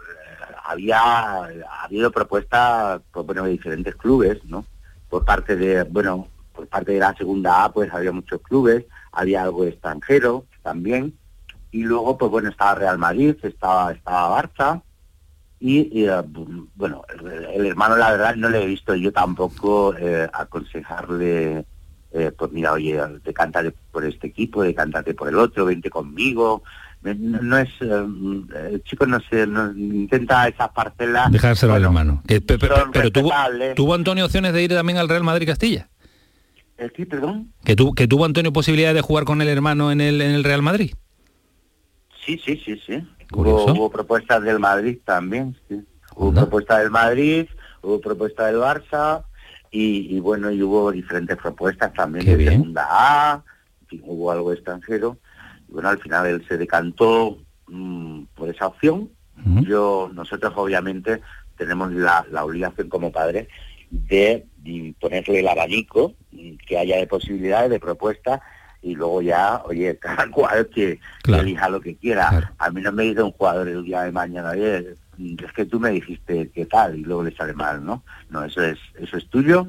había 0.66 0.98
ha 0.98 1.84
habido 1.84 2.10
propuestas 2.10 3.00
pues, 3.12 3.26
bueno 3.26 3.44
de 3.44 3.50
diferentes 3.50 3.94
clubes 3.96 4.44
no 4.44 4.64
por 5.08 5.24
parte 5.24 5.56
de 5.56 5.84
bueno 5.84 6.28
por 6.52 6.66
parte 6.66 6.92
de 6.92 7.00
la 7.00 7.14
segunda 7.14 7.64
A 7.64 7.72
pues 7.72 7.92
había 7.92 8.12
muchos 8.12 8.40
clubes 8.42 8.84
había 9.12 9.42
algo 9.42 9.64
extranjero 9.64 10.46
también 10.62 11.16
y 11.70 11.82
luego 11.82 12.16
pues 12.18 12.30
bueno 12.30 12.48
estaba 12.50 12.74
Real 12.74 12.98
Madrid 12.98 13.36
estaba 13.42 13.92
estaba 13.92 14.42
Barça 14.42 14.82
y, 15.58 16.06
eh, 16.06 16.22
bueno 16.74 17.02
el, 17.18 17.44
el 17.46 17.66
hermano 17.66 17.96
la 17.96 18.10
verdad 18.10 18.36
no 18.36 18.48
le 18.48 18.62
he 18.62 18.66
visto 18.66 18.94
yo 18.94 19.12
tampoco 19.12 19.94
eh, 19.96 20.28
aconsejarle 20.32 21.64
eh, 22.18 22.32
pues 22.32 22.50
mira, 22.50 22.72
oye, 22.72 22.98
decántate 23.22 23.72
por 23.92 24.02
este 24.06 24.28
equipo, 24.28 24.62
decántate 24.62 25.12
por 25.12 25.28
el 25.28 25.38
otro, 25.38 25.66
vente 25.66 25.90
conmigo. 25.90 26.62
No, 27.14 27.40
no 27.42 27.58
es, 27.58 27.68
eh, 27.80 28.06
el 28.72 28.82
chico 28.84 29.06
no 29.06 29.20
se, 29.30 29.46
no, 29.46 29.70
intenta 29.72 30.48
esas 30.48 30.70
parcelas. 30.70 31.30
Dejárselo 31.30 31.74
al 31.74 31.84
hermano. 31.84 32.22
Que- 32.26 32.40
pe- 32.40 32.58
pe- 32.58 32.66
son 32.68 32.90
pero 32.92 33.10
tuvo, 33.10 33.94
Antonio 33.94 34.24
opciones 34.24 34.52
de 34.52 34.62
ir 34.62 34.70
también 34.72 34.98
al 34.98 35.08
Real 35.08 35.22
Madrid 35.24 35.46
Castilla. 35.46 35.88
¿El 36.76 36.92
qué, 36.92 37.06
perdón? 37.06 37.52
Que, 37.64 37.74
tu- 37.76 37.94
que 37.94 38.06
tuvo 38.06 38.24
Antonio 38.24 38.52
posibilidad 38.52 38.92
de 38.94 39.00
jugar 39.00 39.24
con 39.24 39.40
el 39.40 39.48
hermano 39.48 39.90
en 39.92 40.00
el, 40.00 40.20
en 40.20 40.32
el 40.32 40.44
Real 40.44 40.62
Madrid. 40.62 40.94
Sí, 42.24 42.40
sí, 42.44 42.60
sí, 42.64 42.80
sí. 42.84 43.06
Hubo, 43.32 43.64
hubo 43.72 43.90
propuestas 43.90 44.42
del 44.42 44.58
Madrid 44.58 44.98
también, 45.04 45.56
sí. 45.68 45.80
Hubo 46.14 46.32
propuestas 46.32 46.78
del 46.80 46.90
Madrid, 46.90 47.46
hubo 47.82 48.00
propuestas 48.00 48.46
del 48.46 48.56
Barça 48.60 49.24
y, 49.70 50.16
y 50.16 50.20
bueno, 50.20 50.50
y 50.50 50.62
hubo 50.62 50.90
diferentes 50.92 51.36
propuestas 51.36 51.92
también 51.92 52.24
Qué 52.24 52.30
de 52.32 52.36
bien. 52.36 52.52
segunda 52.52 52.86
A, 52.88 53.42
en 53.82 53.86
fin, 53.88 54.02
hubo 54.04 54.30
algo 54.30 54.52
extranjero. 54.52 55.18
Y 55.68 55.72
bueno, 55.72 55.88
al 55.88 55.98
final 55.98 56.26
él 56.26 56.44
se 56.48 56.56
decantó 56.56 57.38
mm, 57.68 58.22
por 58.34 58.48
esa 58.48 58.66
opción. 58.66 59.10
Yo, 59.66 60.10
nosotros 60.14 60.54
obviamente 60.56 61.20
tenemos 61.58 61.92
la, 61.92 62.26
la 62.30 62.42
obligación 62.42 62.88
como 62.88 63.12
padres 63.12 63.48
de, 63.90 64.46
ponerle 64.98 65.40
el 65.40 65.48
abanico 65.48 66.14
que 66.66 66.78
haya 66.78 66.96
de 66.96 67.06
posibilidades, 67.06 67.70
de 67.70 67.78
propuestas 67.78 68.40
y 68.82 68.94
luego 68.94 69.22
ya, 69.22 69.62
oye, 69.64 69.96
cada 70.00 70.30
cual 70.30 70.68
que, 70.68 71.00
que 71.22 71.32
elija 71.32 71.68
lo 71.68 71.80
que 71.80 71.96
quiera. 71.96 72.54
A 72.58 72.70
mí 72.70 72.80
no 72.80 72.92
me 72.92 73.04
dice 73.04 73.22
un 73.22 73.32
jugador 73.32 73.68
el 73.68 73.84
día 73.84 74.02
de 74.02 74.12
mañana, 74.12 74.50
oye, 74.50 74.94
es 75.18 75.52
que 75.52 75.64
tú 75.64 75.80
me 75.80 75.90
dijiste 75.90 76.50
qué 76.54 76.66
tal 76.66 76.96
y 76.96 77.02
luego 77.02 77.24
le 77.24 77.34
sale 77.34 77.54
mal, 77.54 77.84
¿no? 77.84 78.02
No, 78.30 78.44
eso 78.44 78.62
es, 78.62 78.78
eso 78.98 79.16
es 79.16 79.28
tuyo. 79.28 79.66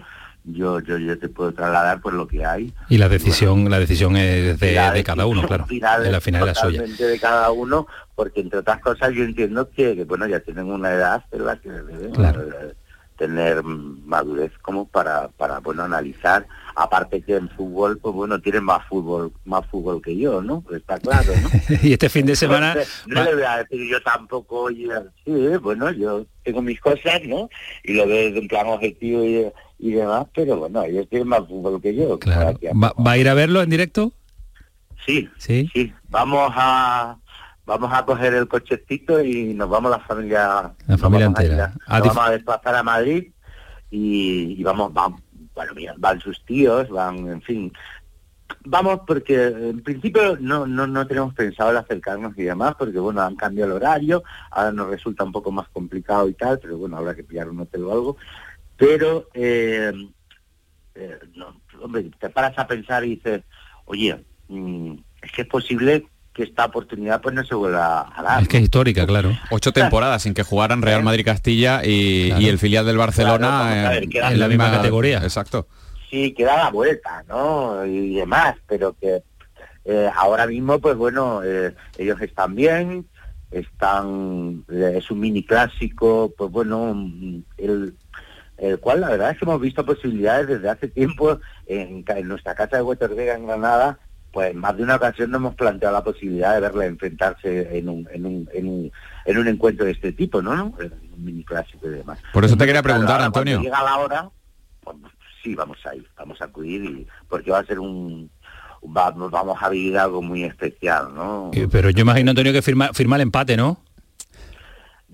Yo, 0.49 0.79
yo, 0.79 0.97
yo 0.97 1.19
te 1.19 1.27
puedo 1.27 1.53
trasladar 1.53 2.01
por 2.01 2.13
lo 2.13 2.27
que 2.27 2.45
hay. 2.45 2.73
Y 2.89 2.97
la 2.97 3.09
decisión, 3.09 3.69
la 3.69 3.79
decisión 3.79 4.15
es 4.15 4.59
de, 4.59 4.71
La 4.73 4.91
de 4.91 5.03
cada 5.03 5.25
uno, 5.25 5.45
claro. 5.45 5.65
final 5.65 6.03
De 6.03 6.11
la 6.11 6.21
final 6.21 6.47
es 6.47 6.47
la 6.47 6.55
suya. 6.55 6.81
de 6.83 7.19
cada 7.19 7.51
uno, 7.51 7.85
porque 8.15 8.41
entre 8.41 8.59
otras 8.59 8.79
cosas 8.79 9.11
yo 9.13 9.23
entiendo 9.23 9.69
que, 9.69 9.95
que, 9.95 10.05
bueno, 10.05 10.25
ya 10.25 10.39
tienen 10.39 10.71
una 10.71 10.93
edad 10.93 11.23
en 11.31 11.45
la 11.45 11.57
que 11.57 11.69
deben 11.69 12.13
eh, 12.15 12.73
tener 13.17 13.63
madurez 13.63 14.51
como 14.61 14.87
para, 14.87 15.27
para 15.29 15.59
bueno, 15.59 15.83
analizar. 15.83 16.47
Aparte 16.75 17.21
que 17.21 17.35
en 17.35 17.49
fútbol, 17.49 17.97
pues 17.97 18.13
bueno, 18.13 18.39
tienen 18.39 18.63
más 18.63 18.85
fútbol, 18.87 19.33
más 19.45 19.65
fútbol 19.65 19.99
que 20.01 20.15
yo, 20.15 20.41
¿no? 20.43 20.61
Pues 20.61 20.81
está 20.81 20.99
claro, 20.99 21.33
¿no? 21.41 21.49
y 21.81 21.93
este 21.93 22.07
fin 22.07 22.25
de 22.27 22.35
semana 22.35 22.73
Entonces, 22.73 23.03
no 23.07 23.23
le 23.23 23.33
voy 23.33 23.43
a 23.43 23.57
decir 23.57 23.89
yo 23.89 24.01
tampoco, 24.03 24.61
oye, 24.61 24.87
sí, 25.25 25.31
bueno, 25.59 25.91
yo 25.91 26.25
tengo 26.43 26.61
mis 26.61 26.79
cosas, 26.79 27.23
¿no? 27.25 27.49
Y 27.83 27.93
lo 27.93 28.07
veo 28.07 28.27
desde 28.27 28.39
un 28.39 28.47
plan 28.47 28.67
objetivo 28.67 29.25
y, 29.25 29.47
y 29.79 29.91
demás, 29.91 30.25
pero 30.33 30.57
bueno, 30.57 30.83
ellos 30.83 31.07
tienen 31.09 31.27
más 31.27 31.41
fútbol 31.47 31.81
que 31.81 31.93
yo. 31.95 32.17
Claro. 32.19 32.57
¿Va, 32.81 32.93
va 33.03 33.11
a 33.11 33.17
ir 33.17 33.29
a 33.29 33.33
verlo 33.33 33.61
en 33.61 33.69
directo? 33.69 34.11
Sí, 35.05 35.29
sí. 35.37 35.69
Sí, 35.73 35.93
vamos 36.09 36.51
a 36.55 37.17
vamos 37.65 37.91
a 37.93 38.05
coger 38.05 38.33
el 38.33 38.47
cochecito 38.47 39.21
y 39.23 39.53
nos 39.53 39.69
vamos 39.69 39.91
la 39.91 39.99
familia 39.99 40.71
La 40.87 40.97
familia 40.97 41.25
vamos 41.27 41.41
entera. 41.41 41.73
a- 41.85 41.99
nos 41.99 42.07
vamos 42.15 42.27
a 42.29 42.31
desplazar 42.31 42.75
a 42.75 42.83
Madrid 42.83 43.31
y, 43.91 44.55
y 44.57 44.63
vamos, 44.63 44.93
vamos 44.93 45.21
bueno 45.53 45.73
mira, 45.75 45.93
van 45.97 46.19
sus 46.21 46.43
tíos 46.45 46.89
van 46.89 47.27
en 47.27 47.41
fin 47.41 47.73
vamos 48.63 49.01
porque 49.05 49.47
en 49.47 49.81
principio 49.83 50.37
no, 50.39 50.65
no, 50.65 50.87
no 50.87 51.05
tenemos 51.07 51.33
pensado 51.33 51.71
el 51.71 51.77
acercarnos 51.77 52.37
y 52.37 52.43
demás 52.43 52.75
porque 52.79 52.99
bueno 52.99 53.21
han 53.21 53.35
cambiado 53.35 53.71
el 53.71 53.77
horario 53.77 54.23
ahora 54.51 54.71
nos 54.71 54.87
resulta 54.89 55.23
un 55.25 55.33
poco 55.33 55.51
más 55.51 55.67
complicado 55.69 56.29
y 56.29 56.33
tal 56.35 56.59
pero 56.59 56.77
bueno 56.77 56.95
habrá 56.97 57.15
que 57.15 57.23
pillar 57.25 57.49
un 57.49 57.59
hotel 57.59 57.83
o 57.83 57.91
algo 57.91 58.17
pero 58.77 59.27
eh, 59.33 59.91
eh, 60.95 61.19
no, 61.35 61.61
hombre 61.81 62.09
te 62.19 62.29
paras 62.29 62.57
a 62.57 62.67
pensar 62.67 63.03
y 63.03 63.15
dices 63.15 63.43
oye 63.85 64.23
mm, 64.47 64.93
es 65.21 65.31
que 65.31 65.41
es 65.41 65.47
posible 65.47 66.07
que 66.33 66.43
esta 66.43 66.65
oportunidad 66.65 67.19
pues 67.19 67.33
no 67.33 67.43
se 67.43 67.55
vuelva 67.55 68.11
a 68.15 68.21
dar. 68.21 68.41
Es 68.43 68.47
que 68.47 68.57
es 68.57 68.63
histórica, 68.63 69.07
claro. 69.07 69.31
Ocho 69.49 69.73
temporadas 69.73 70.21
sin 70.21 70.35
que 70.35 70.43
jugaran 70.43 70.83
Real 70.83 71.01
Madrid 71.01 71.25
Castilla 71.25 71.81
y, 71.83 72.31
y 72.37 72.47
el 72.47 72.59
filial 72.59 72.85
del 72.85 72.97
Barcelona 72.97 73.71
Claro, 73.71 73.99
ver, 73.99 74.33
en 74.33 74.39
la 74.39 74.47
misma 74.47 74.69
categoría. 74.69 75.17
Exacto. 75.23 75.67
sí, 76.11 76.33
que 76.33 76.45
da 76.45 76.57
la 76.57 76.69
vuelta, 76.69 77.25
¿no? 77.27 77.83
Y 77.87 78.13
demás, 78.13 78.55
pero 78.67 78.93
que 78.93 79.23
eh, 79.89 80.09
ahora 80.15 80.45
mismo, 80.47 80.79
pues 80.79 80.97
bueno, 80.97 81.41
eh, 81.45 81.73
ellos 81.97 82.19
están 82.21 82.55
bien, 82.55 83.07
están, 83.51 84.65
eh, 84.69 84.95
es 84.97 85.09
un 85.09 85.21
mini 85.21 85.43
clásico, 85.45 86.33
pues 86.37 86.51
bueno, 86.51 86.93
mm, 86.93 87.43
el, 87.57 87.95
el 88.57 88.79
cual 88.79 89.01
la 89.01 89.09
verdad 89.09 89.31
es 89.31 89.37
que 89.37 89.45
hemos 89.45 89.61
visto 89.61 89.85
posibilidades 89.85 90.47
desde 90.47 90.69
hace 90.69 90.87
tiempo 90.87 91.39
en, 91.67 92.03
nuestra 92.27 92.55
casa 92.55 92.77
de 92.77 92.83
Huerta 92.83 93.07
Vega 93.07 93.35
en 93.35 93.47
Granada, 93.47 93.99
pues 94.31 94.51
en 94.51 94.57
más 94.57 94.75
de 94.75 94.83
una 94.83 94.95
ocasión 94.95 95.31
nos 95.31 95.39
hemos 95.39 95.55
planteado 95.55 95.95
la 95.95 96.03
posibilidad 96.03 96.55
de 96.55 96.61
verla 96.61 96.85
enfrentarse 96.85 97.77
en 97.77 97.89
un, 97.89 98.07
en 98.11 98.25
un, 98.25 98.49
en 98.53 98.67
un, 98.67 98.91
en 99.25 99.37
un 99.37 99.47
encuentro 99.47 99.85
de 99.85 99.91
este 99.91 100.11
tipo, 100.11 100.41
¿no? 100.41 100.55
¿no? 100.55 100.73
En 100.79 100.91
un 100.91 101.25
mini 101.25 101.43
clásico 101.43 101.87
y 101.87 101.91
demás. 101.91 102.19
Por 102.33 102.45
eso 102.45 102.57
te 102.57 102.65
quería 102.65 102.83
preguntar, 102.83 103.21
ahora 103.21 103.31
cuando 103.31 103.51
Antonio. 103.51 103.61
llega 103.61 103.83
la 103.83 103.97
hora, 103.97 104.29
pues, 104.81 104.97
sí, 105.43 105.55
vamos 105.55 105.77
a 105.85 105.95
ir, 105.95 106.07
vamos 106.17 106.41
a 106.41 106.45
acudir 106.45 106.83
y 106.83 107.07
porque 107.29 107.51
va 107.51 107.59
a 107.59 107.65
ser 107.65 107.79
un 107.79 108.29
vamos, 108.81 109.31
vamos 109.31 109.57
a 109.61 109.69
vivir 109.69 109.97
algo 109.97 110.21
muy 110.21 110.43
especial, 110.43 111.13
¿no? 111.13 111.51
Eh, 111.53 111.67
Pero 111.71 111.89
yo 111.89 112.01
imagino, 112.01 112.31
Antonio, 112.31 112.53
que 112.53 112.61
firma, 112.61 112.89
firma 112.93 113.15
el 113.15 113.23
empate, 113.23 113.57
¿no? 113.57 113.81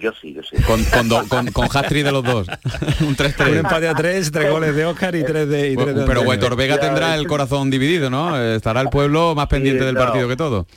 Yo 0.04 0.12
sí, 0.22 0.34
yo 0.34 0.44
sí. 0.44 0.58
Con, 0.64 0.84
con, 0.84 1.08
do- 1.08 1.26
con, 1.30 1.48
con 1.54 1.70
de 1.90 2.12
los 2.12 2.24
dos. 2.26 2.48
un 3.00 3.16
3-3. 3.16 3.52
Un 3.52 3.58
empate 3.60 3.88
a 3.88 3.96
tres, 3.96 4.30
tres 4.34 4.52
goles 4.52 4.76
de 4.76 4.84
Oscar 4.84 5.16
y 5.16 5.24
tres 5.24 5.48
de... 5.48 5.72
y 5.72 5.78
tres 5.78 5.96
de 5.96 6.06
Pero. 6.06 6.24
Huetor 6.24 6.58
Vega 6.58 6.78
tendrá 6.78 7.16
el 7.16 7.26
corazón 7.26 7.70
dividido, 7.70 8.10
¿no? 8.10 8.38
Estará 8.38 8.82
el 8.82 8.90
pueblo 8.90 9.34
más 9.34 9.48
pendiente 9.48 9.86
del 9.86 9.96
no. 9.96 10.02
partido 10.02 10.28
que 10.28 10.36
todo. 10.36 10.68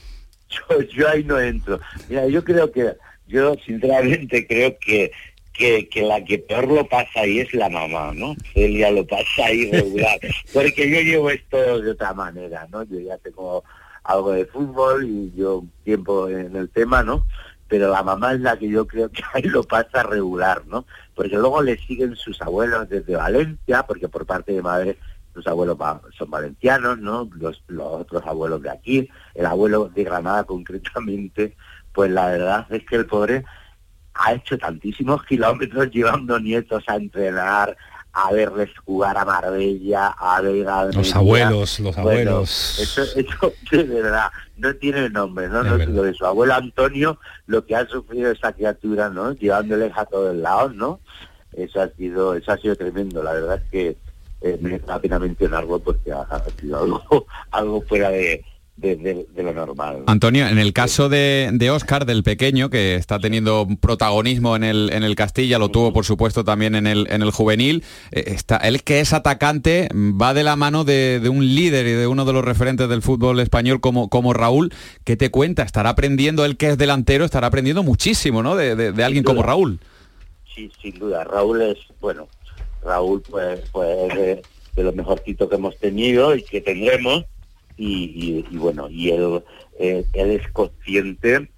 yo, 0.49 0.81
yo 0.97 1.09
ahí 1.09 1.25
no 1.25 1.41
entro. 1.41 1.81
Mira, 2.09 2.29
yo 2.29 2.45
creo 2.45 2.71
que, 2.71 2.93
yo 3.27 3.57
sinceramente 3.67 4.47
creo 4.47 4.77
que, 4.79 5.11
que, 5.53 5.89
que 5.89 6.03
la 6.03 6.25
que 6.25 6.39
peor 6.39 6.69
lo 6.69 6.87
pasa 6.87 7.23
ahí 7.23 7.41
es 7.41 7.53
la 7.53 7.69
mamá, 7.69 8.13
¿no? 8.15 8.37
Celia 8.55 8.93
lo 8.93 9.05
pasa 9.05 9.47
ahí 9.47 9.69
regular. 9.73 10.21
Porque 10.53 10.89
yo 10.89 11.01
llevo 11.01 11.31
esto 11.31 11.83
de 11.83 11.91
otra 11.91 12.15
manera, 12.15 12.69
¿no? 12.71 12.85
Yo 12.85 13.01
ya 13.01 13.19
tengo 13.19 13.65
algo 14.05 14.31
de 14.31 14.47
fútbol 14.47 15.05
y 15.05 15.33
yo 15.37 15.65
tiempo 15.83 16.29
en 16.29 16.55
el 16.55 16.69
tema, 16.71 17.03
¿no? 17.03 17.27
Pero 17.69 17.91
la 17.91 18.03
mamá 18.03 18.33
es 18.33 18.41
la 18.41 18.57
que 18.57 18.69
yo 18.69 18.87
creo 18.87 19.11
que 19.11 19.23
ahí 19.35 19.43
lo 19.43 19.63
pasa 19.65 20.03
regular, 20.03 20.65
¿no? 20.67 20.87
Porque 21.15 21.37
luego 21.37 21.63
le 21.63 21.79
siguen 21.79 22.17
sus 22.17 22.41
abuelos 22.43 22.89
desde 22.89 23.17
Valencia, 23.17 23.85
porque 23.85 24.09
por 24.09 24.27
parte 24.27 24.53
de 24.53 24.63
madre 24.63 24.99
sus 25.35 25.47
abuelos 25.47 25.77
son 26.17 26.31
valencianos, 26.31 26.99
¿no? 26.99 27.29
Los, 27.35 27.63
los 27.69 27.87
otros 27.87 28.23
abuelos 28.27 28.63
de 28.63 28.71
aquí, 28.71 29.09
el 29.35 29.45
abuelo 29.45 29.91
de 29.95 30.05
Granada 30.05 30.45
concretamente, 30.45 31.57
pues 31.93 32.11
la 32.11 32.29
verdad 32.29 32.67
es 32.71 32.85
que 32.87 32.97
el 32.97 33.07
pobre 33.07 33.45
ha 34.15 34.33
hecho 34.33 34.57
tantísimos 34.57 35.25
kilómetros 35.25 35.91
llevando 35.93 36.41
nietos 36.41 36.85
a 36.87 36.97
entrenar, 36.97 37.77
a 38.19 38.33
verles 38.33 38.71
jugar 38.87 39.19
a 39.19 39.27
Marbella, 39.27 40.07
a 40.09 40.41
ver 40.41 40.67
a 40.67 40.87
Los 40.87 41.15
abuelos, 41.15 41.79
los 41.81 41.95
Bueno, 41.97 42.11
abuelos. 42.11 42.79
eso, 42.79 43.03
eso 43.03 43.53
de 43.71 43.85
verdad 43.85 44.31
no 44.57 44.75
tiene 44.77 45.11
nombre, 45.11 45.49
¿no? 45.49 45.61
Es 45.61 45.87
no 45.87 45.95
lo 45.95 46.03
de 46.03 46.15
su 46.15 46.25
abuelo 46.25 46.55
Antonio, 46.55 47.19
lo 47.47 47.67
que 47.67 47.77
ha 47.77 47.87
sufrido 47.87 48.31
esa 48.31 48.55
criatura, 48.55 49.11
¿no? 49.11 49.33
Llevándoles 49.33 49.93
a 49.95 50.07
todos 50.07 50.35
lados, 50.35 50.75
¿no? 50.75 51.01
Eso 51.53 51.83
ha 51.83 51.89
sido, 51.91 52.35
eso 52.35 52.53
ha 52.53 52.57
sido 52.57 52.75
tremendo. 52.75 53.23
La 53.23 53.35
verdad 53.35 53.57
es 53.63 53.71
que 53.71 53.97
eh, 54.41 54.59
merece 54.63 54.87
la 54.87 54.99
pena 54.99 55.19
mencionarlo 55.19 55.79
porque 55.79 56.11
ha, 56.11 56.23
ha 56.23 56.43
sido 56.59 56.79
algo, 56.79 57.27
algo 57.51 57.83
fuera 57.83 58.09
de, 58.09 58.43
de, 58.77 58.95
de- 58.97 59.27
de 59.35 59.43
lo 59.43 59.55
normal. 59.55 60.01
¿no? 60.01 60.05
Antonio, 60.07 60.47
en 60.47 60.59
el 60.59 60.73
caso 60.75 61.09
de, 61.09 61.49
de 61.53 61.71
Oscar, 61.71 62.05
del 62.05 62.23
pequeño, 62.23 62.69
que 62.69 62.95
está 62.97 63.19
teniendo 63.19 63.67
protagonismo 63.81 64.55
en 64.55 64.65
el, 64.65 64.91
en 64.93 65.03
el 65.03 65.15
Castilla, 65.17 65.59
lo 65.59 65.71
tuvo 65.71 65.93
por 65.95 66.05
supuesto 66.05 66.45
también 66.45 66.75
en 66.75 66.87
el, 66.87 67.07
en 67.11 67.23
el 67.23 67.31
juvenil, 67.31 67.83
eh, 68.11 68.25
está, 68.27 68.59
él 68.59 68.83
que 68.83 69.01
es 69.01 69.15
atacante 69.15 69.89
va 69.95 70.35
de 70.35 70.45
la 70.45 70.57
mano 70.57 70.85
de, 70.85 71.21
de 71.21 71.29
un 71.31 71.47
líder 71.55 71.87
y 71.87 71.93
de 71.93 72.07
uno 72.07 72.25
de 72.27 72.33
los 72.35 72.45
referentes 72.45 72.89
del 72.89 73.01
fútbol 73.03 73.41
español 73.41 73.81
como, 73.81 74.11
como 74.11 74.35
Raúl. 74.35 74.73
¿Qué 75.05 75.17
te 75.17 75.31
cuenta? 75.31 75.63
Estará 75.63 75.91
aprendiendo, 75.91 76.45
él 76.45 76.57
que 76.59 76.69
es 76.69 76.79
delantero, 76.79 77.25
estará 77.25 77.47
aprendiendo 77.47 77.83
muchísimo, 77.83 78.43
¿no? 78.43 78.57
De, 78.57 78.93
alguien 79.03 79.25
como. 79.25 79.43
Raúl. 79.43 79.79
Sí, 80.55 80.71
sin 80.83 80.99
duda. 80.99 81.25
Raúl 81.25 81.63
es, 81.63 81.79
bueno, 82.01 82.29
Raúl 82.85 83.23
pues, 83.23 83.61
pues 83.73 84.11
es 84.11 84.17
de, 84.19 84.43
de 84.75 84.83
lo 84.83 84.93
mejorcito 84.93 85.49
que 85.49 85.57
hemos 85.57 85.79
tenido 85.79 86.35
y 86.37 86.43
que 86.43 86.61
tendremos. 86.61 87.25
Y, 87.77 88.05
y- 88.15 88.47
y 88.51 88.57
bueno, 88.57 88.89
y 88.89 89.11
él, 89.11 89.43
eh, 89.79 90.05
él 90.15 90.31
es 90.31 90.51
consciente, 90.53 91.51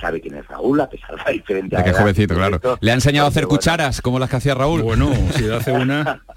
sabe 0.00 0.20
quién 0.20 0.34
es 0.36 0.46
Raúl, 0.48 0.80
a 0.80 0.88
pesar 0.88 1.10
de 1.16 1.22
la 1.24 1.30
diferencia. 1.32 1.78
De 1.78 1.84
que 1.84 1.90
edad, 1.90 2.00
jovencito, 2.00 2.34
claro. 2.34 2.56
esto, 2.56 2.78
Le 2.80 2.90
ha 2.90 2.94
enseñado 2.94 3.26
a 3.26 3.30
porque, 3.30 3.38
hacer 3.38 3.46
bueno, 3.46 3.58
cucharas, 3.58 4.00
como 4.00 4.18
las 4.18 4.30
que 4.30 4.36
hacía 4.36 4.54
Raúl. 4.54 4.82
Bueno, 4.82 5.10
si 5.34 5.48
hace 5.50 5.72
una... 5.72 6.22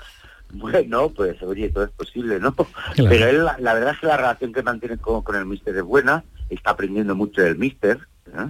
Bueno, 0.54 1.10
pues 1.10 1.44
oye, 1.44 1.68
todo 1.70 1.84
es 1.84 1.90
posible, 1.90 2.40
¿no? 2.40 2.54
Claro. 2.56 2.70
Pero 3.10 3.28
él, 3.28 3.44
la, 3.44 3.58
la 3.60 3.74
verdad 3.74 3.94
es 3.94 4.00
que 4.00 4.08
la 4.08 4.16
relación 4.16 4.54
que 4.54 4.64
mantiene 4.64 4.98
con, 4.98 5.22
con 5.22 5.36
el 5.36 5.46
míster 5.46 5.76
es 5.76 5.84
buena, 5.84 6.24
está 6.50 6.72
aprendiendo 6.72 7.16
mucho 7.16 7.42
del 7.42 7.58
míster. 7.58 8.00
¿eh? 8.28 8.50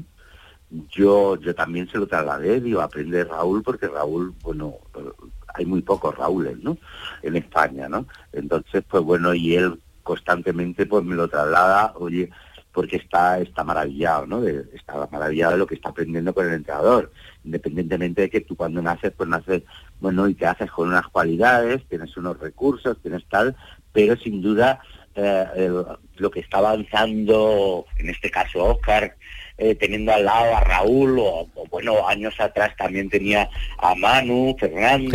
Yo 0.91 1.37
yo 1.37 1.55
también 1.55 1.89
se 1.89 1.97
lo 1.97 2.05
trasladé, 2.05 2.61
digo, 2.61 2.81
aprende 2.81 3.23
Raúl, 3.23 3.63
porque 3.63 3.87
Raúl, 3.87 4.35
bueno, 4.43 4.75
eh, 4.95 5.09
hay 5.55 5.65
muy 5.65 5.81
pocos 5.81 6.15
Raúles, 6.15 6.59
¿no? 6.59 6.77
En 7.23 7.35
España, 7.35 7.89
¿no? 7.89 8.05
Entonces, 8.31 8.83
pues 8.87 9.01
bueno, 9.03 9.33
y 9.33 9.55
él 9.55 9.79
constantemente 10.07 10.85
pues 10.85 11.03
me 11.03 11.15
lo 11.15 11.27
traslada, 11.27 11.93
oye, 11.97 12.29
porque 12.71 12.95
está 12.95 13.39
está 13.39 13.63
maravillado, 13.63 14.25
¿no? 14.25 14.39
De- 14.41 14.63
está 14.73 14.93
maravillado 15.11 15.51
de 15.53 15.57
lo 15.57 15.67
que 15.67 15.75
está 15.75 15.89
aprendiendo 15.89 16.33
con 16.33 16.47
el 16.47 16.53
entrenador, 16.53 17.11
independientemente 17.43 18.21
de 18.21 18.29
que 18.29 18.41
tú 18.41 18.55
cuando 18.55 18.81
naces, 18.81 19.11
pues 19.17 19.27
naces, 19.29 19.63
bueno, 19.99 20.27
y 20.29 20.33
te 20.33 20.45
haces 20.45 20.71
con 20.71 20.87
unas 20.87 21.07
cualidades, 21.07 21.85
tienes 21.89 22.15
unos 22.15 22.39
recursos, 22.39 22.97
tienes 23.01 23.25
tal, 23.27 23.55
pero 23.91 24.15
sin 24.15 24.41
duda 24.41 24.79
eh, 25.15 25.69
lo 26.17 26.29
que 26.31 26.39
está 26.39 26.59
avanzando, 26.59 27.85
en 27.97 28.09
este 28.09 28.29
caso 28.29 28.63
Oscar, 28.63 29.15
eh, 29.57 29.73
teniendo 29.75 30.13
al 30.13 30.23
lado 30.25 30.55
a 30.55 30.61
Raúl, 30.61 31.17
o, 31.19 31.47
bueno, 31.71 32.07
años 32.07 32.35
atrás 32.39 32.75
también 32.77 33.09
tenía 33.09 33.49
a 33.79 33.95
Manu, 33.95 34.55
Fernández. 34.59 35.09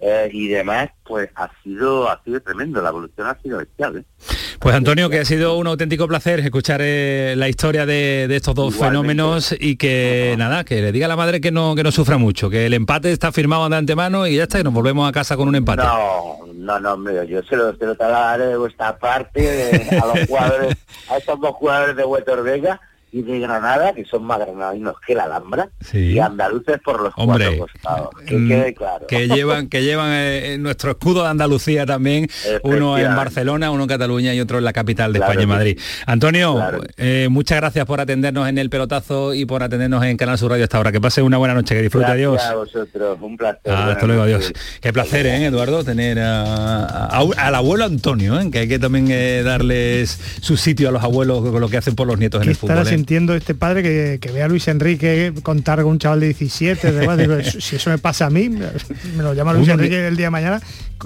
Eh, 0.00 0.28
y 0.32 0.48
demás, 0.48 0.90
pues 1.04 1.30
ha 1.34 1.50
sido, 1.62 2.10
ha 2.10 2.22
sido 2.22 2.40
tremendo, 2.40 2.82
la 2.82 2.90
evolución 2.90 3.26
ha 3.26 3.38
sido 3.40 3.58
bestial, 3.58 3.98
¿eh? 3.98 4.04
Pues 4.58 4.74
Antonio, 4.74 5.08
que 5.10 5.20
ha 5.20 5.24
sido 5.24 5.56
un 5.56 5.66
auténtico 5.66 6.08
placer 6.08 6.40
escuchar 6.40 6.80
eh, 6.82 7.34
la 7.36 7.48
historia 7.48 7.86
de, 7.86 8.26
de 8.28 8.36
estos 8.36 8.54
dos 8.54 8.74
Igualmente. 8.74 9.12
fenómenos 9.14 9.54
y 9.58 9.76
que 9.76 10.34
nada, 10.38 10.64
que 10.64 10.80
le 10.80 10.92
diga 10.92 11.06
a 11.06 11.08
la 11.08 11.16
madre 11.16 11.40
que 11.40 11.50
no, 11.52 11.74
que 11.74 11.82
no 11.82 11.92
sufra 11.92 12.16
mucho, 12.18 12.48
que 12.50 12.66
el 12.66 12.74
empate 12.74 13.12
está 13.12 13.32
firmado 13.32 13.68
de 13.68 13.76
antemano 13.76 14.26
y 14.26 14.36
ya 14.36 14.44
está, 14.44 14.58
y 14.60 14.64
nos 14.64 14.72
volvemos 14.72 15.08
a 15.08 15.12
casa 15.12 15.36
con 15.36 15.48
un 15.48 15.56
empate. 15.56 15.82
No, 15.82 16.38
no, 16.54 16.80
no, 16.80 16.92
hombre, 16.94 17.26
yo 17.26 17.42
se 17.42 17.56
lo, 17.56 17.76
se 17.76 17.84
lo 17.86 17.94
trasladaré 17.94 18.46
de 18.46 18.56
vuestra 18.56 18.98
parte 18.98 19.88
a 20.02 20.06
los 20.06 20.20
jugadores, 20.28 20.76
a 21.10 21.16
estos 21.18 21.40
dos 21.40 21.52
jugadores 21.54 21.96
de 21.96 22.04
Huetor 22.04 22.42
Vega 22.42 22.80
y 23.18 23.22
de 23.22 23.38
Granada, 23.40 23.94
que 23.94 24.04
son 24.04 24.24
más 24.24 24.38
granadinos 24.38 24.96
que 25.06 25.14
la 25.14 25.24
Alhambra, 25.24 25.70
Sí. 25.80 26.12
y 26.12 26.18
andaluces 26.18 26.78
por 26.84 27.00
los 27.00 27.12
Hombre, 27.16 27.56
cuatro 27.56 27.66
costados. 27.72 28.08
Que 28.26 28.36
Mm, 28.36 28.48
quede 28.48 28.74
claro. 28.74 29.06
que 29.06 29.28
llevan 29.28 29.68
que 29.68 29.82
llevan 29.82 30.10
eh, 30.12 30.56
nuestro 30.58 30.90
escudo 30.90 31.22
de 31.22 31.28
Andalucía 31.30 31.86
también 31.86 32.28
uno 32.62 32.98
en. 32.98 33.16
Barcelona 33.16 33.70
uno 33.70 33.84
en 33.84 33.88
Cataluña 33.88 34.34
y 34.34 34.40
otro 34.40 34.58
en 34.58 34.64
la 34.64 34.72
capital 34.74 35.12
de 35.14 35.18
Claro 35.20 35.32
España 35.32 35.42
que 35.42 35.46
Madrid 35.54 35.78
Antonio 36.06 36.54
Claro. 36.56 36.80
eh, 36.98 37.28
muchas 37.30 37.58
gracias 37.58 37.86
por 37.86 38.00
atendernos 38.00 38.46
en 38.48 38.58
el 38.58 38.68
pelotazo 38.68 39.32
y 39.32 39.46
por 39.46 39.62
atendernos 39.62 40.04
en 40.04 40.16
Canal 40.18 40.36
Sur 40.36 40.50
Radio 40.50 40.64
hasta 40.64 40.76
ahora 40.76 40.92
que 40.92 41.00
pase 41.00 41.22
una 41.22 41.38
buena 41.38 41.54
noche 41.54 41.74
que 41.74 41.82
disfrute 41.82 42.04
Gracias 42.06 42.16
adiós 42.28 42.42
a 42.44 42.54
vosotros, 42.54 43.18
un 43.22 43.36
placer. 43.38 43.60
Ah, 43.72 43.92
hasta 43.92 44.06
luego, 44.06 44.22
adiós. 44.22 44.52
Qué 44.82 44.92
placer, 44.92 45.24
¿eh, 45.26 45.46
Eduardo, 45.46 45.82
tener 45.84 46.18
a- 46.20 47.06
a- 47.06 47.24
al 47.38 47.54
abuelo 47.54 47.84
Antonio, 47.84 48.38
¿eh? 48.38 48.50
que 48.50 48.58
hay 48.60 48.68
que 48.68 48.78
también 48.78 49.06
eh, 49.10 49.42
darles 49.42 50.20
su 50.42 50.56
sitio 50.56 50.88
a 50.90 50.92
los 50.92 51.02
abuelos 51.02 51.40
con 51.50 51.60
lo 51.60 51.68
que 51.68 51.76
hacen 51.78 51.94
por 51.94 52.06
los 52.06 52.18
nietos 52.18 52.40
en 52.40 52.44
¿Qué 52.44 52.50
el 52.50 52.56
fútbol. 52.56 52.76
¿Eh? 53.06 53.16
sintiendo 53.16 53.34
este 53.34 53.54
padre 53.54 53.82
que, 53.82 54.18
que 54.20 54.32
ve 54.32 54.42
a 54.42 54.48
Luis 54.48 54.66
Enrique 54.66 55.32
contar 55.42 55.82
con 55.82 55.92
un 55.92 55.98
chaval 55.98 56.20
de 56.20 56.26
17? 56.26 56.88
además, 56.88 57.18
digo, 57.18 57.36
si 57.60 57.76
eso 57.76 57.90
me 57.90 57.98
pasa 57.98 58.26
a 58.26 58.30
mí, 58.30 58.48
me 58.48 59.22
lo 59.22 59.32
llama 59.32 59.52
Luis 59.52 59.64
Uno 59.64 59.74
Enrique 59.74 60.08
el 60.08 60.16
día 60.16 60.26
de 60.26 60.30
mañana, 60.30 60.60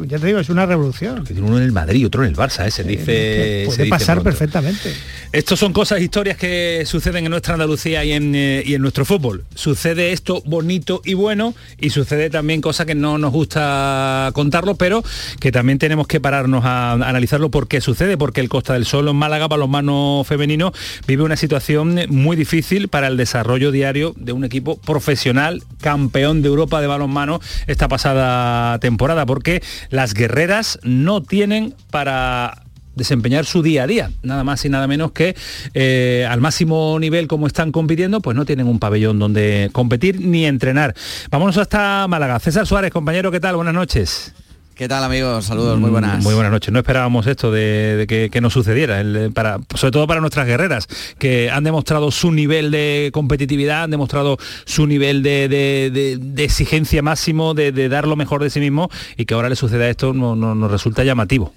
ya 0.06 0.18
te 0.18 0.26
digo, 0.26 0.38
es 0.38 0.48
una 0.48 0.66
revolución. 0.66 1.24
Que 1.24 1.34
tiene 1.34 1.48
uno 1.48 1.58
en 1.58 1.64
el 1.64 1.72
Madrid, 1.72 2.06
otro 2.06 2.22
en 2.24 2.30
el 2.30 2.36
Barça, 2.36 2.66
¿eh? 2.66 2.70
se 2.70 2.84
dice. 2.84 3.66
se 3.70 3.76
Puede 3.76 3.88
pasar 3.88 4.22
perfectamente. 4.22 4.92
Estos 5.32 5.58
son 5.58 5.72
cosas, 5.72 6.00
historias 6.00 6.36
que 6.36 6.84
suceden 6.86 7.24
en 7.24 7.30
nuestra 7.30 7.54
Andalucía 7.54 8.04
y 8.04 8.12
en, 8.12 8.34
eh, 8.34 8.62
y 8.64 8.74
en 8.74 8.82
nuestro 8.82 9.04
fútbol. 9.04 9.44
Sucede 9.54 10.12
esto 10.12 10.42
bonito 10.46 11.02
y 11.04 11.14
bueno 11.14 11.54
y 11.78 11.90
sucede 11.90 12.30
también 12.30 12.60
cosas 12.60 12.86
que 12.86 12.94
no 12.94 13.18
nos 13.18 13.32
gusta 13.32 14.30
contarlo, 14.32 14.76
pero 14.76 15.02
que 15.40 15.52
también 15.52 15.78
tenemos 15.78 16.06
que 16.06 16.20
pararnos 16.20 16.64
a, 16.64 16.92
analizarlo 16.92 17.50
por 17.50 17.68
qué 17.68 17.80
sucede, 17.80 18.16
porque 18.16 18.40
el 18.40 18.48
Costa 18.48 18.74
del 18.74 18.86
Sol 18.86 19.08
en 19.08 19.16
Málaga, 19.16 19.48
balonmano 19.48 20.22
femenino, 20.26 20.72
vive 21.06 21.22
una 21.22 21.36
situación 21.36 21.79
muy 21.84 22.36
difícil 22.36 22.88
para 22.88 23.06
el 23.06 23.16
desarrollo 23.16 23.70
diario 23.70 24.14
de 24.16 24.32
un 24.32 24.44
equipo 24.44 24.78
profesional, 24.78 25.62
campeón 25.80 26.42
de 26.42 26.48
Europa 26.48 26.80
de 26.80 26.86
balonmano 26.86 27.40
esta 27.66 27.88
pasada 27.88 28.78
temporada, 28.78 29.26
porque 29.26 29.62
las 29.90 30.14
guerreras 30.14 30.78
no 30.82 31.22
tienen 31.22 31.74
para 31.90 32.62
desempeñar 32.94 33.46
su 33.46 33.62
día 33.62 33.84
a 33.84 33.86
día, 33.86 34.10
nada 34.22 34.44
más 34.44 34.64
y 34.64 34.68
nada 34.68 34.86
menos 34.86 35.12
que 35.12 35.34
eh, 35.74 36.26
al 36.28 36.40
máximo 36.40 36.98
nivel 36.98 37.28
como 37.28 37.46
están 37.46 37.72
compitiendo, 37.72 38.20
pues 38.20 38.36
no 38.36 38.44
tienen 38.44 38.66
un 38.66 38.78
pabellón 38.78 39.18
donde 39.18 39.70
competir 39.72 40.20
ni 40.20 40.44
entrenar. 40.44 40.94
Vámonos 41.30 41.56
hasta 41.56 42.06
Málaga. 42.08 42.38
César 42.40 42.66
Suárez, 42.66 42.90
compañero, 42.92 43.30
¿qué 43.30 43.40
tal? 43.40 43.56
Buenas 43.56 43.74
noches. 43.74 44.34
¿Qué 44.80 44.88
tal 44.88 45.04
amigos? 45.04 45.44
Saludos, 45.44 45.78
muy 45.78 45.90
buenas. 45.90 46.24
Muy 46.24 46.32
buenas 46.32 46.50
noches. 46.50 46.72
No 46.72 46.78
esperábamos 46.78 47.26
esto 47.26 47.52
de, 47.52 48.06
que, 48.08 48.30
que, 48.30 48.40
nos 48.40 48.54
sucediera, 48.54 48.98
el, 49.02 49.30
para, 49.30 49.58
sobre 49.74 49.90
todo 49.90 50.06
para 50.06 50.22
nuestras 50.22 50.46
guerreras, 50.46 50.88
que 51.18 51.50
han 51.50 51.64
demostrado 51.64 52.10
su 52.10 52.32
nivel 52.32 52.70
de 52.70 53.10
competitividad, 53.12 53.82
han 53.82 53.90
demostrado 53.90 54.38
su 54.64 54.86
nivel 54.86 55.22
de, 55.22 55.50
de, 55.50 56.16
de 56.18 56.44
exigencia 56.44 57.02
máximo, 57.02 57.52
de, 57.52 57.90
dar 57.90 58.08
lo 58.08 58.16
mejor 58.16 58.42
de 58.42 58.48
sí 58.48 58.58
mismo 58.58 58.88
y 59.18 59.26
que 59.26 59.34
ahora 59.34 59.50
le 59.50 59.56
suceda 59.56 59.86
esto 59.86 60.14
no, 60.14 60.34
nos 60.34 60.70
resulta 60.70 61.04
llamativo. 61.04 61.52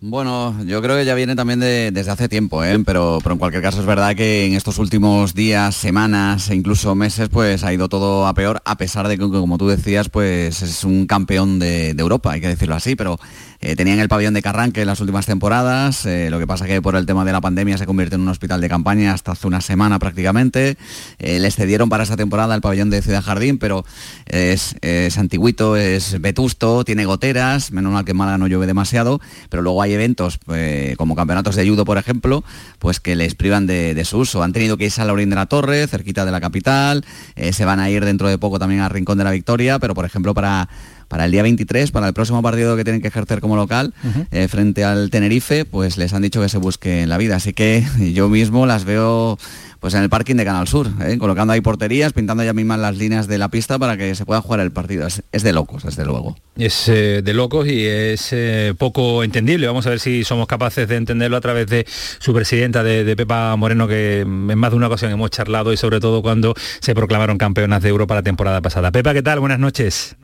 Bueno, 0.00 0.54
yo 0.64 0.80
creo 0.80 0.96
que 0.96 1.04
ya 1.04 1.16
viene 1.16 1.34
también 1.34 1.58
de, 1.58 1.90
desde 1.90 2.12
hace 2.12 2.28
tiempo, 2.28 2.62
¿eh? 2.62 2.78
pero, 2.86 3.18
pero 3.20 3.32
en 3.32 3.38
cualquier 3.40 3.64
caso 3.64 3.80
es 3.80 3.86
verdad 3.86 4.14
que 4.14 4.46
en 4.46 4.54
estos 4.54 4.78
últimos 4.78 5.34
días, 5.34 5.74
semanas 5.74 6.50
e 6.50 6.54
incluso 6.54 6.94
meses, 6.94 7.28
pues 7.28 7.64
ha 7.64 7.72
ido 7.72 7.88
todo 7.88 8.28
a 8.28 8.32
peor, 8.32 8.62
a 8.64 8.76
pesar 8.76 9.08
de 9.08 9.18
que, 9.18 9.28
como 9.28 9.58
tú 9.58 9.66
decías, 9.66 10.08
pues 10.08 10.62
es 10.62 10.84
un 10.84 11.08
campeón 11.08 11.58
de, 11.58 11.94
de 11.94 12.00
Europa, 12.00 12.30
hay 12.30 12.40
que 12.40 12.46
decirlo 12.46 12.76
así, 12.76 12.94
pero 12.94 13.18
eh, 13.60 13.74
tenían 13.74 13.98
el 13.98 14.08
pabellón 14.08 14.34
de 14.34 14.42
Carranque 14.42 14.82
en 14.82 14.86
las 14.86 15.00
últimas 15.00 15.26
temporadas, 15.26 16.06
eh, 16.06 16.30
lo 16.30 16.38
que 16.38 16.46
pasa 16.46 16.66
que 16.66 16.80
por 16.80 16.94
el 16.94 17.06
tema 17.06 17.24
de 17.24 17.32
la 17.32 17.40
pandemia 17.40 17.76
se 17.76 17.86
convierte 17.86 18.14
en 18.14 18.20
un 18.20 18.28
hospital 18.28 18.60
de 18.60 18.68
campaña 18.68 19.12
hasta 19.12 19.32
hace 19.32 19.48
una 19.48 19.60
semana 19.60 19.98
prácticamente. 19.98 20.76
Eh, 21.18 21.40
les 21.40 21.56
cedieron 21.56 21.88
para 21.88 22.04
esa 22.04 22.16
temporada 22.16 22.54
el 22.54 22.60
pabellón 22.60 22.88
de 22.90 23.02
Ciudad 23.02 23.20
Jardín, 23.20 23.58
pero 23.58 23.84
es, 24.26 24.76
es 24.80 25.18
antiguito, 25.18 25.76
es 25.76 26.20
vetusto, 26.20 26.84
tiene 26.84 27.04
goteras, 27.04 27.72
menos 27.72 27.92
mal 27.92 28.04
que 28.04 28.12
en 28.12 28.18
Málaga 28.18 28.38
no 28.38 28.46
llueve 28.46 28.66
demasiado, 28.66 29.20
pero 29.48 29.62
luego 29.62 29.82
hay 29.82 29.92
eventos 29.92 30.38
eh, 30.54 30.94
como 30.96 31.16
campeonatos 31.16 31.56
de 31.56 31.68
judo, 31.68 31.84
por 31.84 31.98
ejemplo, 31.98 32.44
pues 32.78 33.00
que 33.00 33.16
les 33.16 33.34
privan 33.34 33.66
de, 33.66 34.04
su 34.04 34.18
uso. 34.18 34.44
Han 34.44 34.52
tenido 34.52 34.76
que 34.76 34.84
irse 34.84 35.02
a 35.02 35.04
Laurín 35.04 35.30
de 35.30 35.36
la 35.36 35.46
Torre, 35.46 35.86
cerquita 35.88 36.24
de 36.24 36.30
la 36.30 36.40
capital, 36.40 37.04
se 37.50 37.64
van 37.64 37.80
a 37.80 37.90
ir 37.90 38.04
dentro 38.04 38.28
de 38.28 38.38
poco 38.38 38.58
también 38.58 38.82
a 38.82 38.88
Rincón 38.88 39.18
de 39.18 39.24
la 39.24 39.32
Victoria, 39.32 39.78
pero 39.80 39.94
por 39.94 40.04
ejemplo 40.04 40.32
para 40.32 40.68
para 41.08 41.24
el 41.24 41.30
día 41.32 41.42
23, 41.42 41.90
para 41.90 42.06
el 42.06 42.14
próximo 42.14 42.42
partido 42.42 42.76
que 42.76 42.84
tienen 42.84 43.02
que 43.02 43.08
ejercer 43.08 43.40
como 43.40 43.56
local 43.56 43.94
uh 44.04 44.06
-huh. 44.06 44.26
eh, 44.30 44.48
frente 44.48 44.84
al 44.84 45.10
Tenerife, 45.10 45.64
pues 45.64 45.96
les 45.96 46.12
han 46.12 46.22
dicho 46.22 46.40
que 46.40 46.48
se 46.48 46.58
busque 46.58 47.02
en 47.02 47.08
la 47.08 47.18
vida. 47.18 47.36
Así 47.36 47.52
que 47.52 47.84
yo 48.14 48.28
mismo 48.28 48.66
las 48.66 48.84
veo 48.84 49.38
pues 49.80 49.94
en 49.94 50.02
el 50.02 50.08
parking 50.08 50.34
de 50.34 50.44
Canal 50.44 50.66
Sur, 50.66 50.88
¿eh? 51.00 51.18
colocando 51.18 51.52
ahí 51.52 51.60
porterías, 51.60 52.12
pintando 52.12 52.42
ya 52.42 52.52
mismas 52.52 52.80
las 52.80 52.96
líneas 52.96 53.28
de 53.28 53.38
la 53.38 53.48
pista 53.48 53.78
para 53.78 53.96
que 53.96 54.14
se 54.14 54.24
pueda 54.24 54.40
jugar 54.40 54.60
el 54.60 54.72
partido. 54.72 55.06
Es, 55.06 55.22
es 55.30 55.42
de 55.42 55.52
locos, 55.52 55.84
desde 55.84 56.04
luego. 56.04 56.36
Es 56.56 56.88
eh, 56.88 57.22
de 57.22 57.32
locos 57.34 57.66
y 57.68 57.86
es 57.86 58.28
eh, 58.32 58.74
poco 58.76 59.22
entendible. 59.22 59.66
Vamos 59.68 59.86
a 59.86 59.90
ver 59.90 60.00
si 60.00 60.24
somos 60.24 60.48
capaces 60.48 60.88
de 60.88 60.96
entenderlo 60.96 61.36
a 61.36 61.40
través 61.40 61.68
de 61.68 61.86
su 62.18 62.34
presidenta, 62.34 62.82
de, 62.82 63.04
de, 63.04 63.16
Pepa 63.16 63.54
Moreno, 63.56 63.86
que 63.86 64.20
en 64.20 64.58
más 64.58 64.70
de 64.72 64.76
una 64.76 64.88
ocasión 64.88 65.12
hemos 65.12 65.30
charlado 65.30 65.72
y 65.72 65.76
sobre 65.76 66.00
todo 66.00 66.22
cuando 66.22 66.54
se 66.80 66.94
proclamaron 66.94 67.38
campeonas 67.38 67.82
de 67.82 67.88
Europa 67.88 68.16
la 68.16 68.22
temporada 68.22 68.60
pasada. 68.60 68.90
Pepa, 68.90 69.14
¿qué 69.14 69.22
tal? 69.22 69.38
Buenas 69.38 69.60
noches. 69.60 70.16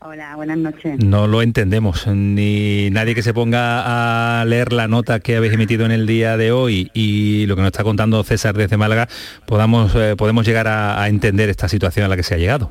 Hola, 0.00 0.36
buenas 0.36 0.58
noches. 0.58 1.02
No 1.02 1.26
lo 1.26 1.42
entendemos, 1.42 2.06
ni 2.06 2.88
nadie 2.90 3.16
que 3.16 3.22
se 3.22 3.34
ponga 3.34 4.40
a 4.40 4.44
leer 4.44 4.72
la 4.72 4.86
nota 4.86 5.18
que 5.18 5.36
habéis 5.36 5.54
emitido 5.54 5.84
en 5.86 5.90
el 5.90 6.06
día 6.06 6.36
de 6.36 6.52
hoy 6.52 6.88
y 6.94 7.46
lo 7.46 7.56
que 7.56 7.62
nos 7.62 7.72
está 7.72 7.82
contando 7.82 8.22
César 8.22 8.56
desde 8.56 8.76
Málaga, 8.76 9.08
podamos, 9.44 9.92
eh, 9.96 10.14
podemos 10.16 10.46
llegar 10.46 10.68
a, 10.68 11.02
a, 11.02 11.08
entender 11.08 11.48
esta 11.48 11.68
situación 11.68 12.06
a 12.06 12.08
la 12.08 12.16
que 12.16 12.22
se 12.22 12.34
ha 12.34 12.38
llegado. 12.38 12.70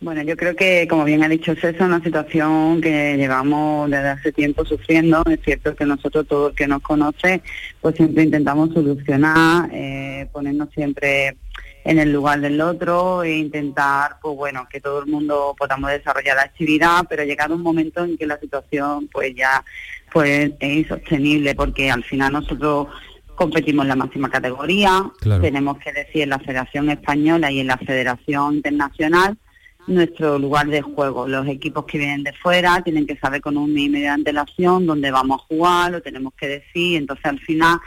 Bueno, 0.00 0.22
yo 0.22 0.34
creo 0.34 0.56
que, 0.56 0.88
como 0.88 1.04
bien 1.04 1.22
ha 1.22 1.28
dicho 1.28 1.54
César, 1.54 1.86
una 1.86 2.02
situación 2.02 2.80
que 2.80 3.18
llevamos 3.18 3.90
desde 3.90 4.08
hace 4.08 4.32
tiempo 4.32 4.64
sufriendo. 4.64 5.22
Es 5.30 5.40
cierto 5.44 5.76
que 5.76 5.84
nosotros, 5.84 6.26
todo 6.26 6.48
el 6.48 6.54
que 6.54 6.66
nos 6.66 6.80
conoce, 6.80 7.42
pues 7.82 7.96
siempre 7.96 8.22
intentamos 8.22 8.72
solucionar, 8.72 9.68
eh, 9.74 10.26
ponernos 10.32 10.70
siempre 10.74 11.36
en 11.84 11.98
el 11.98 12.12
lugar 12.12 12.40
del 12.40 12.60
otro 12.60 13.22
e 13.22 13.36
intentar, 13.36 14.16
pues 14.20 14.36
bueno, 14.36 14.68
que 14.70 14.80
todo 14.80 15.00
el 15.00 15.06
mundo 15.06 15.54
podamos 15.58 15.90
desarrollar 15.90 16.36
la 16.36 16.42
actividad, 16.42 17.04
pero 17.08 17.24
llegado 17.24 17.54
un 17.54 17.62
momento 17.62 18.04
en 18.04 18.18
que 18.18 18.26
la 18.26 18.38
situación 18.38 19.08
pues 19.12 19.34
ya 19.34 19.64
pues 20.12 20.52
es 20.60 20.72
insostenible 20.76 21.54
porque 21.54 21.90
al 21.90 22.04
final 22.04 22.32
nosotros 22.32 22.88
competimos 23.34 23.84
en 23.84 23.88
la 23.88 23.96
máxima 23.96 24.28
categoría, 24.28 25.10
claro. 25.20 25.40
tenemos 25.40 25.78
que 25.78 25.92
decir 25.92 26.22
en 26.22 26.30
la 26.30 26.38
Federación 26.38 26.90
Española 26.90 27.50
y 27.50 27.60
en 27.60 27.68
la 27.68 27.78
Federación 27.78 28.56
Internacional 28.56 29.38
nuestro 29.86 30.38
lugar 30.38 30.68
de 30.68 30.82
juego. 30.82 31.26
Los 31.26 31.46
equipos 31.48 31.84
que 31.86 31.98
vienen 31.98 32.22
de 32.22 32.32
fuera 32.32 32.82
tienen 32.82 33.06
que 33.06 33.16
saber 33.16 33.40
con 33.40 33.56
un 33.56 33.72
mes 33.72 33.92
de 33.92 34.08
antelación 34.08 34.86
dónde 34.86 35.10
vamos 35.10 35.40
a 35.40 35.46
jugar, 35.46 35.92
lo 35.92 36.02
tenemos 36.02 36.34
que 36.34 36.48
decir, 36.48 36.98
entonces 36.98 37.24
al 37.24 37.40
final 37.40 37.80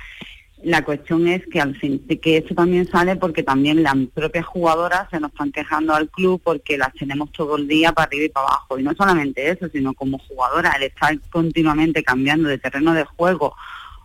la 0.64 0.84
cuestión 0.84 1.28
es 1.28 1.46
que 1.48 1.60
al 1.60 1.76
fin 1.76 2.06
que 2.22 2.38
esto 2.38 2.56
también 2.56 2.90
sale 2.90 3.16
porque 3.18 3.44
también 3.44 3.84
las 3.84 3.96
propias 4.14 4.46
jugadoras 4.46 5.10
se 5.10 5.20
nos 5.20 5.32
están 5.32 5.52
quejando 5.52 5.94
al 5.94 6.10
club 6.10 6.42
porque 6.44 6.78
las 6.78 6.94
tenemos 6.94 7.32
todo 7.32 7.58
el 7.58 7.68
día 7.68 7.92
para 7.92 8.08
arriba 8.08 8.26
y 8.26 8.30
para 8.30 8.48
abajo. 8.48 8.80
Y 8.80 8.84
no 8.84 8.94
solamente 8.96 9.50
eso 9.50 9.68
sino 9.70 9.94
como 9.94 10.20
jugadora 10.20 10.72
el 10.78 10.84
estar 10.84 11.20
continuamente 11.30 12.04
cambiando 12.04 12.48
de 12.48 12.58
terreno 12.58 12.94
de 12.94 13.04
juego 13.04 13.56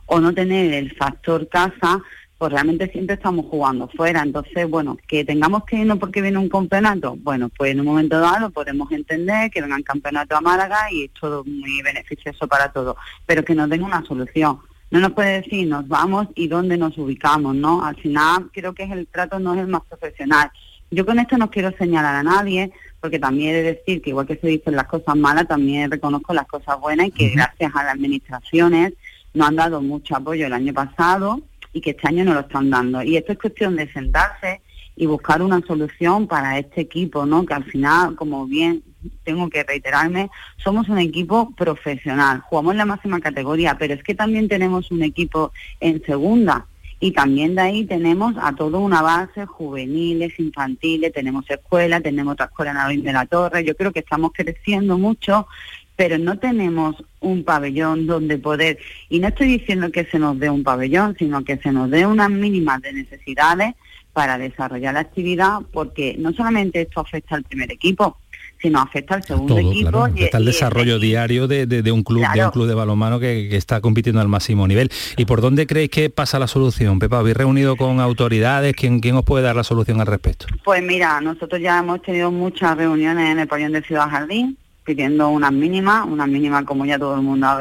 o 0.07 0.21
no 0.21 0.35
tener 0.35 0.75
el 0.75 0.95
factor 0.97 1.49
casa 1.49 2.03
pues 2.39 2.53
realmente 2.53 2.89
siempre 2.93 3.15
estamos 3.15 3.47
jugando 3.47 3.89
fuera. 3.89 4.23
Entonces 4.23 4.69
bueno 4.69 4.99
que 5.07 5.25
tengamos 5.25 5.65
que 5.65 5.77
irnos 5.77 5.99
porque 5.99 6.23
viene 6.23 6.39
un 6.39 6.49
campeonato 6.49 7.17
bueno 7.17 7.51
pues 7.57 7.71
en 7.71 7.81
un 7.81 7.87
momento 7.87 8.19
dado 8.19 8.41
lo 8.41 8.51
podemos 8.51 8.91
entender 8.91 9.51
que 9.51 9.63
vengan 9.63 9.83
campeonato 9.83 10.37
a 10.37 10.41
Málaga 10.41 10.91
y 10.91 11.05
es 11.05 11.11
todo 11.13 11.45
muy 11.45 11.83
beneficioso 11.83 12.49
para 12.49 12.73
todos 12.73 12.97
pero 13.27 13.45
que 13.45 13.55
nos 13.55 13.71
den 13.71 13.85
una 13.85 14.05
solución 14.05 14.59
no 14.91 15.01
nos 15.01 15.13
puede 15.13 15.43
decir 15.43 15.69
nos 15.69 15.87
vamos 15.87 16.29
y 16.35 16.49
dónde 16.49 16.77
nos 16.77 16.97
ubicamos, 16.99 17.55
¿no? 17.55 17.85
Al 17.85 17.97
final 17.97 18.51
creo 18.53 18.75
que 18.75 18.85
es 18.85 18.91
el 18.91 19.07
trato 19.07 19.39
no 19.39 19.55
es 19.55 19.61
el 19.61 19.69
más 19.69 19.83
profesional. 19.89 20.51
Yo 20.91 21.05
con 21.05 21.19
esto 21.19 21.37
no 21.37 21.51
quiero 21.51 21.71
señalar 21.77 22.15
a 22.15 22.23
nadie, 22.23 22.73
porque 23.01 23.19
también 23.19 23.51
he 23.51 23.63
de 23.63 23.75
decir 23.75 24.01
que 24.01 24.11
igual 24.11 24.27
que 24.27 24.37
se 24.37 24.47
dicen 24.47 24.75
las 24.75 24.87
cosas 24.87 25.17
malas, 25.17 25.47
también 25.47 25.91
reconozco 25.91 26.33
las 26.33 26.47
cosas 26.47 26.81
buenas 26.81 27.09
y 27.09 27.11
que 27.11 27.27
uh 27.27 27.29
-huh. 27.29 27.35
gracias 27.35 27.73
a 27.75 27.85
las 27.85 27.95
administraciones 27.95 28.95
nos 29.35 29.49
han 29.49 29.57
dado 29.57 29.83
mucho 29.83 30.17
apoyo 30.17 30.47
el 30.47 30.53
año 30.53 30.73
pasado 30.73 31.43
y 31.73 31.81
que 31.81 31.91
este 31.91 32.09
año 32.09 32.25
no 32.25 32.35
lo 32.35 32.41
están 32.41 32.71
dando. 32.71 33.03
Y 33.03 33.17
esto 33.17 33.33
es 33.33 33.39
cuestión 33.39 33.77
de 33.77 33.93
sentarse 33.93 34.63
y 34.97 35.07
buscar 35.07 35.43
una 35.43 35.61
solución 35.61 36.27
para 36.27 36.59
este 36.59 36.81
equipo, 36.81 37.27
¿no? 37.27 37.45
Que 37.45 37.55
al 37.55 37.65
final, 37.65 38.17
como 38.17 38.47
bien 38.47 38.83
tengo 39.25 39.49
que 39.49 39.63
reiterarme, 39.63 40.31
somos 40.57 40.89
un 40.89 40.99
equipo 40.99 41.53
profesional, 41.57 42.41
jugamos 42.41 42.73
en 42.73 42.79
la 42.79 42.87
máxima 42.87 43.21
categoría, 43.21 43.77
pero 43.79 43.95
es 43.95 44.03
que 44.03 44.15
también 44.15 44.49
tenemos 44.49 44.91
un 44.91 45.03
equipo 45.03 45.53
en 45.81 46.03
segunda 46.05 46.67
y 47.01 47.13
también 47.13 47.55
de 47.55 47.63
ahí 47.63 47.85
tenemos 47.85 48.35
a 48.41 48.55
toda 48.55 48.79
una 48.79 49.03
base 49.03 49.47
juveniles, 49.47 50.39
infantiles, 50.39 51.13
tenemos 51.13 51.49
escuela, 51.49 52.01
tenemos 52.01 52.33
otra 52.33 52.47
escuela 52.47 52.93
en 52.93 53.03
de 53.03 53.13
la 53.13 53.27
Torre, 53.27 53.65
yo 53.65 53.77
creo 53.77 53.93
que 53.93 54.01
estamos 54.01 54.33
creciendo 54.35 54.99
mucho, 54.99 55.47
pero 55.95 56.19
no 56.19 56.39
tenemos 56.39 56.97
un 57.21 57.45
pabellón 57.45 58.07
donde 58.07 58.39
poder, 58.39 58.79
y 59.09 59.21
no 59.21 59.29
estoy 59.29 59.59
diciendo 59.59 59.93
que 59.93 60.05
se 60.07 60.19
nos 60.19 60.39
dé 60.39 60.51
un 60.51 60.65
pabellón, 60.65 61.15
sino 61.19 61.45
que 61.45 61.57
se 61.59 61.71
nos 61.71 61.91
dé 61.91 62.07
unas 62.07 62.31
mínimas 62.31 62.83
de 62.83 62.93
necesidades 62.93 63.75
para 64.13 64.37
desarrollar 64.37 64.95
la 64.95 65.01
actividad, 65.01 65.61
porque 65.73 66.17
no 66.19 66.33
solamente 66.33 66.81
esto 66.81 67.01
afecta 67.01 67.37
al 67.37 67.45
primer 67.45 67.71
equipo, 67.71 68.19
sino 68.61 68.81
afecta 68.81 69.15
al 69.15 69.23
segundo 69.23 69.55
Todo, 69.55 69.71
equipo. 69.71 69.91
Claro. 69.91 70.05
Afecta 70.05 70.39
al 70.39 70.45
desarrollo 70.45 70.97
y, 70.97 71.01
diario 71.01 71.47
de, 71.47 71.67
de, 71.67 71.83
de, 71.83 71.93
un 71.93 72.03
club, 72.03 72.21
claro. 72.21 72.35
de 72.35 72.45
un 72.47 72.51
club 72.51 72.67
de 72.67 72.75
balonmano 72.75 73.21
que, 73.21 73.49
que, 73.49 73.57
está 73.57 73.81
compitiendo 73.81 74.21
al 74.21 74.29
máximo 74.29 74.67
nivel. 74.67 74.91
¿Y 75.17 75.25
por 75.25 75.41
dónde 75.41 75.67
creéis 75.67 75.91
que 75.91 76.11
pasa 76.11 76.39
la 76.39 76.47
solución, 76.47 76.99
Pepa? 76.99 77.19
¿Habéis 77.19 77.37
reunido 77.37 77.77
con 77.77 78.01
autoridades? 78.01 78.75
¿Quién, 78.75 79.01
¿Quién 79.01 79.17
os 79.17 79.25
puede 79.25 79.45
dar 79.45 79.57
la 79.57 79.65
solución 79.65 80.01
al 80.01 80.07
respecto? 80.07 80.47
Pues 80.65 80.83
mira, 80.83 81.21
nosotros 81.21 81.61
ya 81.61 81.79
hemos 81.79 82.03
tenido 82.03 82.31
muchas 82.31 82.77
reuniones 82.77 83.31
en 83.31 83.39
el 83.39 83.49
pabellón 83.49 83.73
de 83.73 83.83
Ciudad 83.83 84.09
Jardín, 84.11 84.59
pidiendo 84.85 85.29
unas 85.29 85.53
mínimas, 85.53 86.05
unas 86.07 86.29
mínimas 86.29 86.65
como 86.65 86.85
ya 86.85 86.99
todo 86.99 87.15
el 87.15 87.23
mundo 87.23 87.47
ha 87.47 87.61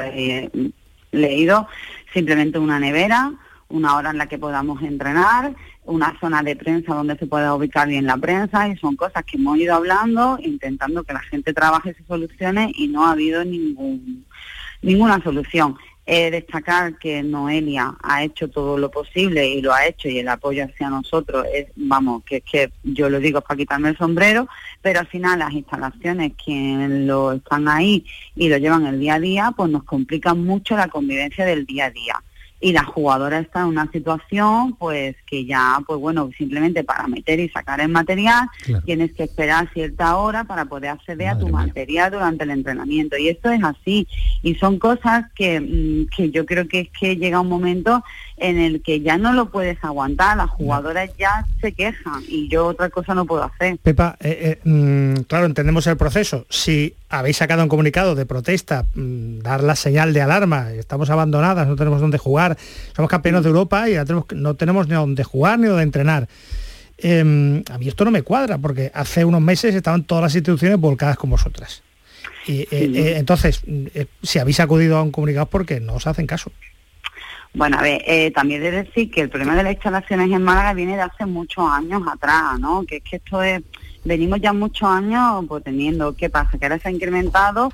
leído, 1.11 1.67
simplemente 2.13 2.57
una 2.59 2.79
nevera, 2.79 3.33
una 3.69 3.95
hora 3.95 4.11
en 4.11 4.17
la 4.17 4.27
que 4.27 4.37
podamos 4.37 4.81
entrenar, 4.81 5.53
una 5.87 6.17
zona 6.19 6.43
de 6.43 6.55
prensa 6.55 6.93
donde 6.93 7.17
se 7.17 7.25
pueda 7.25 7.55
ubicar 7.55 7.87
bien 7.87 8.05
la 8.05 8.17
prensa 8.17 8.67
y 8.67 8.77
son 8.77 8.95
cosas 8.95 9.23
que 9.23 9.37
hemos 9.37 9.57
ido 9.57 9.73
hablando, 9.73 10.37
intentando 10.41 11.03
que 11.03 11.13
la 11.13 11.21
gente 11.21 11.53
trabaje 11.53 11.95
sus 11.95 12.05
soluciones 12.05 12.71
y 12.75 12.87
no 12.89 13.05
ha 13.05 13.11
habido 13.11 13.43
ningún, 13.43 14.25
ninguna 14.81 15.21
solución. 15.23 15.75
Destacar 16.05 16.97
que 16.97 17.21
Noelia 17.21 17.97
ha 18.01 18.23
hecho 18.23 18.49
todo 18.49 18.77
lo 18.77 18.89
posible 18.89 19.45
y 19.45 19.61
lo 19.61 19.73
ha 19.73 19.87
hecho 19.87 20.07
y 20.07 20.19
el 20.19 20.29
apoyo 20.29 20.63
hacia 20.63 20.89
nosotros 20.89 21.45
es, 21.53 21.67
vamos, 21.75 22.23
que 22.23 22.37
es 22.37 22.43
que 22.49 22.71
yo 22.83 23.09
lo 23.09 23.19
digo 23.19 23.41
para 23.41 23.57
quitarme 23.57 23.89
el 23.89 23.97
sombrero, 23.97 24.47
pero 24.81 25.01
al 25.01 25.07
final 25.07 25.39
las 25.39 25.51
instalaciones 25.51 26.31
quien 26.41 27.07
lo 27.07 27.33
están 27.33 27.67
ahí 27.67 28.05
y 28.37 28.47
lo 28.47 28.57
llevan 28.57 28.85
el 28.85 29.01
día 29.01 29.15
a 29.15 29.19
día, 29.19 29.53
pues 29.55 29.69
nos 29.69 29.83
complican 29.83 30.45
mucho 30.45 30.77
la 30.77 30.87
convivencia 30.87 31.43
del 31.43 31.65
día 31.65 31.87
a 31.87 31.91
día 31.91 32.23
y 32.59 32.71
la 32.71 32.83
jugadora 32.83 33.39
está 33.39 33.61
en 33.61 33.67
una 33.67 33.91
situación 33.91 34.73
pues 34.73 35.15
que 35.25 35.45
ya 35.45 35.79
pues 35.85 35.99
bueno 35.99 36.29
simplemente 36.37 36.83
para 36.83 37.07
meter 37.07 37.39
y 37.39 37.49
sacar 37.49 37.79
el 37.81 37.89
material 37.89 38.47
tienes 38.85 39.13
que 39.13 39.23
esperar 39.23 39.69
cierta 39.73 40.17
hora 40.17 40.43
para 40.43 40.65
poder 40.65 40.91
acceder 40.91 41.29
a 41.29 41.37
tu 41.37 41.47
material 41.49 42.11
durante 42.11 42.43
el 42.43 42.51
entrenamiento. 42.51 43.17
Y 43.17 43.29
esto 43.29 43.51
es 43.51 43.63
así. 43.63 44.07
Y 44.41 44.55
son 44.55 44.79
cosas 44.79 45.25
que, 45.33 45.59
mm, 45.59 46.07
que 46.15 46.31
yo 46.31 46.45
creo 46.45 46.67
que 46.67 46.81
es 46.81 46.89
que 46.89 47.15
llega 47.15 47.39
un 47.39 47.49
momento 47.49 48.03
en 48.37 48.59
el 48.59 48.83
que 48.83 49.01
ya 49.01 49.17
no 49.17 49.33
lo 49.33 49.49
puedes 49.49 49.83
aguantar, 49.83 50.37
las 50.37 50.49
jugadoras 50.51 51.09
ya 51.17 51.45
se 51.59 51.71
quejan 51.71 52.23
y 52.27 52.47
yo 52.47 52.67
otra 52.67 52.89
cosa 52.89 53.15
no 53.15 53.25
puedo 53.25 53.43
hacer. 53.43 53.79
Pepa, 53.79 54.15
eh, 54.19 54.59
eh, 54.63 54.69
mm, 54.69 55.23
claro, 55.23 55.47
entendemos 55.47 55.87
el 55.87 55.97
proceso. 55.97 56.45
Si 56.49 56.93
habéis 57.09 57.37
sacado 57.37 57.63
un 57.63 57.69
comunicado 57.69 58.13
de 58.13 58.27
protesta, 58.27 58.85
mm, 58.93 59.39
dar 59.39 59.63
la 59.63 59.75
señal 59.75 60.13
de 60.13 60.21
alarma, 60.21 60.71
estamos 60.73 61.09
abandonadas, 61.09 61.67
no 61.67 61.75
tenemos 61.75 61.99
dónde 61.99 62.19
jugar, 62.19 62.57
somos 62.95 63.09
campeones 63.09 63.41
de 63.41 63.49
Europa 63.49 63.89
y 63.89 63.93
ya 63.93 64.05
tenemos, 64.05 64.25
no 64.33 64.53
tenemos 64.53 64.87
ni 64.87 64.93
dónde 64.93 65.23
jugar 65.23 65.57
ni 65.57 65.67
dónde 65.67 65.83
entrenar. 65.83 66.27
Em, 66.99 67.63
a 67.71 67.77
mí 67.77 67.87
esto 67.87 68.05
no 68.05 68.11
me 68.11 68.21
cuadra 68.21 68.57
porque 68.59 68.91
hace 68.93 69.25
unos 69.25 69.41
meses 69.41 69.73
estaban 69.73 70.03
todas 70.03 70.23
las 70.23 70.35
instituciones 70.35 70.79
volcadas 70.79 71.17
con 71.17 71.31
vosotras. 71.31 71.81
Y, 72.45 72.61
eh, 72.71 73.17
entonces, 73.17 73.61
si 74.23 74.39
habéis 74.39 74.59
acudido 74.59 74.97
a 74.97 75.03
un 75.03 75.11
comunicado 75.11 75.45
es 75.45 75.49
porque 75.49 75.79
no 75.79 75.95
os 75.95 76.07
hacen 76.07 76.27
caso. 76.27 76.51
Bueno, 77.57 77.79
a 77.79 77.81
ver, 77.81 78.03
eh, 78.05 78.29
también 78.29 78.61
de 78.61 78.69
decir 78.69 79.09
que 79.09 79.21
el 79.21 79.29
problema 79.29 79.55
de 79.55 79.63
las 79.63 79.73
instalaciones 79.73 80.31
en 80.31 80.43
Málaga 80.43 80.73
viene 80.73 80.95
de 80.95 81.01
hace 81.01 81.25
muchos 81.25 81.67
años 81.67 82.03
atrás, 82.07 82.59
¿no? 82.59 82.85
Que 82.85 82.97
es 82.97 83.03
que 83.03 83.15
esto 83.15 83.41
es, 83.41 83.63
venimos 84.05 84.39
ya 84.39 84.53
muchos 84.53 84.87
años 84.87 85.43
pues, 85.47 85.63
teniendo, 85.63 86.15
¿qué 86.15 86.29
pasa? 86.29 86.55
Que 86.59 86.65
ahora 86.65 86.77
se 86.77 86.89
ha 86.89 86.91
incrementado 86.91 87.71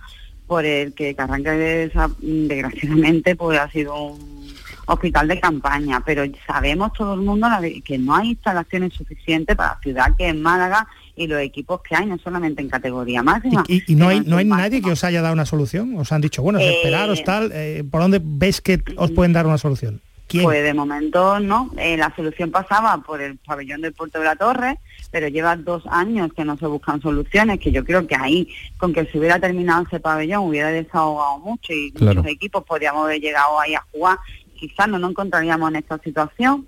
por 0.48 0.64
el 0.64 0.94
que 0.94 1.14
Carranca 1.16 1.52
desgraciadamente 1.52 3.36
pues 3.36 3.60
ha 3.60 3.70
sido 3.72 3.94
un 3.94 4.56
hospital 4.86 5.28
de 5.28 5.42
campaña, 5.42 6.02
pero 6.06 6.24
sabemos 6.48 6.94
todo 6.94 7.16
el 7.16 7.20
mundo 7.20 7.50
que 7.84 7.98
no 7.98 8.16
hay 8.16 8.30
instalaciones 8.30 8.94
suficientes 8.94 9.58
para 9.58 9.74
la 9.74 9.80
ciudad 9.82 10.16
que 10.18 10.30
es 10.30 10.36
Málaga 10.36 10.88
y 11.16 11.28
los 11.28 11.40
equipos 11.42 11.82
que 11.82 11.96
hay, 11.96 12.06
no 12.06 12.18
solamente 12.18 12.62
en 12.62 12.70
categoría 12.70 13.22
máxima. 13.22 13.64
¿Y, 13.68 13.96
no 13.96 14.10
hay, 14.10 14.22
no 14.22 14.38
hay 14.38 14.46
nadie 14.46 14.82
que 14.82 14.92
os 14.92 15.04
haya 15.04 15.22
dado 15.22 15.34
una 15.34 15.46
solución? 15.46 15.96
¿Os 15.98 16.12
han 16.12 16.22
dicho, 16.22 16.42
bueno, 16.42 16.60
eh, 16.60 16.76
esperaros 16.76 17.24
tal? 17.24 17.52
Eh, 17.54 17.84
¿Por 17.90 18.02
dónde 18.02 18.20
ves 18.24 18.62
que 18.62 18.82
os 18.98 19.12
pueden 19.12 19.34
dar 19.34 19.46
una 19.46 19.58
solución? 19.58 20.02
¿Quién? 20.28 20.44
Pues 20.44 20.64
de 20.64 20.74
momento 20.74 21.40
no. 21.40 21.72
Eh, 21.78 21.98
la 21.98 22.16
solución 22.16 22.50
pasaba 22.50 22.98
por 22.98 23.22
el 23.22 23.38
pabellón 23.38 23.82
del 23.82 23.94
Puerto 23.94 24.20
de 24.20 24.26
la 24.26 24.36
Torre, 24.36 24.80
pero 25.12 25.28
lleva 25.28 25.56
dos 25.56 25.84
años 25.88 26.32
que 26.34 26.46
no 26.46 26.58
se 26.58 26.66
buscan 26.66 27.02
soluciones, 27.02 27.60
que 27.60 27.72
yo 27.72 27.84
creo 27.84 28.08
que 28.08 28.16
ahí, 28.16 28.48
con 28.78 28.94
que 28.94 29.06
se 29.06 29.20
hubiera 29.20 29.40
terminado 29.40 29.84
ese 29.84 30.00
pabellón, 30.00 30.48
hubiera 30.48 30.70
desahogado 30.70 31.40
mucho 31.40 31.74
y 31.74 31.94
muchos 32.00 32.26
equipos 32.26 32.64
podríamos 32.64 33.06
haber 33.06 33.22
llegado 33.22 33.60
ahí 33.60 33.76
a 33.76 33.86
jugar. 33.92 34.18
Quizás 34.56 34.88
no 34.88 34.98
nos 34.98 35.12
encontraríamos 35.12 35.70
en 35.70 35.76
esta 35.76 36.00
situación 36.00 36.66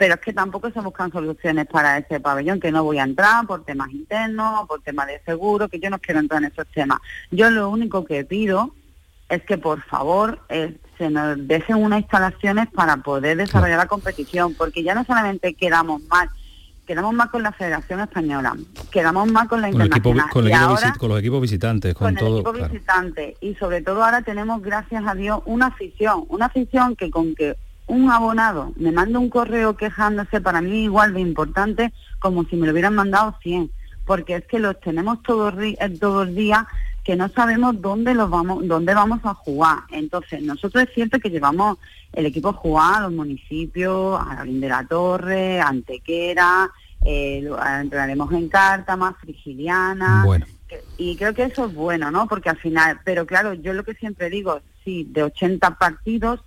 pero 0.00 0.14
es 0.14 0.20
que 0.20 0.32
tampoco 0.32 0.70
se 0.70 0.80
buscan 0.80 1.12
soluciones 1.12 1.66
para 1.66 1.98
ese 1.98 2.20
pabellón, 2.20 2.58
que 2.58 2.72
no 2.72 2.82
voy 2.82 2.98
a 2.98 3.02
entrar 3.02 3.46
por 3.46 3.66
temas 3.66 3.90
internos, 3.92 4.66
por 4.66 4.80
temas 4.80 5.08
de 5.08 5.20
seguro, 5.26 5.68
que 5.68 5.78
yo 5.78 5.90
no 5.90 5.98
quiero 5.98 6.20
entrar 6.20 6.42
en 6.42 6.50
esos 6.50 6.66
temas. 6.68 7.00
Yo 7.30 7.50
lo 7.50 7.68
único 7.68 8.06
que 8.06 8.24
pido 8.24 8.74
es 9.28 9.42
que 9.42 9.58
por 9.58 9.82
favor 9.82 10.40
eh, 10.48 10.78
se 10.96 11.10
nos 11.10 11.46
dejen 11.46 11.76
unas 11.76 12.00
instalaciones 12.00 12.68
para 12.68 12.96
poder 12.96 13.36
desarrollar 13.36 13.76
la 13.76 13.88
competición, 13.88 14.54
porque 14.54 14.82
ya 14.82 14.94
no 14.94 15.04
solamente 15.04 15.52
quedamos 15.52 16.00
mal, 16.04 16.30
quedamos 16.86 17.12
más 17.12 17.28
con 17.28 17.42
la 17.42 17.52
Federación 17.52 18.00
Española, 18.00 18.56
quedamos 18.90 19.30
más 19.30 19.48
con 19.48 19.60
la 19.60 19.68
Internacional. 19.68 20.30
con, 20.30 21.10
los 21.10 21.18
equipos 21.18 21.42
visitantes, 21.42 21.92
con, 21.92 22.14
todo. 22.14 22.40
El 22.40 22.46
equipo 22.46 22.68
visitante, 22.72 23.36
y 23.42 23.54
sobre 23.56 23.82
todo 23.82 24.02
ahora 24.02 24.22
tenemos, 24.22 24.62
gracias 24.62 25.04
a 25.06 25.14
Dios, 25.14 25.42
una 25.44 25.66
afición, 25.66 26.24
una 26.30 26.46
afición 26.46 26.96
que 26.96 27.10
con 27.10 27.34
que 27.34 27.54
un 27.90 28.10
abonado 28.10 28.72
me 28.76 28.92
manda 28.92 29.18
un 29.18 29.28
correo 29.28 29.76
quejándose, 29.76 30.40
para 30.40 30.60
mí 30.60 30.84
igual 30.84 31.12
de 31.12 31.20
importante 31.20 31.92
como 32.18 32.44
si 32.44 32.56
me 32.56 32.66
lo 32.66 32.72
hubieran 32.72 32.94
mandado 32.94 33.34
100, 33.42 33.70
porque 34.06 34.36
es 34.36 34.44
que 34.46 34.58
los 34.58 34.80
tenemos 34.80 35.22
todos 35.22 35.54
eh, 35.58 35.76
todo 36.00 36.22
el 36.22 36.34
día 36.34 36.66
que 37.04 37.16
no 37.16 37.28
sabemos 37.28 37.80
dónde 37.80 38.14
los 38.14 38.30
vamos 38.30 38.66
dónde 38.66 38.94
vamos 38.94 39.20
a 39.24 39.34
jugar. 39.34 39.80
Entonces, 39.90 40.42
nosotros 40.42 40.84
es 40.84 40.94
cierto 40.94 41.18
que 41.18 41.30
llevamos 41.30 41.78
el 42.12 42.26
equipo 42.26 42.50
a 42.50 42.52
jugar 42.52 42.94
a 42.96 43.00
los 43.00 43.12
municipios, 43.12 44.20
a 44.20 44.34
la 44.34 44.44
de 44.44 44.68
la 44.68 44.84
Torre, 44.84 45.60
a 45.60 45.68
Antequera, 45.68 46.70
eh, 47.04 47.48
entrenaremos 47.80 48.32
en 48.32 48.48
Cártama, 48.48 49.16
Frigiliana. 49.20 50.24
Y 50.98 51.16
creo 51.16 51.34
que 51.34 51.44
eso 51.44 51.66
es 51.66 51.74
bueno, 51.74 52.10
¿no? 52.10 52.28
Porque 52.28 52.50
al 52.50 52.58
final, 52.58 53.00
pero 53.04 53.26
claro, 53.26 53.54
yo 53.54 53.72
lo 53.72 53.82
que 53.82 53.94
siempre 53.94 54.30
digo, 54.30 54.60
sí, 54.84 55.08
de 55.10 55.24
80 55.24 55.78
partidos, 55.78 56.40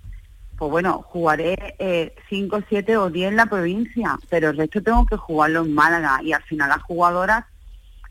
pues 0.58 0.72
bueno, 0.72 1.04
jugaré 1.10 1.76
5, 2.30 2.58
eh, 2.58 2.66
7 2.70 2.98
o 2.98 3.10
10 3.10 3.30
en 3.30 3.36
la 3.36 3.46
provincia, 3.48 4.18
pero 4.30 4.50
el 4.50 4.58
resto 4.58 4.82
tengo 4.82 5.06
que 5.06 5.18
jugarlo 5.18 5.62
en 5.62 5.74
Málaga 5.74 6.20
y 6.24 6.34
al 6.34 6.44
final 6.44 6.70
las 6.70 6.84
jugadoras 6.84 7.46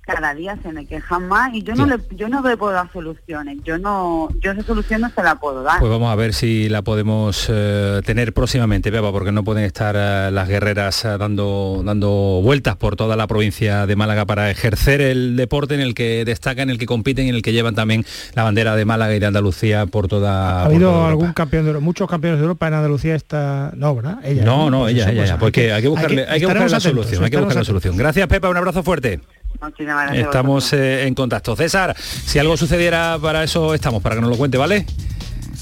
cada 0.03 0.35
día 0.35 0.59
se 0.63 0.73
me 0.73 0.85
quejan 0.85 1.29
más 1.29 1.55
y 1.55 1.63
yo 1.63 1.75
no 1.75 1.87
le, 1.87 1.97
yo 2.11 2.29
no 2.29 2.43
le 2.43 2.57
puedo 2.57 2.73
dar 2.73 2.93
soluciones, 2.93 3.59
yo 3.65 3.79
no, 3.79 4.29
yo 4.41 4.51
esa 4.51 4.63
solución 4.63 5.01
no 5.01 5.11
se 5.11 5.23
la 5.23 5.37
puedo 5.37 5.63
dar. 5.63 5.79
Pues 5.79 5.91
vamos 5.91 6.11
a 6.13 6.17
ver 6.17 6.35
si 6.35 6.69
la 6.69 6.83
podemos 6.83 7.47
eh, 7.49 8.01
tener 8.05 8.33
próximamente, 8.33 8.91
Beba, 8.91 9.13
porque 9.13 9.31
no 9.31 9.45
pueden 9.45 9.65
estar 9.65 9.95
eh, 9.97 10.31
las 10.33 10.49
guerreras 10.49 11.05
eh, 11.05 11.17
dando, 11.19 11.83
dando 11.85 12.41
vueltas 12.43 12.77
por 12.77 12.97
toda 12.97 13.15
la 13.15 13.29
provincia 13.29 13.87
de 13.87 13.95
Málaga 13.95 14.27
para 14.27 14.51
ejercer 14.51 15.01
el 15.01 15.37
deporte 15.37 15.75
en 15.75 15.81
el 15.81 15.95
que 15.95 16.25
destacan, 16.25 16.65
en 16.65 16.71
el 16.71 16.79
que 16.79 16.87
compiten 16.87 17.27
y 17.27 17.29
en 17.29 17.37
el 17.37 17.43
que 17.43 17.53
llevan 17.53 17.77
también 17.77 18.05
la 18.35 18.43
bandera 18.43 18.75
de 18.75 18.85
Málaga 18.85 19.15
y 19.15 19.21
de 19.21 19.27
Andalucía 19.27 19.87
por 19.87 20.09
toda. 20.09 20.63
¿Ha 20.63 20.65
habido 20.65 21.07
algún 21.07 21.33
campeón 21.33 21.65
de 21.65 21.79
muchos 21.79 22.09
campeones 22.09 22.41
de 22.41 22.45
Europa 22.45 22.67
en 22.67 22.75
Andalucía 22.75 23.15
esta 23.15 23.73
no, 23.77 23.95
¿verdad? 23.95 24.19
Ella, 24.25 24.45
no, 24.45 24.71
no, 24.71 24.81
pues 24.81 24.95
ella, 24.95 25.11
ella, 25.11 25.39
porque 25.39 25.73
hay 25.73 25.83
que 25.83 25.89
buscarle, 25.89 26.27
hay 26.29 26.41
que, 26.41 26.47
buscar 26.47 26.71
la 26.71 26.81
solución, 26.81 27.25
hay 27.25 27.31
que 27.31 27.37
buscar 27.37 27.57
la 27.57 27.65
solución. 27.65 27.97
Gracias, 27.97 28.27
Pepa, 28.27 28.49
un 28.49 28.57
abrazo 28.57 28.83
fuerte. 28.83 29.21
Estamos 30.15 30.73
eh, 30.73 31.07
en 31.07 31.15
contacto. 31.15 31.55
César, 31.57 31.97
si 31.97 32.39
algo 32.39 32.57
sucediera 32.57 33.19
para 33.21 33.45
eso 33.45 33.75
estamos, 33.75 34.03
para 34.03 34.17
que 34.17 34.21
nos 34.21 34.31
lo 34.31 34.37
cuente, 34.37 34.59
¿vale? 34.59 34.87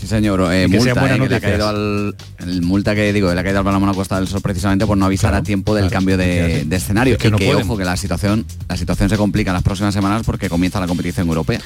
Sí, 0.01 0.07
señor. 0.07 0.41
Eh, 0.51 0.67
multa, 0.67 0.93
eh, 0.93 1.19
que 1.19 1.29
le 1.29 1.37
ha 1.37 1.41
caído 1.41 1.69
al, 1.69 2.17
el 2.39 2.63
multa 2.63 2.95
que 2.95 3.13
digo, 3.13 3.35
le 3.35 3.39
ha 3.39 3.43
caído 3.43 3.59
al 3.59 3.65
Balonmano 3.65 3.93
Costa 3.93 4.17
del 4.17 4.27
Sol 4.27 4.41
precisamente 4.41 4.87
por 4.87 4.97
no 4.97 5.05
avisar 5.05 5.35
a 5.35 5.43
tiempo 5.43 5.75
del 5.75 5.91
cambio 5.91 6.17
de, 6.17 6.67
escenario. 6.71 7.19
que 7.19 7.29
y 7.29 7.33
que, 7.33 7.55
ojo, 7.55 7.77
que 7.77 7.85
la 7.85 7.99
situación, 7.99 8.47
la 8.67 8.79
situación 8.79 9.11
se 9.11 9.19
complica 9.19 9.51
en 9.51 9.55
las 9.55 9.63
próximas 9.63 9.93
semanas 9.93 10.23
porque 10.25 10.49
comienza 10.49 10.81
la 10.81 10.87
competición 10.87 11.29
europea. 11.29 11.61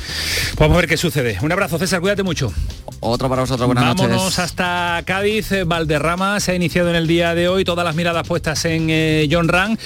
Vamos 0.59 0.75
a 0.77 0.81
ver 0.81 0.89
qué 0.89 0.97
sucede. 0.97 1.39
Un 1.43 1.53
abrazo, 1.53 1.79
César, 1.79 2.01
cuídate 2.01 2.25
mucho. 2.25 2.53
Otro 2.99 3.29
para 3.29 3.43
vosotros, 3.43 3.69
buenas 3.69 3.85
Vámonos 3.85 4.03
noches. 4.03 4.17
Vámonos 4.17 4.39
hasta 4.41 5.03
Cádiz. 5.07 5.53
Valderrama 5.65 6.41
se 6.41 6.51
ha 6.51 6.55
iniciado 6.57 6.91
en 6.91 6.97
el 6.97 7.07
día 7.07 7.37
de 7.37 7.47
hoy, 7.47 7.65
todas 7.65 7.85
las 7.85 7.95
miradas 7.95 8.27
puestas 8.27 8.65
en 8.65 8.89
eh, 8.91 9.29
John 9.31 9.47
Rang, 9.47 9.79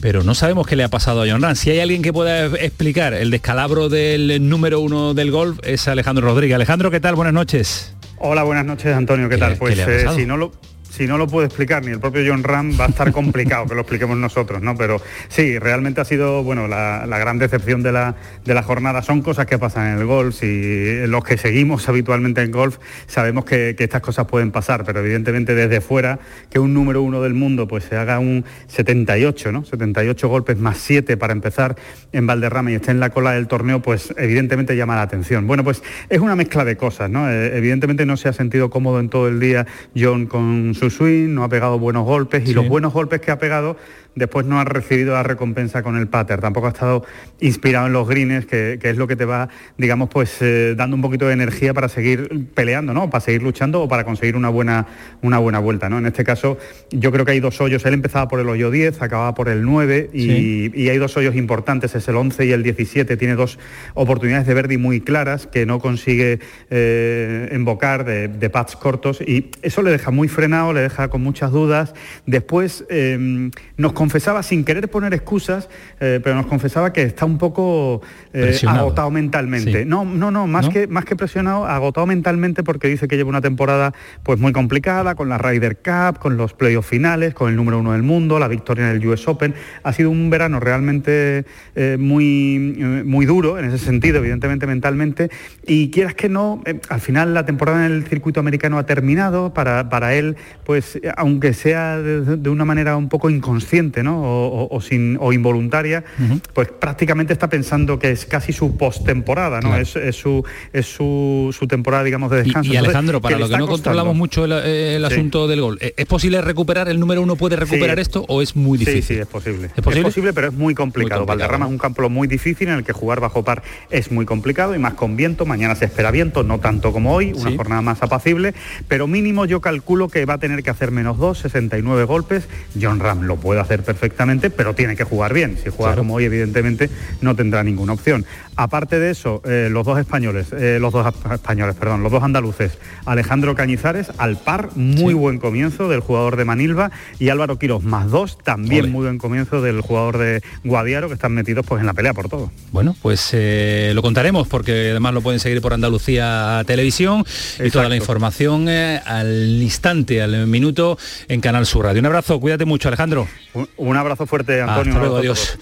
pero 0.00 0.24
no 0.24 0.34
sabemos 0.34 0.66
qué 0.66 0.74
le 0.74 0.82
ha 0.82 0.88
pasado 0.88 1.22
a 1.22 1.26
John 1.28 1.40
Rang. 1.40 1.54
Si 1.54 1.70
hay 1.70 1.78
alguien 1.78 2.02
que 2.02 2.12
pueda 2.12 2.46
explicar 2.46 3.14
el 3.14 3.30
descalabro 3.30 3.88
del 3.88 4.48
número 4.48 4.80
uno 4.80 5.14
del 5.14 5.30
golf 5.30 5.60
es 5.62 5.86
Alejandro 5.86 6.26
Rodríguez. 6.26 6.56
Alejandro, 6.56 6.90
¿qué 6.90 6.98
tal? 6.98 7.14
Buenas 7.14 7.34
noches. 7.34 7.91
Hola, 8.24 8.44
buenas 8.44 8.64
noches, 8.64 8.94
Antonio. 8.94 9.28
¿Qué, 9.28 9.36
tal? 9.36 9.56
Pues 9.56 9.76
eh, 9.80 10.06
si 10.14 10.26
no 10.26 10.36
lo 10.36 10.52
si 10.92 11.06
no 11.06 11.16
lo 11.16 11.26
puede 11.26 11.46
explicar 11.46 11.82
ni 11.82 11.90
el 11.90 12.00
propio 12.00 12.22
John 12.26 12.44
Ram, 12.44 12.78
va 12.78 12.84
a 12.84 12.88
estar 12.88 13.12
complicado 13.12 13.66
que 13.66 13.74
lo 13.74 13.80
expliquemos 13.80 14.18
nosotros, 14.18 14.60
¿no? 14.60 14.76
Pero 14.76 15.00
sí, 15.28 15.58
realmente 15.58 16.02
ha 16.02 16.04
sido, 16.04 16.44
bueno, 16.44 16.68
la, 16.68 17.06
gran 17.06 17.38
decepción 17.38 17.82
de 17.82 17.92
la, 17.92 18.14
de 18.44 18.52
la, 18.52 18.62
jornada. 18.62 19.00
Son 19.00 19.22
cosas 19.22 19.46
que 19.46 19.58
pasan 19.58 19.94
en 19.94 19.98
el 20.00 20.04
golf 20.04 20.42
y 20.42 21.06
los 21.06 21.24
que 21.24 21.38
seguimos 21.38 21.88
habitualmente 21.88 22.42
en 22.42 22.50
golf 22.50 22.76
sabemos 23.06 23.46
que, 23.46 23.74
estas 23.78 24.02
cosas 24.02 24.26
pueden 24.26 24.52
pasar, 24.52 24.84
pero 24.84 25.00
evidentemente 25.00 25.54
desde 25.54 25.80
fuera, 25.80 26.20
que 26.50 26.58
un 26.58 26.74
número 26.74 27.02
uno 27.02 27.22
del 27.22 27.34
mundo 27.34 27.66
pues 27.66 27.84
se 27.84 27.96
haga 27.96 28.18
un 28.18 28.44
78, 28.68 29.50
¿no? 29.50 29.64
78 29.64 30.28
golpes 30.28 30.58
más 30.58 30.76
7 30.78 31.16
para 31.16 31.32
empezar 31.32 31.74
en 32.12 32.26
Valderrama 32.26 32.70
y 32.70 32.74
esté 32.74 32.90
en 32.90 33.00
la 33.00 33.10
cola 33.10 33.32
del 33.32 33.48
torneo, 33.48 33.80
pues 33.80 34.14
evidentemente 34.18 34.76
llama 34.76 34.94
la 34.96 35.02
atención. 35.02 35.46
Bueno, 35.46 35.64
pues 35.64 35.82
es 36.10 36.20
una 36.20 36.36
mezcla 36.36 36.64
de 36.64 36.76
cosas, 36.76 37.10
¿no? 37.10 37.30
Eh, 37.30 37.56
evidentemente 37.56 38.04
no 38.04 38.16
se 38.16 38.28
ha 38.28 38.32
sentido 38.32 38.70
cómodo 38.70 39.00
en 39.00 39.08
todo 39.08 39.26
el 39.26 39.40
día 39.40 39.66
John 39.96 40.26
con 40.26 40.74
su 40.82 40.90
swing, 40.90 41.28
no 41.32 41.44
ha 41.44 41.48
pegado 41.48 41.78
buenos 41.78 42.04
golpes 42.04 42.48
y 42.48 42.54
los 42.54 42.66
buenos 42.66 42.92
golpes 42.92 43.20
que 43.20 43.30
ha 43.30 43.38
pegado 43.38 43.76
después 44.14 44.46
no 44.46 44.60
ha 44.60 44.64
recibido 44.64 45.14
la 45.14 45.22
recompensa 45.22 45.82
con 45.82 45.96
el 45.96 46.08
pater, 46.08 46.40
tampoco 46.40 46.66
ha 46.66 46.70
estado 46.70 47.04
inspirado 47.40 47.86
en 47.86 47.92
los 47.92 48.08
greens, 48.08 48.46
que, 48.46 48.78
es 48.82 48.96
lo 48.96 49.06
que 49.06 49.16
te 49.16 49.24
va, 49.24 49.48
digamos, 49.78 50.08
pues 50.08 50.36
eh, 50.40 50.74
dando 50.76 50.96
un 50.96 51.02
poquito 51.02 51.26
de 51.26 51.32
energía 51.32 51.74
para 51.74 51.88
seguir 51.88 52.48
peleando, 52.54 52.92
¿no? 52.94 53.10
Para 53.10 53.20
seguir 53.20 53.42
luchando 53.42 53.82
o 53.82 53.88
para 53.88 54.04
conseguir 54.04 54.36
una 54.36 54.48
buena, 54.48 54.86
una 55.22 55.38
buena 55.38 55.58
vuelta, 55.58 55.88
¿no? 55.88 55.98
En 55.98 56.06
este 56.06 56.24
caso, 56.24 56.58
yo 56.90 57.12
creo 57.12 57.24
que 57.24 57.32
hay 57.32 57.40
dos 57.40 57.60
hoyos, 57.60 57.84
él 57.84 57.94
empezaba 57.94 58.28
por 58.28 58.40
el 58.40 58.48
hoyo 58.48 58.70
10, 58.70 59.02
acababa 59.02 59.34
por 59.34 59.48
el 59.48 59.62
9 59.62 60.10
y, 60.12 60.88
hay 60.92 60.98
dos 60.98 61.16
hoyos 61.16 61.36
importantes, 61.36 61.94
es 61.94 62.06
el 62.08 62.16
11 62.16 62.44
y 62.44 62.52
el 62.52 62.62
17, 62.62 63.16
tiene 63.16 63.34
dos 63.34 63.58
oportunidades 63.94 64.46
de 64.46 64.52
verde 64.52 64.76
muy 64.76 65.00
claras 65.00 65.46
que 65.46 65.64
no 65.64 65.78
consigue 65.78 66.40
eh, 66.70 67.48
embocar 67.50 68.04
de, 68.04 68.28
de 68.28 68.50
pads 68.50 68.76
cortos 68.76 69.20
y 69.20 69.50
eso 69.62 69.82
le 69.82 69.90
deja 69.90 70.10
muy 70.10 70.28
frenado, 70.28 70.72
le 70.72 70.80
deja 70.80 71.08
con 71.08 71.22
muchas 71.22 71.50
dudas. 71.50 71.94
Después 72.26 72.84
em, 72.88 73.50
nos 73.76 73.92
confesaba, 74.02 74.42
sin 74.42 74.64
querer 74.64 74.90
poner 74.90 75.14
excusas, 75.14 75.68
eh, 76.00 76.18
pero 76.24 76.34
nos 76.34 76.46
confesaba 76.46 76.92
que 76.92 77.02
está 77.02 77.24
un 77.24 77.38
poco 77.38 78.02
eh, 78.32 78.58
agotado 78.66 79.12
mentalmente. 79.12 79.84
No, 79.84 80.04
no, 80.04 80.32
no, 80.32 80.48
más, 80.48 80.68
Que, 80.70 80.88
más 80.88 81.04
que 81.04 81.14
presionado, 81.14 81.66
agotado 81.66 82.04
mentalmente 82.08 82.64
porque 82.64 82.88
dice 82.88 83.06
que 83.06 83.16
lleva 83.16 83.28
una 83.28 83.40
temporada 83.40 83.94
pues 84.24 84.40
muy 84.40 84.50
complicada, 84.50 85.14
con 85.14 85.28
la 85.28 85.38
Ryder 85.38 85.76
Cup, 85.76 86.18
con 86.18 86.36
los 86.36 86.52
playoffs 86.52 86.88
finales, 86.88 87.32
con 87.32 87.48
el 87.48 87.54
número 87.54 87.78
uno 87.78 87.92
del 87.92 88.02
mundo, 88.02 88.40
la 88.40 88.48
victoria 88.48 88.90
en 88.90 88.96
el 88.96 89.06
US 89.06 89.28
Open. 89.28 89.54
Ha 89.84 89.92
sido 89.92 90.10
un 90.10 90.30
verano 90.30 90.58
realmente 90.58 91.44
eh, 91.76 91.96
muy, 91.96 92.58
muy 93.04 93.24
duro 93.24 93.56
en 93.56 93.66
ese 93.66 93.78
sentido, 93.78 94.18
evidentemente 94.18 94.66
mentalmente, 94.66 95.30
y 95.64 95.92
quieras 95.92 96.14
que 96.16 96.28
no, 96.28 96.60
al 96.88 97.00
final 97.00 97.34
la 97.34 97.46
temporada 97.46 97.86
en 97.86 97.92
el 97.92 98.04
circuito 98.04 98.40
americano 98.40 98.78
ha 98.78 98.84
terminado, 98.84 99.54
para, 99.54 99.88
para 99.88 100.14
él, 100.14 100.36
pues 100.64 100.98
aunque 101.16 101.52
sea 101.54 101.98
de, 101.98 102.50
una 102.50 102.64
manera 102.64 102.96
un 102.96 103.08
poco 103.08 103.30
inconsciente 103.30 103.91
¿no? 104.02 104.20
o, 104.22 104.80
sin, 104.80 105.16
o 105.20 105.32
involuntaria, 105.32 106.04
pues 106.52 106.68
prácticamente 106.68 107.32
está 107.32 107.48
pensando 107.48 107.98
que 107.98 108.10
es 108.10 108.26
casi 108.26 108.52
su 108.52 108.76
postemporada, 108.76 109.60
¿no? 109.60 109.76
Es, 109.76 109.90
su, 110.16 110.44
es 110.72 110.86
su, 110.86 111.66
temporada, 111.68 112.04
digamos, 112.04 112.30
de 112.30 112.42
descanso. 112.42 112.72
Y, 112.72 112.76
Alejandro, 112.76 113.20
para 113.20 113.38
lo 113.38 113.48
que 113.48 113.56
no 113.56 113.66
controlamos 113.66 114.16
mucho 114.16 114.44
el, 114.44 115.04
asunto 115.04 115.48
del 115.48 115.60
gol, 115.60 115.78
¿es 115.80 116.06
posible 116.06 116.40
recuperar, 116.40 116.88
el 116.88 116.98
número 116.98 117.22
uno 117.22 117.36
puede 117.36 117.56
recuperar 117.56 117.98
esto 117.98 118.24
o 118.28 118.42
es 118.42 118.56
muy 118.56 118.78
difícil? 118.78 119.02
Sí, 119.02 119.14
sí, 119.14 119.20
es 119.20 119.26
posible. 119.26 119.70
¿Es 119.76 119.82
posible? 119.82 120.32
pero 120.32 120.48
es 120.48 120.54
muy 120.54 120.74
complicado. 120.74 121.26
Valderrama 121.26 121.66
es 121.66 121.72
un 121.72 121.78
campo 121.78 122.08
muy 122.08 122.28
difícil 122.28 122.68
en 122.68 122.74
el 122.74 122.84
que 122.84 122.92
jugar 122.92 123.20
bajo 123.20 123.44
par 123.44 123.62
es 123.90 124.10
muy 124.10 124.24
complicado 124.24 124.74
y 124.74 124.78
más 124.78 124.94
con 124.94 125.16
viento. 125.16 125.46
Mañana 125.46 125.74
se 125.74 125.84
espera 125.84 126.10
viento, 126.10 126.42
no 126.42 126.60
tanto 126.60 126.92
como 126.92 127.14
hoy, 127.14 127.32
una 127.32 127.56
jornada 127.56 127.82
más 127.82 128.02
apacible, 128.02 128.54
pero 128.88 129.06
mínimo 129.06 129.44
yo 129.44 129.60
calculo 129.60 130.08
que 130.08 130.24
va 130.24 130.34
a 130.34 130.38
tener 130.38 130.62
que 130.62 130.70
hacer 130.70 130.90
menos 130.90 131.18
dos, 131.18 131.38
69 131.38 132.04
golpes. 132.04 132.48
John 132.80 133.00
Ram 133.00 133.22
lo 133.22 133.36
puede 133.36 133.60
hacer 133.60 133.81
perfectamente, 133.82 134.50
pero 134.50 134.74
tiene 134.74 134.96
que 134.96 135.04
jugar 135.04 135.32
bien. 135.32 135.58
Si 135.62 135.70
juega 135.70 135.96
como 135.96 136.14
hoy, 136.14 136.24
evidentemente, 136.24 136.90
no 137.20 137.36
tendrá 137.36 137.62
ninguna 137.62 137.92
opción. 137.92 138.24
Aparte 138.56 138.98
de 138.98 139.10
eso, 139.10 139.40
eh, 139.46 139.68
los 139.70 139.86
dos 139.86 139.98
españoles, 139.98 140.48
eh, 140.52 140.78
los 140.78 140.92
dos 140.92 141.06
españoles, 141.32 141.74
perdón, 141.74 142.02
los 142.02 142.12
dos 142.12 142.22
andaluces, 142.22 142.72
Alejandro 143.06 143.54
Cañizares 143.54 144.10
al 144.18 144.36
par, 144.36 144.76
muy 144.76 145.14
buen 145.14 145.38
comienzo 145.38 145.88
del 145.88 146.00
jugador 146.00 146.36
de 146.36 146.44
Manilva 146.44 146.90
y 147.18 147.30
Álvaro 147.30 147.58
Quiros 147.58 147.82
más 147.82 148.10
dos, 148.10 148.36
también 148.36 148.90
muy 148.92 149.04
buen 149.04 149.18
comienzo 149.18 149.62
del 149.62 149.80
jugador 149.80 150.18
de 150.18 150.42
Guadiaro 150.64 151.08
que 151.08 151.14
están 151.14 151.32
metidos 151.32 151.64
pues 151.66 151.80
en 151.80 151.86
la 151.86 151.94
pelea 151.94 152.12
por 152.12 152.28
todo. 152.28 152.50
Bueno, 152.72 152.94
pues 153.00 153.30
eh, 153.32 153.92
lo 153.94 154.02
contaremos 154.02 154.48
porque 154.48 154.90
además 154.90 155.14
lo 155.14 155.22
pueden 155.22 155.40
seguir 155.40 155.62
por 155.62 155.72
Andalucía 155.72 156.62
Televisión 156.66 157.24
y 157.58 157.70
toda 157.70 157.88
la 157.88 157.96
información 157.96 158.68
al 158.68 159.62
instante, 159.62 160.20
al 160.20 160.46
minuto 160.46 160.98
en 161.28 161.40
Canal 161.40 161.64
Sur 161.64 161.86
Radio. 161.86 162.00
Un 162.00 162.06
abrazo, 162.06 162.38
cuídate 162.38 162.66
mucho 162.66 162.88
Alejandro. 162.88 163.26
Un, 163.54 163.68
abrazo 163.96 164.26
fuerte 164.26 164.60
Antonio. 164.60 164.92
Hasta 164.92 165.00
luego, 165.00 165.16
adiós. 165.18 165.58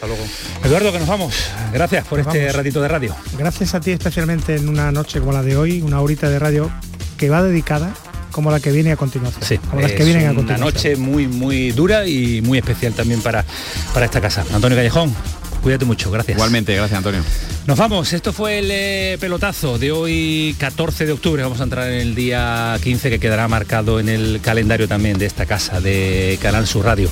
Eduardo, 0.65 0.93
que 0.93 0.99
nos 0.99 1.09
vamos. 1.09 1.35
Gracias 1.73 2.07
por 2.07 2.21
este 2.21 2.53
ratito 2.53 2.81
de 2.81 2.89
radio. 2.89 3.15
Gracias 3.39 3.75
a 3.75 3.81
ti 3.81 3.93
especialmente 3.93 4.57
en 4.57 4.69
una 4.69 4.93
noche 4.93 5.21
como 5.21 5.33
la 5.33 5.43
de 5.43 5.57
hoy, 5.57 5.83
una 5.83 6.01
horita 6.01 6.29
de 6.29 6.39
radio 6.39 6.71
que 7.17 7.31
va 7.31 7.43
dedicada 7.43 7.93
como 8.31 8.51
la 8.51 8.61
que 8.61 8.71
viene 8.71 8.93
a 8.93 8.97
continuación. 8.97 9.43
Sí, 9.45 9.59
como 9.59 9.83
las 9.83 9.93
que 9.93 10.05
vienen 10.05 10.27
a 10.27 10.35
continuación. 10.35 10.63
Una 10.63 10.73
noche 10.73 10.97
muy 10.97 11.27
muy 11.27 11.73
dura 11.73 12.07
y 12.07 12.41
muy 12.43 12.59
especial 12.59 12.93
también 12.95 13.21
para, 13.23 13.45
para 13.93 14.07
esta 14.07 14.21
casa. 14.21 14.45
Antonio 14.53 14.77
Callejón, 14.77 15.15
cuídate 15.63 15.85
mucho, 15.85 16.11
gracias. 16.11 16.37
Igualmente, 16.37 16.75
gracias 16.75 16.99
Antonio. 16.99 17.23
Nos 17.67 17.79
vamos, 17.79 18.13
esto 18.13 18.33
fue 18.33 18.59
el 18.59 18.71
eh, 18.71 19.19
pelotazo 19.21 19.79
de 19.79 19.93
hoy 19.93 20.57
14 20.59 21.07
de 21.07 21.13
octubre, 21.13 21.43
vamos 21.43 21.61
a 21.61 21.65
entrar 21.65 21.89
en 21.89 22.01
el 22.01 22.15
día 22.15 22.77
15 22.83 23.11
que 23.11 23.21
quedará 23.21 23.47
marcado 23.49 24.01
en 24.01 24.09
el 24.09 24.41
calendario 24.43 24.89
también 24.89 25.19
de 25.19 25.27
esta 25.27 25.47
casa 25.47 25.81
de 25.81 26.39
Canal 26.41 26.67
Sur 26.67 26.87
Radio. 26.87 27.11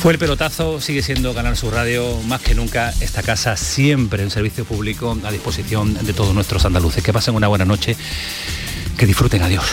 Fue 0.00 0.12
el 0.12 0.18
pelotazo, 0.18 0.80
sigue 0.80 1.02
siendo 1.02 1.34
Canal 1.34 1.56
Sur 1.56 1.72
Radio, 1.74 2.20
más 2.28 2.42
que 2.42 2.54
nunca 2.54 2.92
esta 3.00 3.22
casa 3.22 3.56
siempre 3.56 4.22
en 4.22 4.30
servicio 4.30 4.64
público 4.64 5.16
a 5.24 5.30
disposición 5.30 5.94
de 5.94 6.12
todos 6.12 6.34
nuestros 6.34 6.64
andaluces. 6.64 7.02
Que 7.02 7.12
pasen 7.12 7.34
una 7.34 7.48
buena 7.48 7.64
noche, 7.64 7.96
que 8.98 9.06
disfruten, 9.06 9.42
adiós. 9.42 9.64